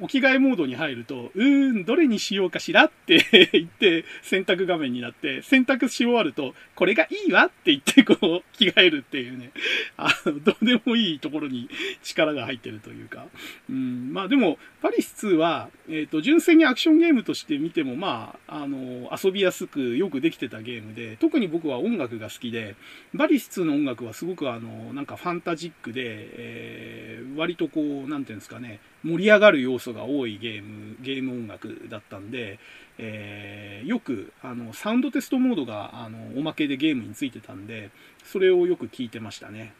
[0.00, 9.50] お着替えモードに入ると、うーん、どれにしようかしらって 言って選択画面になって、選択し終わると、これがいいわって言ってこう、着替えるっていうね、
[9.96, 11.68] あの、どうでもいいところに
[12.02, 13.26] 力が入ってるというか。
[13.68, 22.76] うん、まあでも、パリス2は、えっ、ー、と、純粋にアクションゲームとして見ても、まあ、あの、遊びやすくよくできてたゲームで、特に僕は音楽が好きで、
[23.14, 32.58] バリス2の音楽はすごくあの、なんかファンタジックで、えー、割とこう、なんていうんですかね、盛り上がる要素が多いゲーム、ゲーム音楽だったんで、
[33.04, 37.90] えー、よくあのサウンドテストモードがあのおまけでゲームについてたんで、
[38.24, 39.74] それをよく聞いてましたね。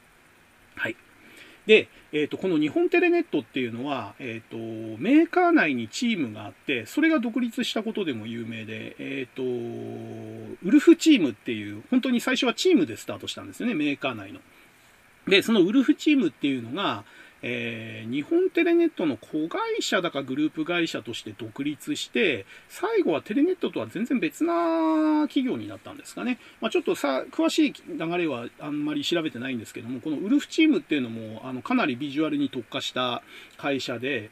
[0.74, 0.96] はい。
[1.66, 9.42] で、えーと、この日本テレネットっていうのは、えーと、メーカー内にチームがあってそれが独立したことでも有名で、えーと
[10.64, 14.40] ウルフチームっていう本当に最初はチームでスタートしたんですよねメーカー内の。
[15.28, 17.04] でそのウルフチームっていうのが、
[17.44, 26.38] えー、日本テレネットの子会社だかグループ会社として独立して、最後はテレネットとは全然別な企業になったんですかね。
[26.60, 33.22] まあ、ちょっとさ、詳しい流れはあんまり調べてないんですけども、このウルフチームっていうのも、あの、かなりビジュアルに特化した
[33.56, 34.30] 会社で、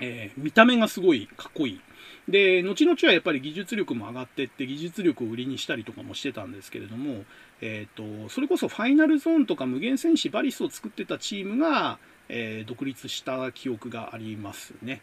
[0.00, 1.80] えー、見た目がすごいかっこいい。
[2.28, 7.24] で、後々はやっぱり技術力も上がってって、技術力を売りにしたりとかもしてたんですけれども、
[7.62, 11.98] えっ、ー、と、それこそファイナルゾーンとか無限戦士バリスを作ってたチームが、
[12.28, 15.00] えー、独立した記憶がありますね。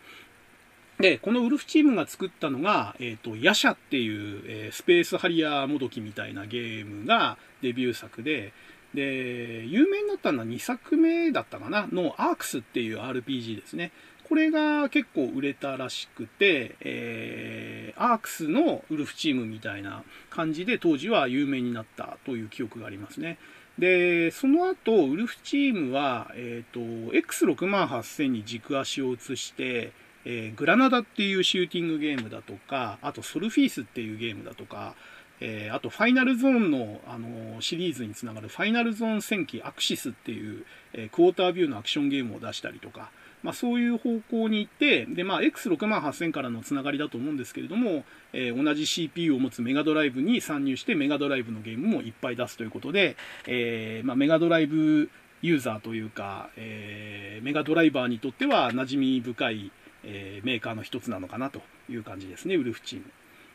[0.99, 8.53] で、このウルフチームが作ったのが、えっ、ー、と、ヤシャっていう、えー、スペースハリアーもどきみたいなゲームがデビュー作で、
[8.93, 11.87] で、有名になったのは2作目だったかな？
[11.91, 13.91] のアークスっていう RPG ですね。
[14.27, 23.37] これが結構売れたらしくて、えー、アークスのウルフチームみたいな感じで当時は有名になったという記憶がありますね。
[23.77, 29.91] で、その後、ウルフチームは、えっ、ー、と、X68000 に軸足を移して、
[30.23, 34.95] えー、グラナダっていうシューティングゲームだとか、あとソルフィースっていうゲームだとか、
[35.39, 43.11] えー、あとファイナルゾーンの、あのシリーズにつながるファイナルゾーン戦記アクシスっていう、えクォータービューのアクションゲームを出したりとか、
[43.45, 48.03] まあ、そういう方向に行って、で、まあ、X68000 からのつながりだと思うんですけれども、
[48.33, 53.15] えー、同じ CPU を持つメガドライブに参入して、メガドライブのゲームもいっぱい出すということで、
[53.45, 55.11] えー、まあ、メガドライブ
[55.43, 59.71] ユーザーというか、えー、メガドライバーにとっては馴染み深い、
[60.03, 63.05] えメーカーの一つなのかなという感じですね、ウルフチーム。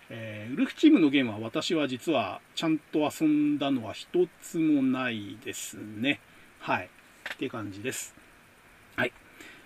[0.09, 6.21] えー、ウルフチームのゲームは私は実はちゃんと遊んだのは一つもないですね。
[6.61, 6.91] はい。
[7.35, 8.20] って感じです。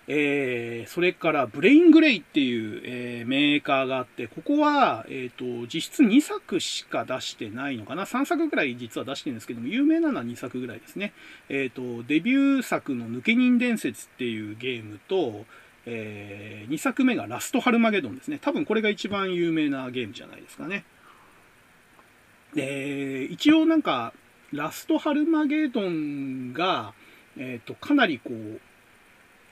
[0.07, 11.13] えー、それからブレイングレイっていう、えー、メーカーがあって、ここは、えっ、ー、と、実質2作しか出してないのかな ?3 作ぐらい実は出してるんですけども、有名なのは2作ぐらいですね。
[11.49, 15.45] えっ、と、デビュー作の抜け人伝説っていうゲームと、
[15.87, 18.39] え2作目がラストハルマゲドンですね。
[18.39, 20.83] 多分これが一番有名なゲームじゃないですかね。
[22.53, 24.13] で、一応なんか、
[24.51, 26.93] ラストハルマゲドンが、
[27.37, 28.61] えっ、と、かなりこう、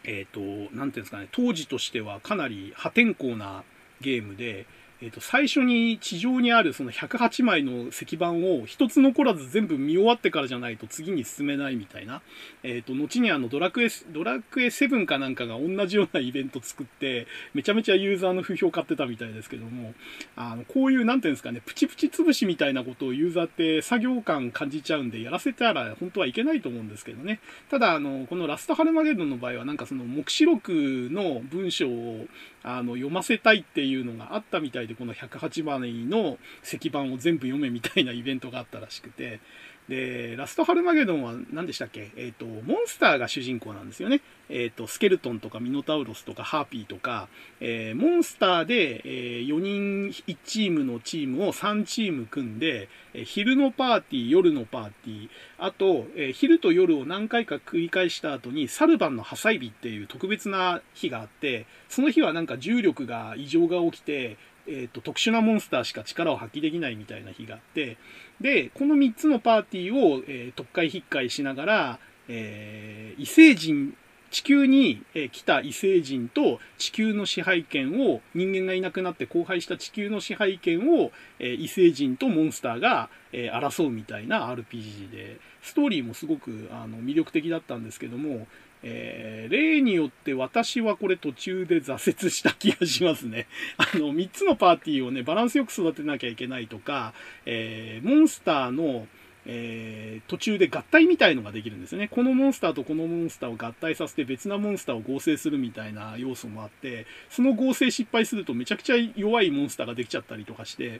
[0.03, 3.63] えっ、ー、と、なんていうんですかね、当時としてはかなり破天荒な
[4.01, 4.65] ゲームで、
[5.03, 12.21] えっ、ー、と、最初に地上にあるその108枚の石板を一つ残らず全部見終わってからじゃないと次に進めないみたいな。
[12.63, 19.93] えっ、ー、と、後にあのドラクエ、ドラクエ7かなんかが同じようなイベント作って、めちゃめちゃユーザーの不評買ってたみたいですけども、
[20.37, 27.41] あの、こういう、なんていうんですかね、プチプチ潰しみたいなことをユーザーって作業感感じちゃうんで、やらせたら本当はいけないと思うんですけどね。
[27.69, 32.25] ただ、あの、このラストハルマゲドンの場合はなんかその目視録の文章を
[32.63, 39.41] あの読ませたいっていうのがあったみたいで、この108番の石板を全部読めみたいなイベントがあったらしくて、
[39.89, 42.11] で、ラストハルマゲドンは何でしたっけ？
[42.15, 44.21] えっ、ー、と、モンスターが主人公なんですよね。
[44.49, 47.27] えっ、ー、と、スケルトンとかミノタウロスとかハーピーとか、
[47.59, 67.97] えー、モンスターで、え4人1チームのチームを3チーム組んで、え昼のパーティー、夜のパーティー、あと、え昼と夜を何回か繰り返した後に、サルバンの破砕日っていう特別な日があって、その日はなんか重力が異常が起きて、えっ、ー、と、特殊なモンスターしか力を発揮できないみたいな日があって、
[68.43, 73.95] で、この3つのパーティーを、えー、特会引っかいしながら、えー、異星人、
[74.31, 88.47] 地球に、え来た異星人と地球の支配権を、人間がいなくなって荒廃した地球の支配権を、え異星人とモンスターが、え争うみたいな RPG で、ストーリーもすごくあの魅力的だったんですけども、
[88.83, 93.47] えー、例によって私はこれ途中で挫折した気がしますね。
[93.77, 97.13] あの、3つのパーティーをね、バランスよく育てなきゃいけないとか、
[97.45, 99.07] えー、モンスターの、
[99.45, 102.09] えー、途中で合体みたいのができるんですよね。
[102.09, 110.99] このモンスターとこのモンスターを合体させて別なモンスターを合成するみたいな要素もあって、その合成失敗するとめちゃくちゃ弱いモンスターができちゃったりとかして、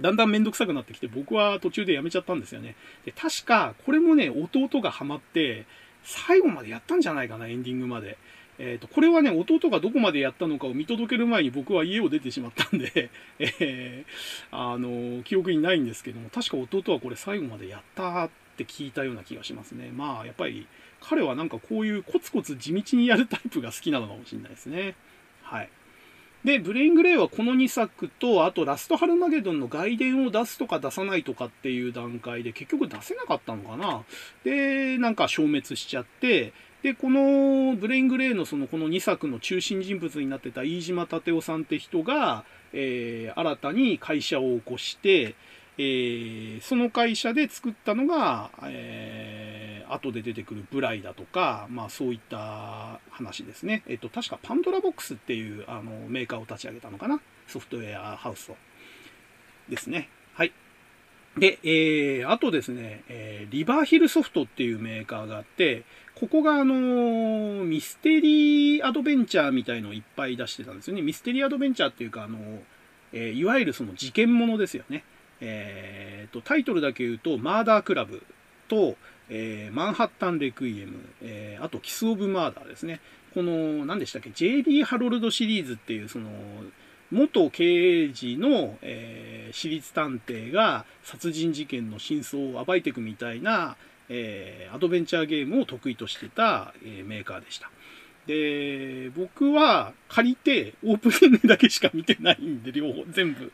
[0.00, 2.74] だんだんめんどくさくなってきて、僕は途中でやめちゃったんですよね。
[3.04, 5.66] で、確か、これもね、弟がハマって、
[6.04, 8.16] 最後までやったんじゃないかな、エンディングまで。
[8.58, 13.10] えっ、ー、と、これはね、弟がどこまでやったのかを見届ける前に僕は家を出てしまったんで
[13.40, 19.90] えー、あの、記憶にないんですけども、確か弟はこれ最後までやったって聞いたような気がしますね。
[19.94, 20.66] まあ、やっぱり、
[21.00, 24.94] 彼はなんかこういうコツコツ地道にやるタイプが好きなのかもしれないですね。
[25.42, 25.68] はい。
[26.44, 34.02] で、ブレイングレイはこの2作と、あとラストハルマゲドンの外伝を出すとか出さないとかっていう段階で結局出せなかったのかな。
[34.44, 36.52] で、なんか消滅しちゃって、
[36.82, 42.44] で、このブレイングレイのそのこの2作の中心人物になってた飯島立夫さんって人が、
[42.74, 45.34] えー、新たに会社を起こして、
[45.76, 53.82] えー、その会社で作ったのが、えー、後で出てくるブライだとか、まあそういった話ですね。
[53.88, 57.20] えっと、確かパンドラボックスっていうあのメーカーを立ち上げたのかな？
[57.48, 58.56] ソフトウェアハウスを。
[59.68, 60.08] ですね。
[60.34, 60.52] はい。
[61.36, 65.82] で、えー、あとですね、えー、リバーヒルソフトっていうメーカーがあって、
[66.14, 71.02] ここがあのー、ミステリーアドベンチャーみたいのをいっぱい出してたんですよね。
[71.02, 72.60] ミステリーアドベンチャーっていうか、あのー、
[73.12, 75.02] えー、いわゆるその事件ものですよね。
[75.40, 78.22] えーと、タイトルだけ言うと、マーダークラブ
[78.68, 78.96] と、
[79.28, 83.00] えー、マンハッタン・レクイエム、えー、あと、キス・オブ・マーダーですね。
[83.32, 86.30] この、何でしたっけ、JB ハロルドシリーズっていう、その、
[87.10, 93.76] 元刑事の、えー、私立探偵が殺人事件の真相を暴いていくみたいな、
[94.08, 97.70] えー、アドベンチャーゲームを得意としてた、えー、メーカーでした。
[98.26, 103.52] で、僕は借りてオープニングだけしか見てないんで、両方、全部。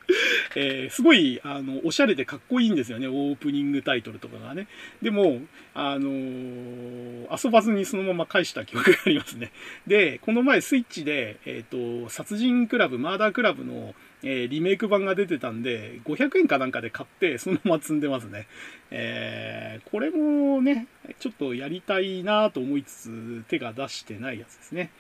[0.54, 4.68] えー、すごい、あの、おしゃれでかっこいいんですよね、オープニングタイトルとかがね。
[5.02, 5.40] でも、
[5.74, 9.50] あのー、遊ばずにそのまま返した記憶がありますね。
[9.86, 18.46] で、この前スイッチで、えっ、ー、と、殺人クラブ、マーダークラブの、えー、リメイク版が出てたんで、500円かなんかで買って、そのまま積んでますね。
[18.90, 20.86] えー、これもね、
[21.18, 24.90] ちょっとやりたいなと思いつつ、手が出してないやつですね。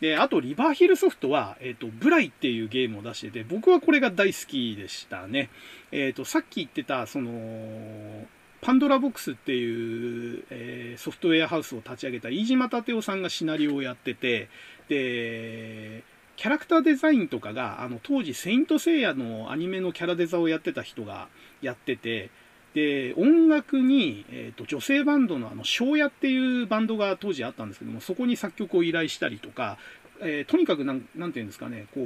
[0.00, 5.50] で、あと、リバーヒルソフトは、えっ、ー、と、ブライっていうゲームを出してて、僕はこれが大好きでしたね。
[5.90, 8.26] えっ、と、さっき言ってた、その、
[8.62, 14.48] パンドラボックスっていう、えー、ソフトウェアハウスを立ち上げた飯島立夫さんがシナリオをやってて、
[14.88, 16.04] で、
[16.42, 21.28] キャラクターデザインとかが、あの、当時、セイントセイヤのアニメのキャラデザをやってた人が
[21.60, 22.30] やってて、
[22.74, 29.78] で、音楽に、えっ、ー、と、女性バンドのあの、庄屋っていうバンドが当時あったんですけども、そこに作曲を依頼したりとか、
[30.20, 32.04] えー、とにかくなん、なんていうんですかね、こう、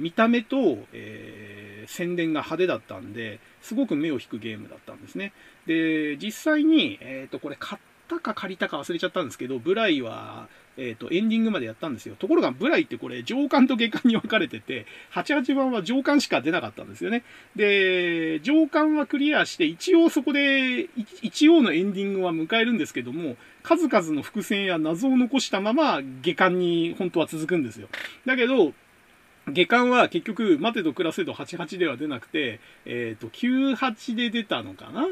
[0.00, 5.32] 見た目と、えー、宣伝が派手だったんで、すごく目を引くゲームだったんですね。
[5.66, 10.46] で、実際に、えっ、ー、と、これ買ったか借りたか忘れちゃったんですけど、ブライは、
[10.76, 12.16] えっ、ー、と、エンディングまでやったんですよ。
[12.16, 17.22] ところが、ブライってこれ、上巻と下巻に分かれてて、88番は上巻しか出なかったんですよね。
[17.54, 20.88] で、上巻はクリアして、一応そこで、
[21.22, 27.88] 一応のエンディングは迎えるんですけども、数々の伏線や謎を残したまま、下巻に本当は続くんですよ。
[28.24, 28.72] だけど、
[29.48, 35.06] 下巻は結局、待てと暮らせと88では出なくて、えっ、ー、と、98で出たのかな？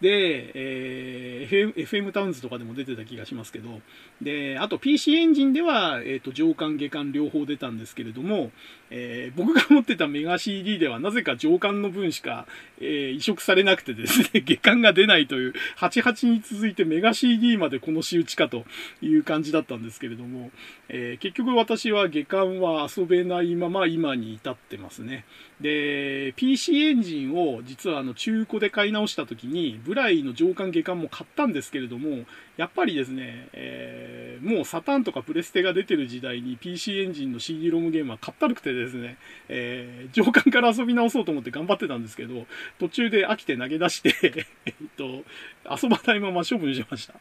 [0.00, 3.80] で、えー、FM タウンズとかでも出てた気がしますけど、
[4.22, 8.52] で、あと PC エンジンでは、えっ、ー、と、上巻、下巻両方出たんですけれども、
[8.90, 12.46] えー、僕が持ってたメガ CD ではなぜか上巻の分しか、
[12.78, 18.64] えー、移植されなくてですね、 下巻が出ないという、88に続いてメガ CD までこの仕打ちかと
[19.00, 20.50] いう感じだったんですけれども、
[20.88, 25.24] え、結局私は下巻は遊べないまま今に至ってますね。
[25.60, 32.24] で、PC エンジンを実はあの中古で買い直した時に、ブライの上巻下巻も買ったんですけれども、
[32.58, 34.11] やっぱりですね、えー、
[34.42, 39.16] もうサタンとかプレステが出てる時代に PC エンジンの CD ロムゲームはかったるくてですね、
[39.48, 42.46] えー、上巻から遊び直そうと思って頑張ってたんですけど、
[42.78, 45.24] 途中で飽きて投げ出して えっと、
[45.68, 47.14] 遊ばないまま処分しました。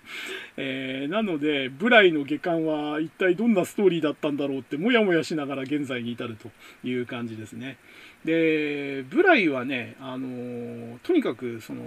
[0.57, 6.49] えー、なので、ブライの下巻は一体どんなストーリーだったんだろうって、もやもやしながら現在に至ると
[6.87, 7.77] いう感じですね。
[8.25, 11.81] で、ブライはね、あの、とにかく、その、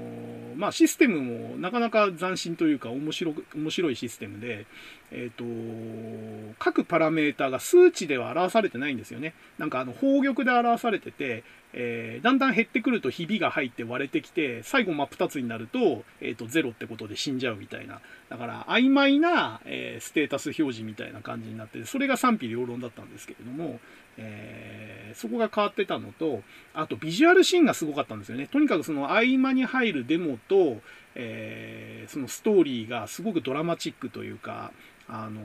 [0.56, 4.66] まあ、システムもなかなか斬新というか面白面白いシステムで、
[5.12, 9.34] えっ、ー、と、各パラメータが数値では表されてないんですよね。
[9.58, 18.00] なんかあの、宝玉で表されてて、えー、だんだん減ってくるとひびが入って割れてきて、最後真っ二つになると、えっ、ー、と、ゼロってことで死んじゃうみたいな。
[18.28, 23.78] だから、曖昧な、えステータス表示みたいな感じになって、それが賛否両論だったんですけれども、
[24.16, 26.42] えー、そこが変わってたのと、
[26.72, 28.46] あとビジュアルシーンがすごかったんですよね。
[28.46, 30.80] とにかくその合間に入るデモと、
[31.14, 34.72] えー、そのストーリーがすごくドラマチックというか、
[35.08, 35.44] あのー、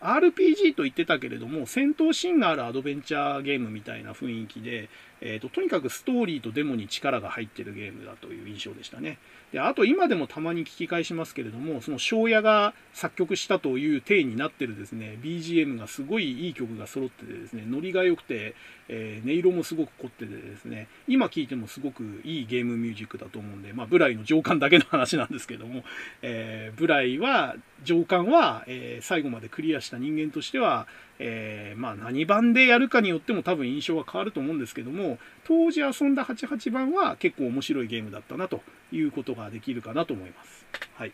[0.00, 4.90] RPG と言ってたけれども、戦闘シーンがあるアドベンチャーゲームみたいな雰囲気で、
[5.20, 9.18] えーと、とにかくストーリーとデモに力が入ってるゲームだという印象でしたね。
[9.54, 18.56] であと今でもたまに聞き返しますけれども、その庄屋が作曲したという体になってるですね、BGM がすごいいい曲が揃っててですね、ノリが良くて、
[18.88, 25.84] えー、音色もすごく凝っててですね、今聴いてもすごくいいゲームミュージックだと思うんで、まあ、ブライの上巻だけの話なんですけども、
[26.22, 27.54] えー、ブライは、
[27.84, 30.88] 上巻は、えー、最後までクリアした人間としては、
[31.20, 38.62] えー、まあ何番でやるかによっても多分印象は変わると思うんですけども、当時遊んだ88番は結構面白いゲームだったなと
[38.94, 40.66] いうことができるかなと思います。
[40.94, 41.12] はい。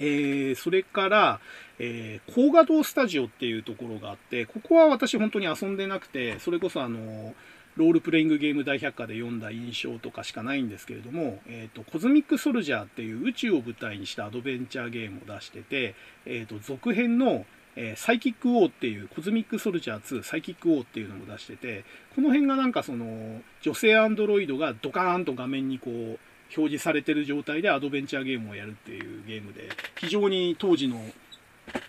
[0.00, 1.40] えー、それから、
[1.78, 7.34] えー、高画堂スタジオっていうところがあって、ここは私本当に遊んでなくて、それこそあの、
[7.76, 15.94] ロールプレイングゲーム大百科で読んだ印象とかしかないんですけれども、え、ー、と、コズミックソルジャーっていう宇宙を舞台にしたアドベンチャーゲームを出してて、
[16.26, 17.46] え、ー、と、続編の、
[17.76, 21.84] えー、サイキック王っていう、コズミックソルジャー2サイキック王っていうのも出してて、
[22.16, 26.18] この辺がなんかその、女性アンドロイドがドカーンと画面にこう、
[26.56, 31.00] 表示されてる状態でアドベンチャーゲームをやるっていうゲームで、非常に当時の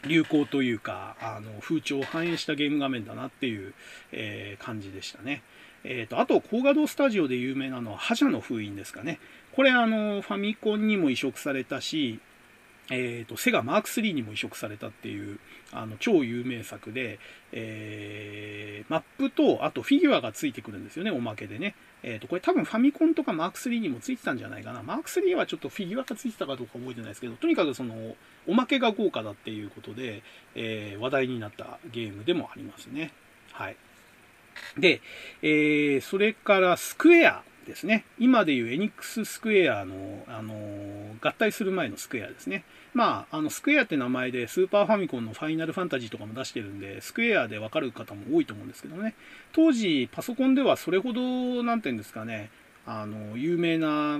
[0.07, 3.73] 流行というか、あの、風潮を反映したゲーム画面だなっていう、
[4.11, 5.41] えー、感じでしたね。
[5.83, 9.19] えっ、ー、と、あと、高画堂スタジオで有名なのは、覇者の封印ですかね。
[9.53, 12.19] これ、あの、ファミコンにも移植されたし、
[12.91, 15.39] えっ、ー、と、セガマーク3にも移植されたっていう、
[15.71, 17.19] あの、超有名作で、
[17.51, 21.75] えー、マップと、あとフィギュアがついてくるんですよね、おまけでね。
[22.03, 24.83] えっ、ー、と、これ多分ファミコンとかマーク3にもついてたんじゃないかな。
[24.83, 28.15] マーク3はちょっとフィギュアがついてたかどうか覚えてないですけど、とにかくその、
[28.47, 30.23] おまけが豪華だっていうことで、
[30.55, 33.11] えー、話題になったゲームでもありますね。
[33.51, 33.75] はい。
[34.77, 35.01] で、
[35.41, 38.05] えー、それからスクエアですね。
[38.17, 40.53] 今でいうエニックススクエアの、あの
[41.21, 42.63] 合体する前のスクエアですね。
[42.93, 49.15] まあ、あの、スクエアって名前でスーパーファミコンのファイナルファンタジーとかも出してるんで、スクエアでわかる方も多いと思うんですけどね。
[49.53, 52.49] 当時、パソコンではそれほど、なんていうんですかね、
[52.85, 54.19] あの、有名な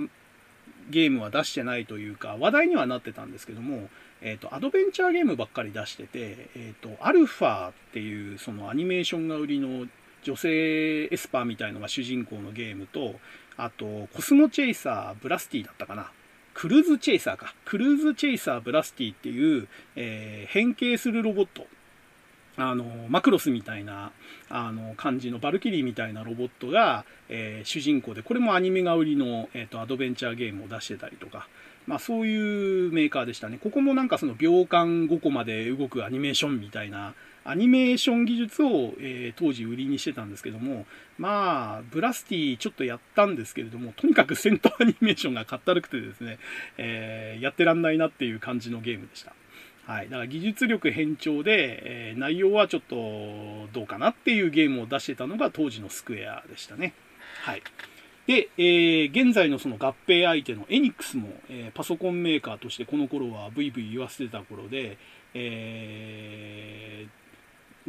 [0.90, 3.88] ゲームは出してないというか、話題にはなってたんですけども、
[4.22, 9.86] えっ、ー、と、アドベンチャーゲームばっかり出してて、えっ、ー、と、アルファっていうそのアニメーションが売りの
[10.22, 13.14] 女性エスパーみたいのが主人公のゲームと、
[13.56, 16.10] あと、コスモチェイサーブラスティだったかな。
[16.60, 17.54] クルーズチェイサーか。
[17.64, 19.66] クルーズチェイサーブラスティっていう、
[19.96, 21.66] えー、変形するロボット。
[22.58, 24.12] あの、マクロスみたいな、
[24.50, 31.48] あの、感じのバルキリーみたいなロボットが、えー、主人公で、これもアニメが売りの、えっ、ー、と、アドベンチャーゲームを出してたりとか、
[31.86, 33.58] まあそういうメーカーでしたね。
[33.58, 37.14] ここもなんかその秒間5個まで動くアニメーションみたいな、
[37.44, 40.86] アニメーション技術を、えー、当時売りにしてたんですけども、
[41.18, 46.38] まあ、ブラスティちょっとやったんですけれども、とにかく戦闘アニメーションがかったるくてですね、
[46.76, 49.32] えー、やってらんないなっていう感じのゲームでした。
[49.86, 50.04] はい。
[50.04, 52.96] だから技術力偏重で、えー、内容はちょっと
[53.72, 56.94] どうかなっていうゲームを出してたのが当時のスクエアでしたね。
[57.42, 57.62] はい。
[58.26, 64.98] で、えー、現在のその合併相手のエニックスも、えー、パソコンメーカーとしてこの頃はブイブイ言わせてた頃で、
[65.34, 67.19] えー、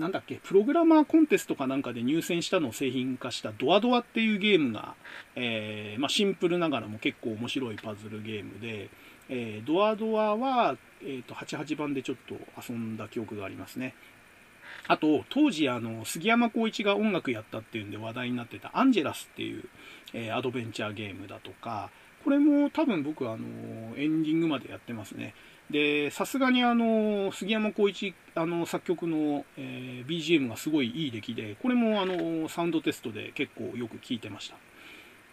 [0.02, 4.95] なんだっけ、プログラマーコンテストかなんかで入選したのを製品化したドアドアっていうゲームが、
[5.36, 8.90] えー、まあ、シンプルながらも結構面白いパズルゲームで、
[9.30, 12.36] えー、ドアドアは、えーと、88番でちょっと
[12.68, 13.94] 遊んだ記憶がありますね。
[14.88, 19.65] あと、当時、あの、杉山浩一が音楽やったっていうんで話題になってたアンジェラスっていう、
[20.14, 21.91] えー、アドベンチャーゲームだとか、
[22.23, 23.45] これも多分僕、あの、
[23.98, 25.36] エンディングまでやってますね。
[25.72, 34.57] で、さすがにあの、杉山浩一、あの、作曲の、えー、BGM がすごいいい出来で、これもあの、サウンドテストで結構よく聴いてました。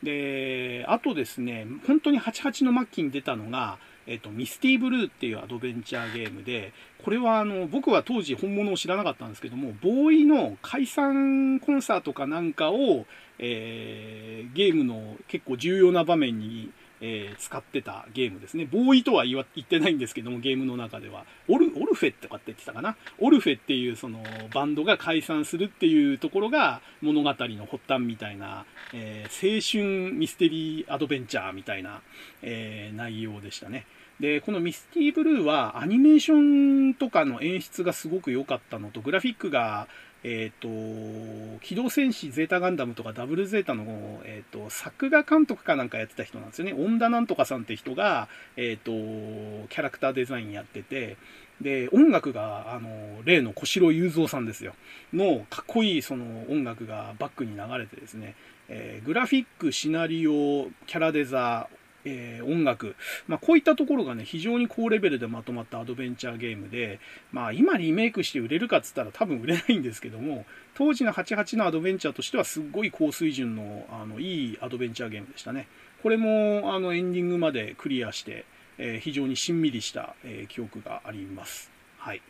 [0.02, 6.72] で、あとですね、本当に88の末期に出たのが、えっと、ミスティーブルーっていうアドベンチャーゲームで、
[7.04, 13.06] これはあの、僕は当時本物を知らなかったんですけども、ボーイの解散コンサートかなんかを、
[13.40, 16.70] えー、ゲームの結構重要な場面に
[17.00, 18.64] えー、使ってたゲームですね。
[18.64, 21.24] ボーイとは言ってないんですけども、ゲームの中では。
[21.48, 22.96] オル、オルフェとかって言ってたかな？
[23.18, 24.22] オルフェっていうその
[24.52, 32.00] バンドが解散するっていうところが物語の発端みたいな、えー、青春ミステリーアドベンチャーみたいな、
[32.42, 33.86] えー、内容でしたね。
[34.20, 39.86] で、このミスティーブルーはアニメーションとかの演出がすごく良かったのと、グラフィックが
[40.24, 46.72] えっ、ー、と、機動戦士ゼータガンダムとかダブルゼータの、えっ、ー、と、作画監督かなんかやってた人なんですよね。
[46.72, 51.16] 恩田なんとかさんって人が、えっ、ー、と、キャラクターデザインやってて、
[51.60, 54.74] で、音楽が、あの、例の小城雄三さんですよ。
[55.12, 58.34] の、かっこいいその音楽がバックに流れてですね、
[58.68, 61.68] えグラフィック、シナリオ、キャラデザ、
[62.08, 67.00] えー、音楽、まあ、こういったところがね、非常に高レベルでまとまったアドベンチャーゲームで、
[67.32, 75.68] まあ、今リメイクして売れるかっつったら多分売れないんですけども、当時の88のアドベンチャーとしてはすっごい高水準の、あの、いいアドベンチャーゲームでしたね。
[76.02, 78.44] これも、あの、エンディングまでクリアして、
[78.78, 81.70] えー、非常にしんみりした、えー、記憶があります。
[81.98, 82.22] はい。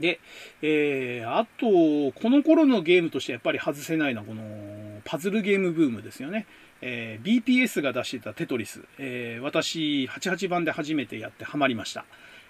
[0.00, 0.20] で、
[0.62, 4.42] えー、あと、この頃のゲームとしてやっぱり外せないのは、この、
[5.04, 6.46] パズルゲームブームですよね。
[6.82, 12.04] えー、BPS が出してたテトリス、えー、私、88番で初めてやってハマりました。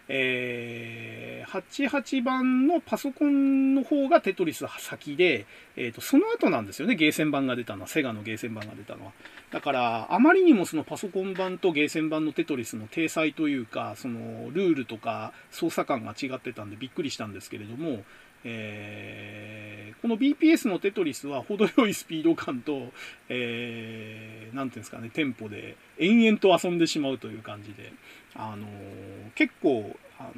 [0.09, 5.47] えー、88番のパソコンの方がテトリス先で、
[5.77, 9.13] えーと、その後なんですよね、ゲーセン版が出たのは、セガのゲーセン版が出たのは。
[9.51, 18.05] だから、あまりにもそのパソコン版とゲーセン版のテトリスの体裁というか、そのルールとか操作感が違ってたんでびっくりしたんですけれども、
[18.49, 22.93] えー、この BPS のテトリスは程よいスピード感と、
[23.29, 27.93] えー、ていうんですかね、テンポで延々と遊んでしまうという感じで、
[28.37, 30.31] あのー、結構、あ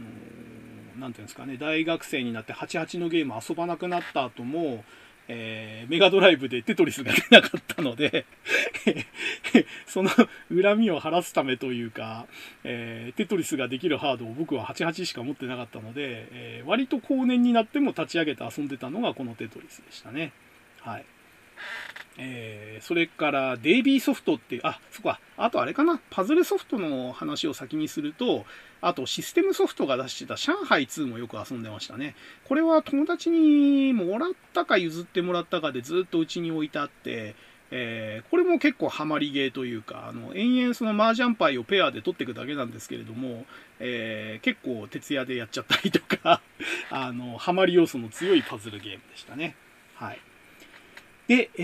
[1.01, 4.85] のー、ていうんですかね、大学生になって88のゲーム遊ばなくなった後も、
[5.29, 8.25] えー、メガドライブでテトリスが出なかったので
[9.87, 10.11] その
[10.51, 12.27] 恨みを晴らすためというか、
[12.65, 20.33] えー、テトリスができるハードを僕は88しか持ってなかったので、えー、割と後年になっても立ち上げて遊んでたのがこのテトリスでしたね。
[20.81, 21.05] はい。
[22.21, 28.45] えー、それからデイビーソフトって、あ、そこは、あとあれかな、パズルソフトの話を先にすると、
[28.81, 32.15] あとシステムソフトが出してた上海2もよく遊んでましたね。
[32.47, 37.35] これは友達にもらったか譲ってもらったかでずっとうちに置いてあって、
[37.71, 43.45] えー、これも結構ハマりゲーというか、あの、延々その麻雀牌をペアで取っていくだけなんですけれども、
[43.79, 46.41] えー、結構徹夜でやっちゃったりとか
[46.91, 49.55] あの、ハマり要素の強いパズルゲームでしたね。
[49.95, 50.21] はい。
[51.29, 51.63] で、え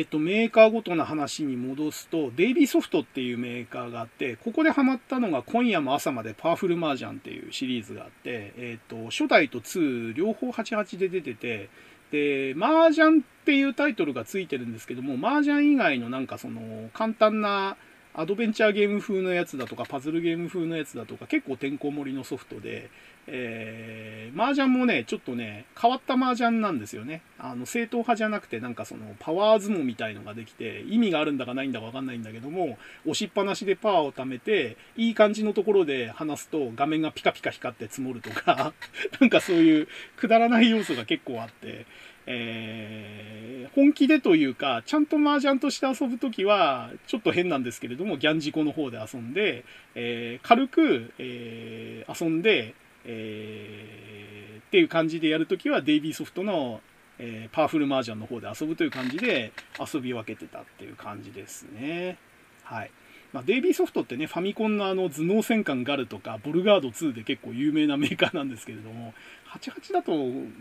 [0.00, 11.68] ーと、メーカーごとの話に戻すと、デイビーソフトっていうメーカーがあって、ここでハマったのが今夜も朝までパワフルマージャンっていうシリーズがあって、えーと、初代と2両方88で出てて、
[12.10, 17.76] で、麻雀っていうタイトルがついてるんですけども、麻雀以外のなんかその簡単な
[18.14, 22.90] アドベンチャーゲーム風のやつだとか、パズルゲーム風のやつだとか、結構てんこ盛りのソフトで、
[23.30, 27.20] えー、麻雀もね、ちょっとね、変わった麻雀なんですよね。
[27.38, 38.72] あの、正統派じゃなくて、なんかその、パワー相撲みたいのができて、意味があるんだかないんだかわかんないんだけども、押しっぱなしでパワーを貯めて、いい感じのところで話すと、画面がピカピカ光って積もるとか、
[39.20, 41.84] なんかそういう、くだらない要素が結構あって、
[42.30, 49.64] えー、本気でというか、ちゃんと麻雀として遊ぶときは、ちょっと変なんですけれども、ギャンジコの方で遊んで、
[49.94, 56.80] えー、軽く、えー、遊んで、えー、っていう感じでやるときは、デイビーソフトの、
[57.18, 62.18] えー、パワフル麻雀の方で遊ぶという感じで遊び分けてたっていう感じですね。
[62.62, 62.90] はい。
[63.32, 69.12] まあ、デイビーソフトってね、ファミコンのあの頭脳戦艦ガルとか、ボルガード2で結構有名なメーカーなんですけれども、
[69.50, 70.12] 88だと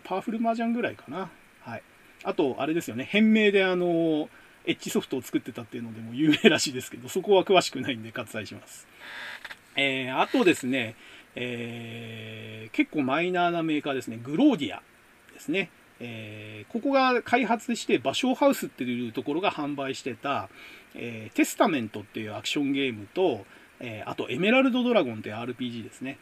[0.03, 1.30] パワフル麻雀ぐらいかな。
[1.61, 1.84] はい。
[2.23, 4.30] あと、あれですよね、変名であの、
[4.65, 8.85] エッジソフトを作ってたっていうのでも有名らしいですけど、そこは詳しくないんで割愛します。
[9.77, 10.95] えー、あとですね、
[11.39, 14.81] えー、結構マイナーなメーカーですね、グローディア
[15.34, 15.69] ですね。
[15.99, 20.49] えー、ここが開発してバショーハウスっていうところが販売してた、
[20.95, 23.45] えー、テスタメントっていうアクションゲームと、
[23.80, 26.18] えー、あとエメラルドドラゴンっていう RPG ですね。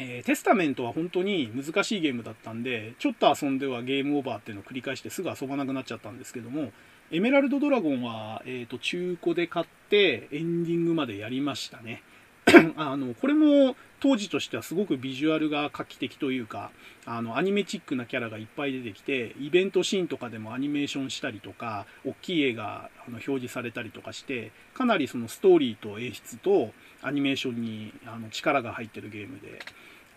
[0.00, 6.70] え、テスタメントは本当に難しいゲームだったんで、ちょっと遊んではゲームオーバーっていうのを繰り返してすぐ遊ばなくなっちゃったんですけども、
[7.10, 12.02] エメラルドドラゴンは、えーと、中古で買ってエンディングまでやりましたね。
[12.76, 16.70] あの、これも当時としてはすごくビジュアルが画期的というか、
[17.04, 26.72] あの、アニメチックなキャラがいっぱい出てきて、イベントシーンとかでもアニメーションしたりとか、大きい絵があの表示されたりとかして、かなりそのストーリーと演出と
[27.02, 29.58] アニメーションにあの力が入ってるゲームで、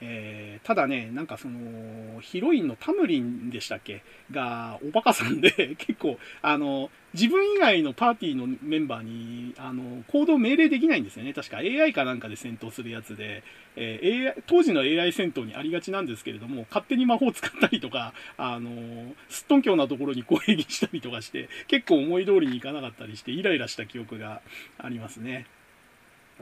[0.03, 4.01] えー、ただね、なんかその、ヒロインのタムリンでしたっけ？
[4.31, 11.33] が、おバカさんで、 結構、あの、自分以外のパーティーのメンバーに、あの、行動命令できないんですよね。
[11.33, 13.43] 確か AI かなんかで戦闘するやつで、
[13.75, 24.41] えー、AI、当時の AI 戦闘にありがちなんですけれども、勝手に魔法使ったりとか、あの、すっとんきょうなところに攻撃したりとかして、結構思い通りにいかなかったりして、イライラした記憶が
[24.79, 25.45] ありますね。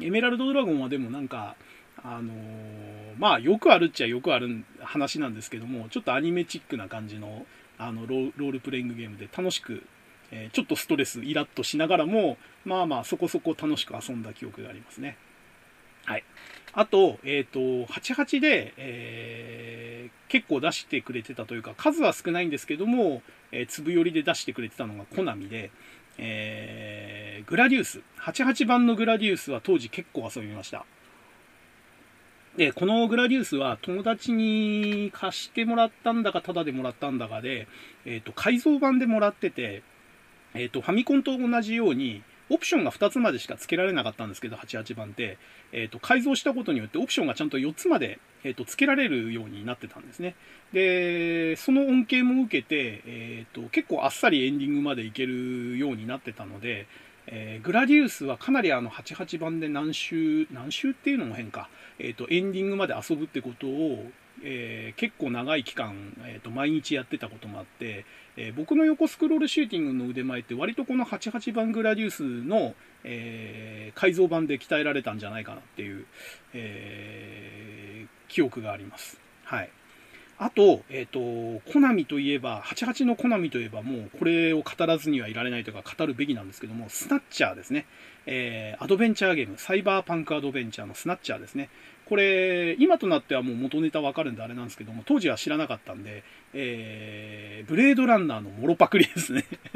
[0.01, 1.55] エメラルドドラゴンはでもなんか、
[2.03, 2.35] あのー、
[3.17, 7.45] まあよくあるっちゃよくある話なんですけどもちょっとアニメチックな感じの
[7.77, 9.83] あのロールプレイングゲームで楽しく、
[10.31, 15.17] えー、ちょっとストレスイラッとしながらもまあまあそこそこ楽しく遊んだ記憶がありますね
[16.05, 16.23] はい
[16.73, 23.21] あと,、えーと、88で、えー、結構出してくれてたというか数は少ないんですけども、
[23.51, 25.71] えー、粒寄りで出してくれてたのがコナミで
[26.21, 28.01] えー、グラディウス。
[28.19, 30.85] 88番のグラディウスは当時結構遊びました。
[32.59, 37.69] で、このグラディウスは友達に貸してもらったんだか、タダでもらったんだかで、
[38.05, 39.81] えっ、ー、と、改造版でもらってて、
[40.53, 45.37] えっ、ー、と、ファミコンと同じように、オプションが2つまでしか付けられなかったんですけど、88番って、
[45.71, 50.35] えっ、ー、と、改造したことによってオプションがちゃんと4つまで、えっ、と、付けられるようになってたんですね。
[50.73, 56.87] で、その恩恵も受けて、えっ、と、結構あっさりエンディングまでいけるようになってたので、
[57.31, 61.69] えー、グラディウスはかなりあの88番で何周、何周っていうのも変か、
[61.99, 64.09] え、ー、と、エンディングまで遊ぶってことを、
[64.43, 65.93] えー、結構長い期間、
[66.25, 72.73] えーと、毎日やってたこともあって、えー、僕の横スクロールシューティングの腕前って割とこの88番グラディウスの、
[73.03, 76.05] え改造版で鍛えられたんじゃないかなっていう、
[76.53, 79.21] え記憶があります。
[79.43, 79.69] はい。
[80.41, 87.85] あと、えっ、ー、と、コナミといえば、88のコナミといえばもうこれを語らずにはいられないというか語るべきなんですけども、スナッチャーですね。
[88.25, 91.69] えー、アドベンチャーゲーム、サイバーパンクアドベンチャーのスナッチャーですね。
[92.05, 99.45] これ、今となってはもう元ネタわかるんであれなんですけども、当時は知らなかったんで、えー、ブレードランナーのモロパクリですね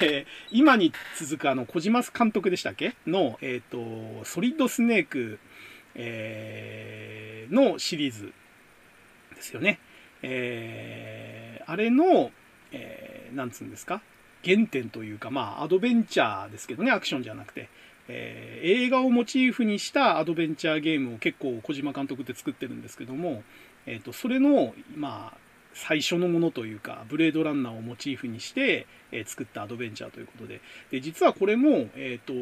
[0.00, 2.94] えー、今に続くあの、小島監督でしたっけ？
[3.06, 5.38] の、えっ、ー、と、ソリッドスネーク、
[5.94, 8.32] えー、のシリーズ
[9.36, 9.78] ですよね。
[10.22, 12.32] えー、あれの、
[12.72, 14.02] えー、なんつうんですか？
[14.44, 17.68] 原点というか、まあ、アドベンチャーですけどね、アクションじゃなくて、
[18.08, 23.42] えー、映画をモチーフにしたアドベンチャーゲームを結構小島監督って作ってるんですけども、
[23.86, 25.38] えっ、ー、と、それの、まあ、
[25.74, 30.60] 最初のものというか、ブレードランナーをモチーフにして、え、作ったアドベンチャーということで、
[30.90, 32.32] で実はこれも、えっ、と、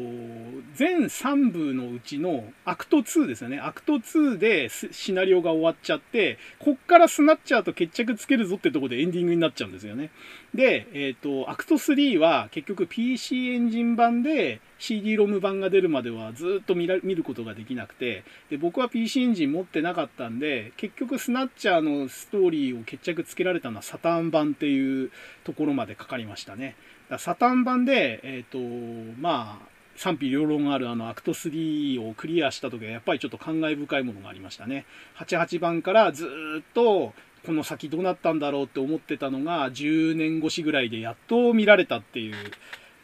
[0.73, 3.59] 全3部のうちのアクト2ですよね。
[3.59, 10.09] アクト2でシナリオが終わっちゃって、こっからスナッチャーと決着つけるぞってとこでエンディングになっちゃうんですよね。
[10.53, 25.11] で、えっ、と、アクト3は結局 PC エンジン版で、CD-ROM 版が出るまではずっと見ることができなくてで僕は PC エンジン持ってなかったんで結局スナッチャーのストーリーを決着つけられたのはサターン版っていう
[25.43, 26.64] ところまでかかりましたね
[27.09, 34.85] だサターン版でえっ、ー、とまあ賛否両論あるあのアクト3をクリアした時はやっぱりちょっと感慨深いものがありましたね
[35.17, 37.13] 88番からずっと
[37.45, 42.35] この先どうなったんだろうって思ってたのが10年越しぐらいでやっと見られたっていう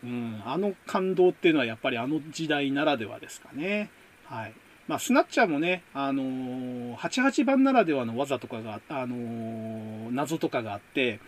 [0.04, 3.90] うん、あの感動っていうのはやっぱりあの時代ならではですかね。
[4.26, 4.54] はい。
[4.88, 11.20] まあ、スナッチャーもね、あのー、88番ならではの技とかが、あのー、謎とかがあって、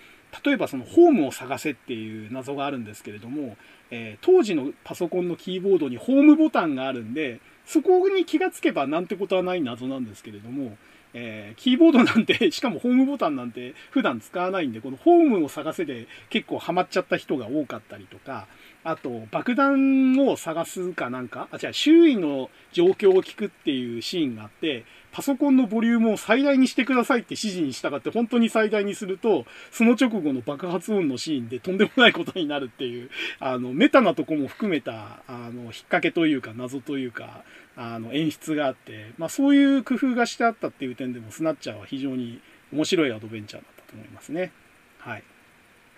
[0.43, 3.55] 例えばそのホームを探せっていう謎があるんですけれども、
[3.91, 10.75] えー、当時のパソコンのキーボードにホームボタンがあるんで、そこに気がつけばなんてことはない謎なんですけれども、
[11.13, 18.47] えー、キーボードなんて、 しかもホームボタンなんて普段使わないんで、このホームを探せで結構ハマっちゃった人が多かったりとか、
[18.83, 24.83] あと、爆弾を探すかなんか、あ、違う、周囲の状況を聞くっていうシーンがあって、
[25.13, 37.43] パソコンのボリュームを最大にしてくださいって指示に従って本当に最大にすると、その直後の爆発音のシーンでとんでもないことになるっていう、あの、メタなとこも含めた、あの、引っ掛けというか謎というか、
[37.77, 42.41] あの、演出があって、まあそういう工夫がしてあったっていう点でも、スナッチャーは非常に
[42.71, 44.51] 面白いアドベンチャーだったと思いますね。
[44.97, 45.23] はい。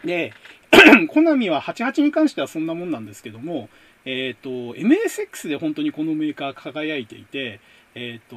[0.04, 0.34] で、
[1.10, 3.70] コナミは88に関してはそんなもんなんですけども、
[4.06, 7.60] えっ、ー、と、MSX で本当にこのメーカー輝いていて、
[7.96, 8.36] えっ、ー、と、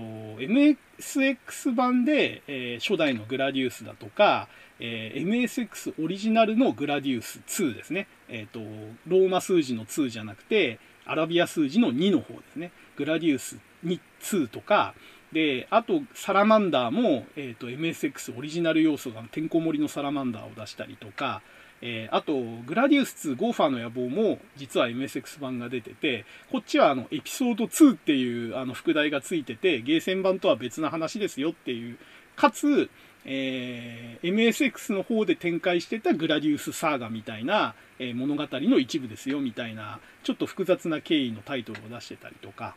[1.01, 4.49] MSX 版で、えー、初代のグラディウスだとか、
[4.81, 8.07] えー、MSX オリジナルのグラディウス2ですね。
[8.29, 8.61] えっ、と、
[9.09, 12.71] ローマ数字の2じゃなくて、アラビア数字の2の方ですね。
[12.97, 14.95] グラディウス2とか、
[15.33, 21.43] で、あと、サラマンダーも、えっ、と、MSX オリジナル要素がてんこ盛りのサラマンダーを出したりとか、
[21.81, 31.99] えー、あと、グラディウス2ゴーファーの野望も実は MSX 版が出てて、こっちはあのエピソード2っていうあの副題がついてて、ゲーセン版とは別な話ですよっていう、
[32.37, 32.91] かつ、
[33.25, 42.75] えー、MSX の方で展開してたグラディウスサーガみたいな、えー、物語の一部ですよみたいな、ちょっと複雑な経緯のタイトルを出してたりとか、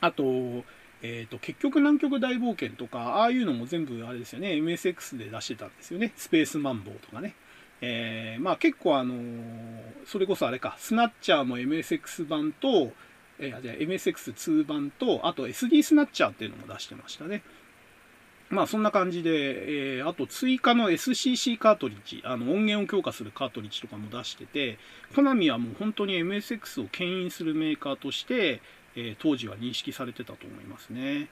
[0.00, 0.24] あと、
[1.02, 6.12] えっ、ー、と、結局南極大冒険とか、ああいうのも全部あれですよね、MSX で出してたんですよね。
[6.16, 7.34] スペースマンボウとかね。
[7.80, 9.14] えー、まあ結構あの、
[10.06, 12.92] それこそあれか、スナッチャーも MSX 版と、
[13.38, 17.42] えー、じゃ MSX2 版と、あと SD スナッチャーっていうのも出してましたね。
[18.50, 24.78] まあそんな感じで、えー、あと追加の SCC カートリッジ、あの音源を強化するカートリッジとかも出してて、
[25.14, 28.60] コナミはもう本当に MSX を牽引するメーカーとして、
[28.96, 31.28] えー、当時は認識されてたと思いますね。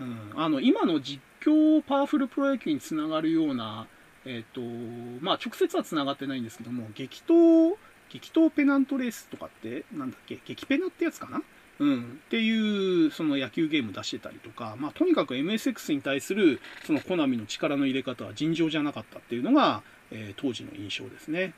[0.00, 3.86] うん、あの今の実況パワフルプロ野球につながるような
[4.26, 7.76] えっ、ー、と、まあ、直接は繋がってないんですけども、激闘
[8.10, 11.42] 激闘ペナントレースとかって、なんだっけ、激ペナってやつかな？
[11.80, 19.82] うん、っていうその野球ゲーム出してたりとか、まあ、とにかく MSX に対するそのコナミの力の入れ方は尋常じゃなかったっていうのが、
[20.12, 21.52] えー、当時の印象ですね。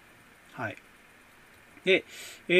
[0.52, 0.76] はい。
[1.84, 2.04] で、
[2.48, 2.54] え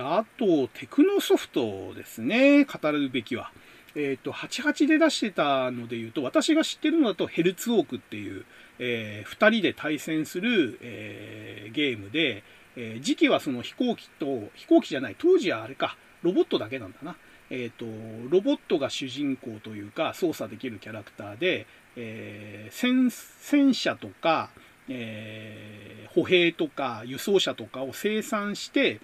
[0.00, 3.52] ー、あと、テクノソフトですね、語るべきは。
[3.94, 8.44] えっ、ー、と、88で出してたので言うと、私が知ってるのだとヘルツウォークっていう、
[8.78, 12.42] えー、2人で対戦する、えー、ゲームで、
[12.76, 17.16] えー、時期はその飛行機と、飛行機じゃない、当時はあれか、ロボットだけなんだな。
[17.50, 17.86] えっ、と、
[18.28, 24.50] ロボットが主人公というか、操作できるキャラクターで、え、戦、戦車とか、
[24.88, 29.00] え、歩兵とか輸送車とかを生産して、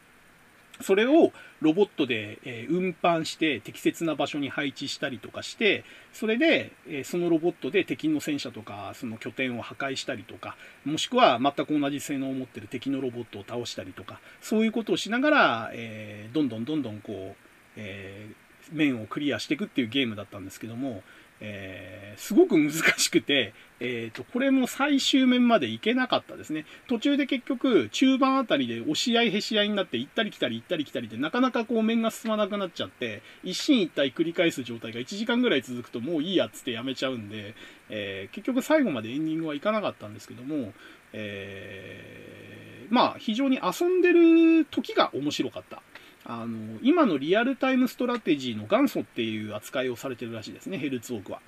[0.80, 1.32] それを
[1.64, 5.82] ロボットで、え運搬して適切な場所に配置したりとかして、
[6.12, 17.36] それで、えそのロボットで敵の戦車とかその拠点を破壊したりとか、もしくは全く同じ性能を持ってる敵のロボットを倒したりとか、そういうことをしながら、えどんどんどんどんこう、
[17.76, 18.28] え
[18.72, 21.02] 面をクリアしていくっていうゲームだったんですけども、
[21.40, 26.64] えー、すごく難しくて、えーと、これも最終面までいけなかったですね。
[26.88, 37.54] 途中で結局、中盤あたりで押し合いへし合いになって、行ったり来たり行ったり来たりで、なかなかこう面が進まなくなっちゃって、一進一退繰り返す状態が1時間ぐらい続くともういいやっつってやめちゃうんで、
[37.90, 40.72] えー、結局最後までエンディングはいかなかったんですけども、
[41.12, 45.82] えー、まあ非常に遊んでる時が面白かった。
[46.26, 51.40] あの、今のリアルタイムストラテジーの元祖っていう扱いをされてるらしいですね、ヘルツオークは。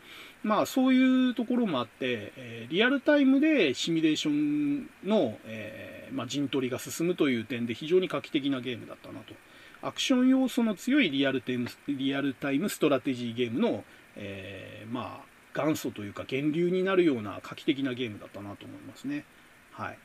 [0.45, 9.35] まあ、そういうところもあって、えー、リアルタイムでシミュレーションの、えー、まあ、陣取りが進むという点で非常に画期的なゲームだったなと。
[9.83, 13.85] アクション要素の強いリアルタイムリアルタイムストラテジーゲームの、
[14.17, 19.25] えー、まあ、元祖というか源流になるような画期的なゲームだったなと思いますね。
[19.73, 19.99] はい。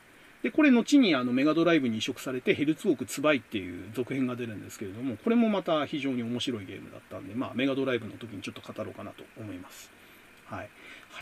[0.43, 9.91] で、これ後にあのメガドライブに移植されてヘルツウォークツバイっていう続編が出るんですけれども、これもまた非常に面白いゲームだったんで、まあメガドライブの時にちょっと語ろうかなと思います。
[10.45, 10.69] はい。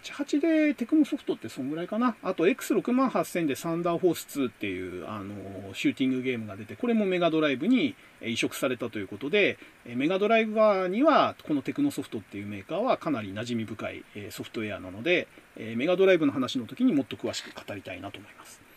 [0.04, 2.16] 88でテクノソフトってそんぐらいかな。
[2.22, 15.28] あと X68000 でサンダーフォース2っていうあのシューティングゲームが出て、これもメガドライブに移植されたということで、メガドライブ側にはこのテクノソフトっていうメーカーはかなり馴染み深いソフトウェアなので、
[15.58, 18.69] メガドライブの話の時にもっと詳しく語りたいなと思います。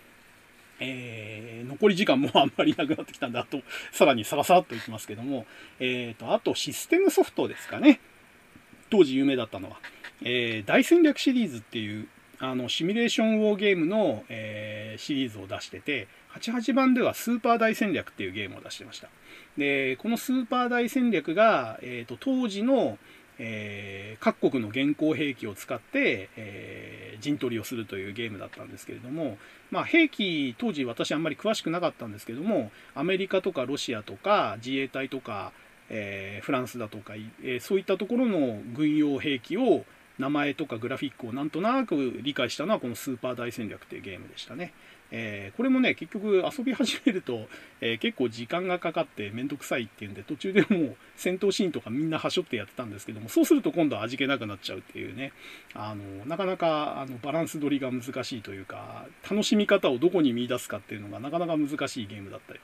[0.82, 5.46] えー、残り時間もあんまりなくなってきたんで、あと、 さらにさらさらっといきますけども、
[5.80, 8.00] え、ー、と、あとシステムソフトですかね。
[8.90, 9.78] 当時有名だったのは。
[10.24, 19.08] えー、大戦略シリーズっていう、あの、シミュレーションウォーゲームの、えー、シリーズを出してて、88番ではスーパー大戦略っていうゲームを出してました。
[19.56, 22.98] で、このスーパー大戦略が、えっ、と、当時の、
[23.44, 29.36] えー、各国の現行兵器を使って、えー、陣取りをするというゲームだったんですけれども、
[29.72, 35.50] まあ、兵器、当時私あんまり詳しくなかったんですけども、アメリカとかロシアとか自衛隊とか、
[35.90, 39.84] えー、フランスだとか、えそういったところの軍用兵器を
[40.20, 44.72] 名前とかグラフィックをなんとなく理解したのはこのスーパー大戦略というゲームでしたね。
[45.14, 47.46] えー、これもね、結局遊び始めると、
[47.82, 55.32] えー、結構時間がかかってめんどくさいっていうんで、途中でもう戦闘シーンとかみんなはしょってやってたんですけども、そうすると今度は味気なくなっちゃうっていうね、
[55.74, 62.60] あの、なかなかあのバランス取りが難しいというか、楽しみ方をどこに見出すかっていうのがなかなか難しいゲームだったよ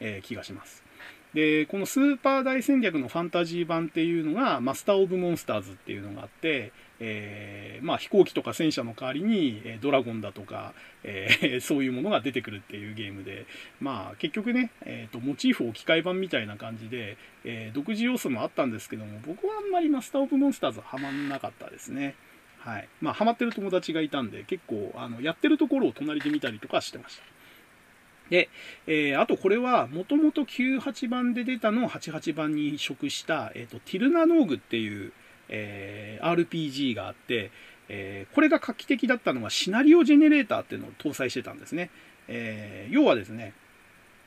[0.00, 0.84] うな、えー、気がします。
[1.32, 13.46] で、このスーパー大戦略のファンタジー版っていうのが、マスター・オブ・モンスターズっていうのがあって、えー、まあ、飛行機とか戦車の代わりに、ドラゴンだとか、えー、 そういうものが出てくるっていうゲームで、
[13.80, 22.14] まあ、結局ね、えーと、モチーフ置き換え版みたいな感じで、えー、独自要素もあったんですけども、僕はあんまりマスター・オブ・モンスターズはハマんなかったですね。
[22.58, 22.88] はい。
[23.00, 27.22] まあ、ハマってる友達がいたんで、結構、あの、やってるところを隣で見たりとかしてました。
[28.30, 28.50] で、
[28.86, 35.12] えー、あとこれは、もともと98番で出たのを88番に移植した、えっ、ー、と、ティルナノーグっていう、
[35.48, 37.50] えー、RPG があって、
[37.88, 41.90] えー、これが画期的だったのはシナリオジェネレーターっていうのを搭載してたんですね。
[42.28, 43.54] えー、要はですね、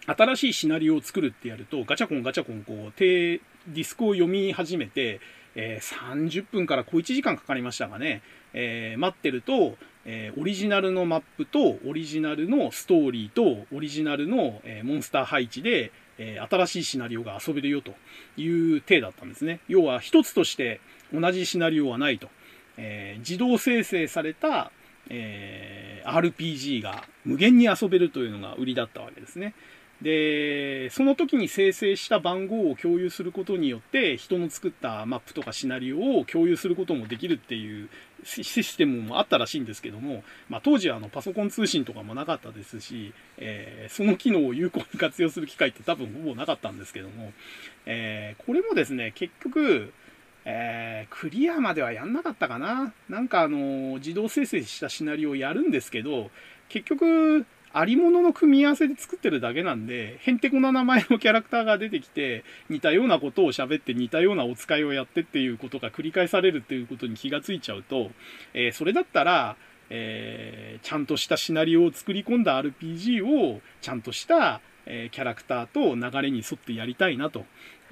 [0.07, 5.19] 新しいシナリオを作るってやると、ガチャコンガチャコンこう、ディスクを読み始めて、
[5.55, 8.21] えー、30分から小1時間かかりましたがね、
[8.53, 17.93] えー、待ってると、えー、オリジナルのマップと、オリジナルのストーリーと、オリジナルの、えモンスター配置で、え新しいシナリオが遊べるよと
[18.37, 19.59] いう体だったんですね。
[19.67, 20.81] 要は一つとして
[21.13, 22.29] 同じシナリオはないと。
[22.77, 24.71] えー、自動生成された、
[25.09, 29.53] えー、RPG が無限に遊べるというのが売りだったわけですね。
[30.01, 37.89] で、その時に生成した番号を共有することによって、人の作ったマップとかシナリオを共有することもできるっていう
[38.23, 47.31] システムもあったらしいんですけども、まあ、当時はあのパソコン通信とかもなかったですし、えー、その機能を有効に活用する機会って多分ほぼなかったんですけども、
[47.85, 49.93] えー、これもですね、結局、
[50.45, 52.93] えー、クリアまではやんなかったかな。
[53.09, 56.31] なんかあの、自動生成したシナリオをやるんですけど、
[56.69, 68.11] 結局、ありものの組み合わせで作ってるだけなんで、へんてこな名前のキャラクターが出てきて、似たようなことを喋って似たようなお使いをやってっていうことが繰り返されるっていうことに気がついちゃうと、
[68.53, 69.55] えー、それだったら、
[69.89, 77.45] えー、ちゃんとしたシナリオを作り込んだ RPG をちゃんとした、え、キャラクターと流れに沿ってやりたいなと。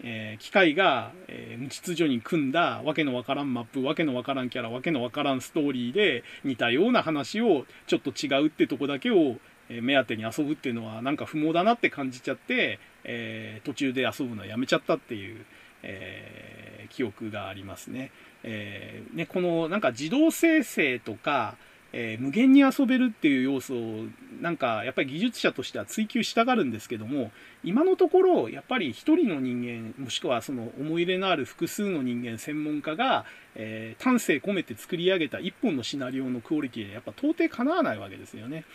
[0.04, 9.38] えー、機械が、えー、無秩序に組んだわけのわからんマップ、わけのわからんキャラ、わけのわからんストーリーで似たような話をちょっと違うってとこだけを
[9.70, 15.46] 目当てに遊ぶっていうのはなんか不毛だなって感じちゃって、え、途中で遊ぶのやめちゃったっていう、
[15.84, 18.12] え、記憶がありますね。
[18.44, 21.56] え、ね、このなんか自動生成とか、
[21.92, 24.06] えー、無限に遊べるっていう要素を
[24.42, 27.32] なんかやっぱり技術者としては追求したがるんですけども
[27.64, 33.26] 今のところやっぱり一人の人間もしくはその思い入れのある複数の人間専門家が、
[33.56, 38.66] えー、丹精込めて作り上げた一本のシナリオのクオリティでやっぱ到底かなわないわけですよね。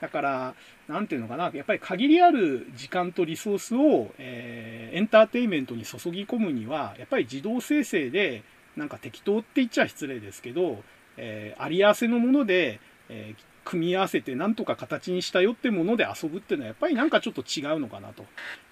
[0.00, 0.54] だから、
[0.88, 8.42] なんていうのかな、やっぱり限りある時間とリソースを、えー、エンターテインメントに注ぎ込むには、やっぱり自動生成で、
[8.76, 10.82] なんか適当って言っちゃ失礼ですけど、
[11.16, 18.24] えー、あり合わせのもので、えー、組み合わせてなんとか形にしたよってもので遊ぶっていうのはやっぱりなんかちょっと違うのかなと。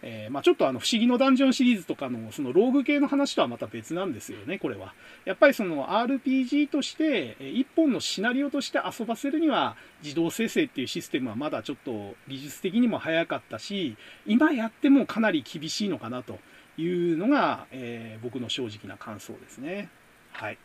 [0.03, 4.95] えー、まあちょっとあの不思議のダンジョンシリーズとかのそのローグ系の話とはまた別なんですよね、これは。
[5.25, 13.97] やっぱりその RPG として、一本のシナリオとして遊ばせるには自動生成っていうシステムはまだちょっと技術的にも早かったし、
[14.27, 16.39] 今やってもかなり厳しいのかなと
[16.77, 19.91] いうのが、えー、僕の正直な感想ですね。
[20.33, 20.59] はい。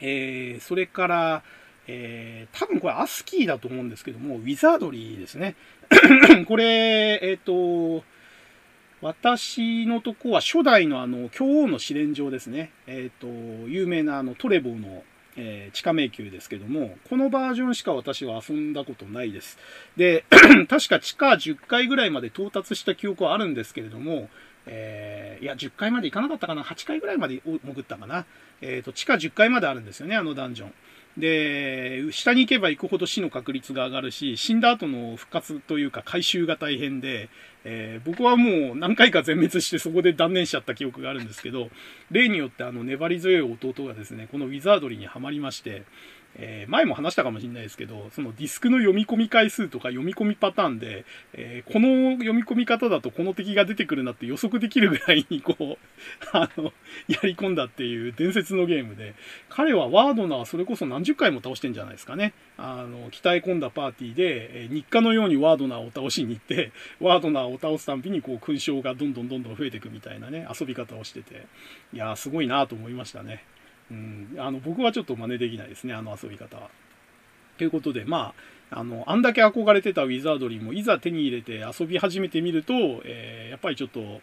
[0.00, 1.42] えー、それから、
[1.86, 5.54] えー、多分これアスキーだと思うんですけども、ウィザードリーですね。
[6.46, 8.04] これ、えっ、ー、と、
[9.02, 12.70] 私のとこは初代のあの、京王の試練場ですね。
[12.86, 15.04] えっ、ー、と、有名なあの、トレボーの、
[15.36, 19.58] えー、地下迷宮ですけども、このバージョンしか私は遊んだことないです。
[19.96, 20.24] で、
[20.68, 24.30] 確か地下10階ぐらいまで到達した記憶はあるんですけれども、
[24.66, 28.24] えー、いや、10階まで行かなかったかな ?8 階ぐらいまで潜ったかな？
[28.60, 30.72] えっ、ー、と、地下10階まであるんですよね、あのダンジョン。
[31.16, 37.28] で、下に行けば行くほど死の確率が上がるし、死んだ後の復活というか回収が大変で、
[37.64, 41.68] えー、僕はもう何回か全滅してそこで断念しちゃった記憶があるんですけど、
[42.10, 45.84] 例によってあの粘り強い弟がですね、このウィザードリーにはまりまして、
[46.36, 55.76] えー、前も話したかもしれないですけど、そのディスクの読み込み回数とか読み込みパターンで、えー、この読み込み方だとこの敵が出てくるなって予測できるぐらいにこう、
[56.32, 56.72] あの、
[57.08, 59.14] やり込んだっていう伝説のゲームで、
[59.48, 62.32] 彼はワードナーそれこそ何十回も倒してんじゃないですかね。
[62.56, 71.46] あの、鍛え込んだパーティーで、え、日課のようにワードナーを倒しに行って、ワードナーを倒すたんびにこう勲章がどんどんどんどん増えていくみたいなね、遊び方をしてて、
[71.92, 73.44] いやーすごいなと思いましたね。
[73.94, 76.70] うん、あの僕はちょっと真似できないですね、あの遊び方は。
[77.56, 78.34] ということで、ま
[78.70, 84.20] あ、あの、あんだけ憧れてたウィザードリーもいざ手に入れて遊び始めてみると、えー、やっぱりちょっと、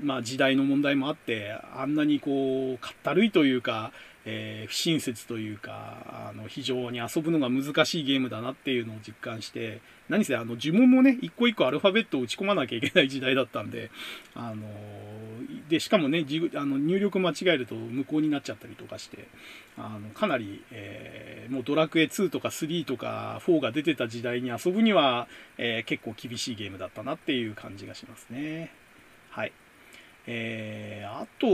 [0.00, 3.92] まあ時代の問題もあって、あんなにこう、かったるいというか、
[4.24, 13.90] えー、不親切というか、あの、非常に遊ぶのが難しいゲームだなっていうのを実感して、何せあの、呪文もね、一個一個アルファベットを打ち込まなきゃいけない時代だったんで、
[14.34, 14.66] あの、
[15.68, 16.24] で、しかもね、
[16.54, 19.28] あの入力間違えると無効になっちゃったりとかして、
[19.76, 25.28] あの、かなり、えー、もうドラクエ2とか3とか4が出てた時代に遊ぶには、
[25.58, 28.72] えー、結構厳しいゲームだったなっていう感じがしますね。
[29.30, 29.52] はい。
[30.30, 31.46] えー、あと、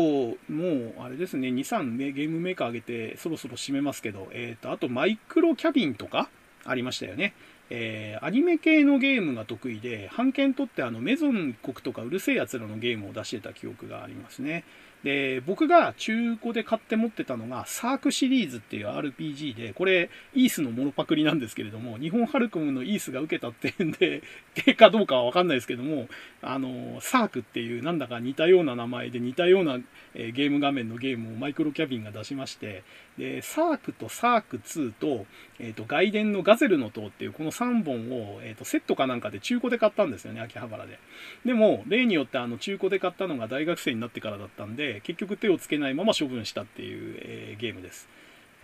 [0.53, 6.29] もう、あれですね、2、3ね、ゲームメーカー上げて、そろそろ締めますけど、えっ、ー、と、あと、マイクロキャビンとか
[6.65, 7.35] ありましたよね。
[7.71, 14.65] えー、アニメ系のゲームが得意で、版権取ってあのメゾン国とかうるせえやつらのゲームを出してた記憶がありますね。
[15.05, 24.23] で、僕が中古で買って持ってたのが、サークシリーズっていう RPG で、これ、イースのモノパクリなんですけれども、日本ハルコムのイースが受けたってんで、
[24.55, 26.09] 手かどうかはわかんないですけども、
[26.47, 29.79] あの、サークっていうなんだか似たような名前で似たような、
[30.15, 32.85] えー、ゲーム画面のゲームをマイクロキャビンが出しまして、
[33.19, 35.27] で、サークとサーク2と、
[35.59, 40.99] え、ー、と、外伝のガゼルの塔っていうこの3本を、え、ー、と、セットかなんかで中古で買ったんですよね、秋葉原で。
[41.45, 48.09] でも、例によってあの、中古で買ったのが大学生になってからだったんで、結局手をつけないまま処分したっていう、えー、ゲームです。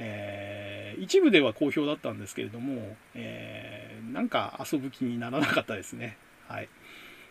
[0.02, 6.16] えー、一部では好評だったんですけれども、えー、なんか遊ぶ気にならなかったですね。
[6.48, 6.68] はい。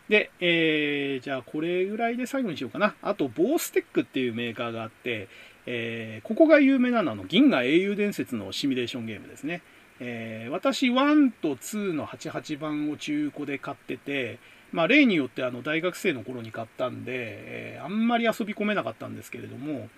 [0.10, 2.95] で、えー、じゃあこれぐらいで最後にしようかな。
[3.02, 5.27] あと、ボーステックっていうメーカーがあって、
[5.68, 9.61] えー、ここが有名なのは銀河英雄伝説のシミュレーションゲームですね。
[9.99, 14.40] えー、私1と2の88番を中古で買ってて、
[14.72, 19.90] まあ、例によってあの大学生の頃に買ったんで、えー、あんまり遊び込めなかったんですけれども、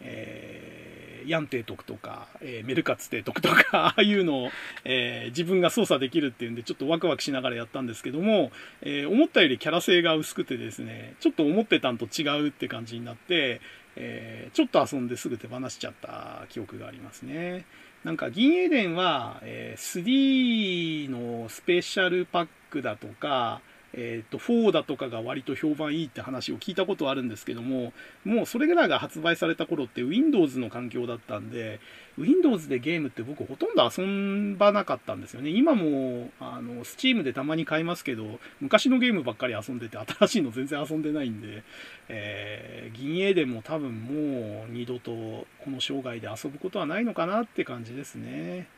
[0.00, 4.50] えー、ヤン提督とか、えー、メルカツ提督とか、 ああいうのを、
[4.84, 8.52] えー、自分が操作できるっていうんで、ちょっとワクワクしながらやったんですけども、
[8.82, 13.60] え思ったよりキャラ性が薄くてですね、ちょっと思ってたんと違うって感じになって、
[13.96, 17.64] えちょっと遊んですぐ手放しちゃった記憶がありますね。
[18.04, 23.60] なんか銀英伝は、え3のスペシャルパックだとか、
[23.92, 27.92] えっ、ー、と、4だとかが割と評判いいって話を聞いたことあるんですけども、
[28.24, 31.80] もうそれぐらいが発売された頃って Windows の環境だったんで、
[32.16, 35.50] Windows でゲームって僕ほとんど遊ばなかったんですよね。
[35.50, 41.64] 今も、あの、Steam でたまに買いますけど、昔のゲームばっかり遊んでて、新しいの全然遊んでないんで、
[42.08, 48.68] えー、銀英伝も多分もう二度とこの生涯で遊ぶことはないのかなって感じですね。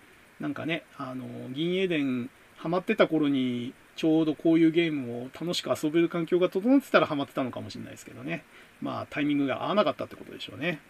[0.40, 8.44] なんかね、あの、銀英伝ハマってた頃に、ちょうどこういうゲームを楽しく遊べる環境が整ってたらハマってたのかもしれないですけどね。
[8.80, 10.80] まあ、タイミングが合わなかったってことでしょうね。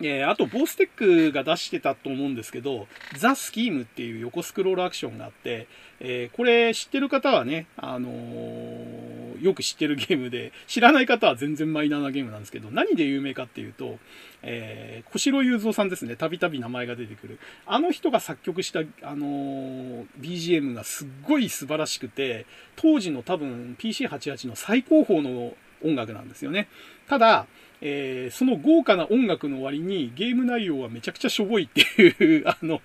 [0.00, 2.86] えー、あと、ボーステックが出してたと思うんですけど、
[3.16, 5.68] ザ・スキームっていう横スクロールアクションがあって、
[6.00, 13.98] えー、これ知ってる方はね、あのー、よく知ってるゲームで、知らない方は全然マイナーなゲームなんですけど、何で有名かっていうと、
[14.42, 17.38] えー、小城雄三さんですね、たびたび名前が出てくる。
[17.64, 22.44] あの人が作曲した、あの BGM がすっごい素晴らしくて、
[22.76, 26.68] 当時の多分 PC88 の最高峰の音楽なんですよね。
[27.08, 27.46] ただ、
[27.80, 32.80] えー、その豪華な音楽の割にゲーム内容はめちゃくちゃしょぼいっていうあの、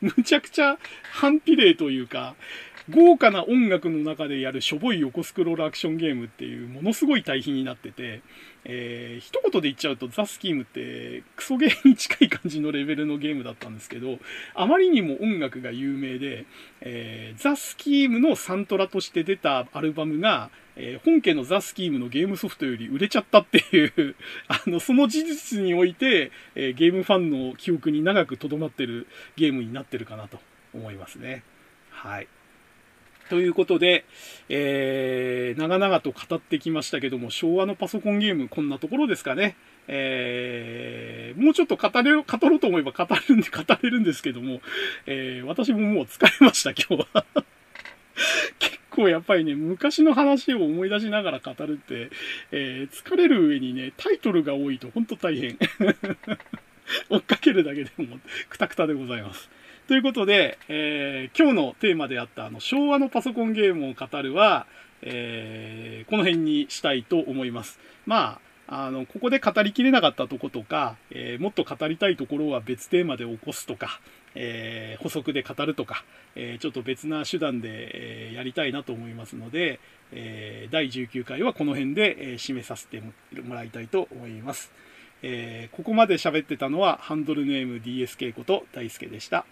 [0.00, 0.76] むちゃくちゃ
[1.12, 2.34] 反比例というか、
[2.90, 8.22] 豪華な音楽の中でやるしょぼい横スクロールアクションゲームっていうものすごい対比になってて、
[8.64, 14.18] えー、一言で言っちゃうとザ・スキームってクソゲーに近い感じのレベルのゲームだったんですけど、
[14.54, 16.46] あまりにも音楽が有名で、
[16.80, 24.14] えー、ザ・スキームのサントラとして出たアルバムが、えー、本家のザ・スキームのゲームソフトより売れちゃったっていう
[24.46, 30.38] あの、その事実において、えー、ゲームファンの記憶に長く留まってるゲームになってるかなと
[30.72, 31.42] 思いますね。
[31.90, 32.28] はい。
[33.28, 34.04] ということで、
[34.48, 39.56] えー、長々と語ってきましたけども、昭和のパソコンゲーム、こんなところですかね。
[39.88, 44.60] えー、もうちょっと語れ、語ろうと思えば語るんで、語れるんですけども、
[45.06, 47.24] えー、私ももう疲れました、今日は。
[48.58, 52.10] 結構やっぱりね、昔の話を思い出しながら語るって、
[52.52, 55.58] えー、疲れる上にね、タイトルが多いと本当大変。
[57.10, 59.50] 追っかけるだけでもくたくたでございます。
[59.86, 64.66] ということで、えー、今日のテーマであったあの昭和のパソコンゲームを語るは、
[65.02, 67.78] えー、この辺にしたいと思います。
[68.04, 74.00] まあ、あの、ここで語りきれなかったとことか、えー、もっと語りたいところは別テーマで起こすとか、
[74.34, 76.04] えー、補足で語るとか、
[76.34, 79.78] えー、ちょっと別な手段で、えやりたいなと思いますので、
[80.10, 84.72] え第19回はこの辺で、え締めさせてもらいたいと思います。
[85.22, 89.46] えここまで喋ってたのはハンドルネーム DSK こと大輔でした。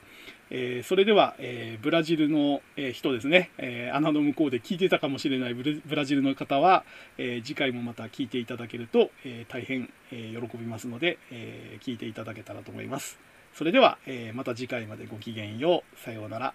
[0.51, 6.85] えー、それでは、えー、ブラジルの、えー、人ですね、え穴の向こうで聞いてたかもしれないブラジルの方は、
[7.19, 13.19] え次回もまた聞いていただけると、え大変、え喜びますので、え聞いていただけたらと思います。
[13.55, 15.99] それでは、えまた次回までごきげんよう。
[15.99, 16.55] さようなら。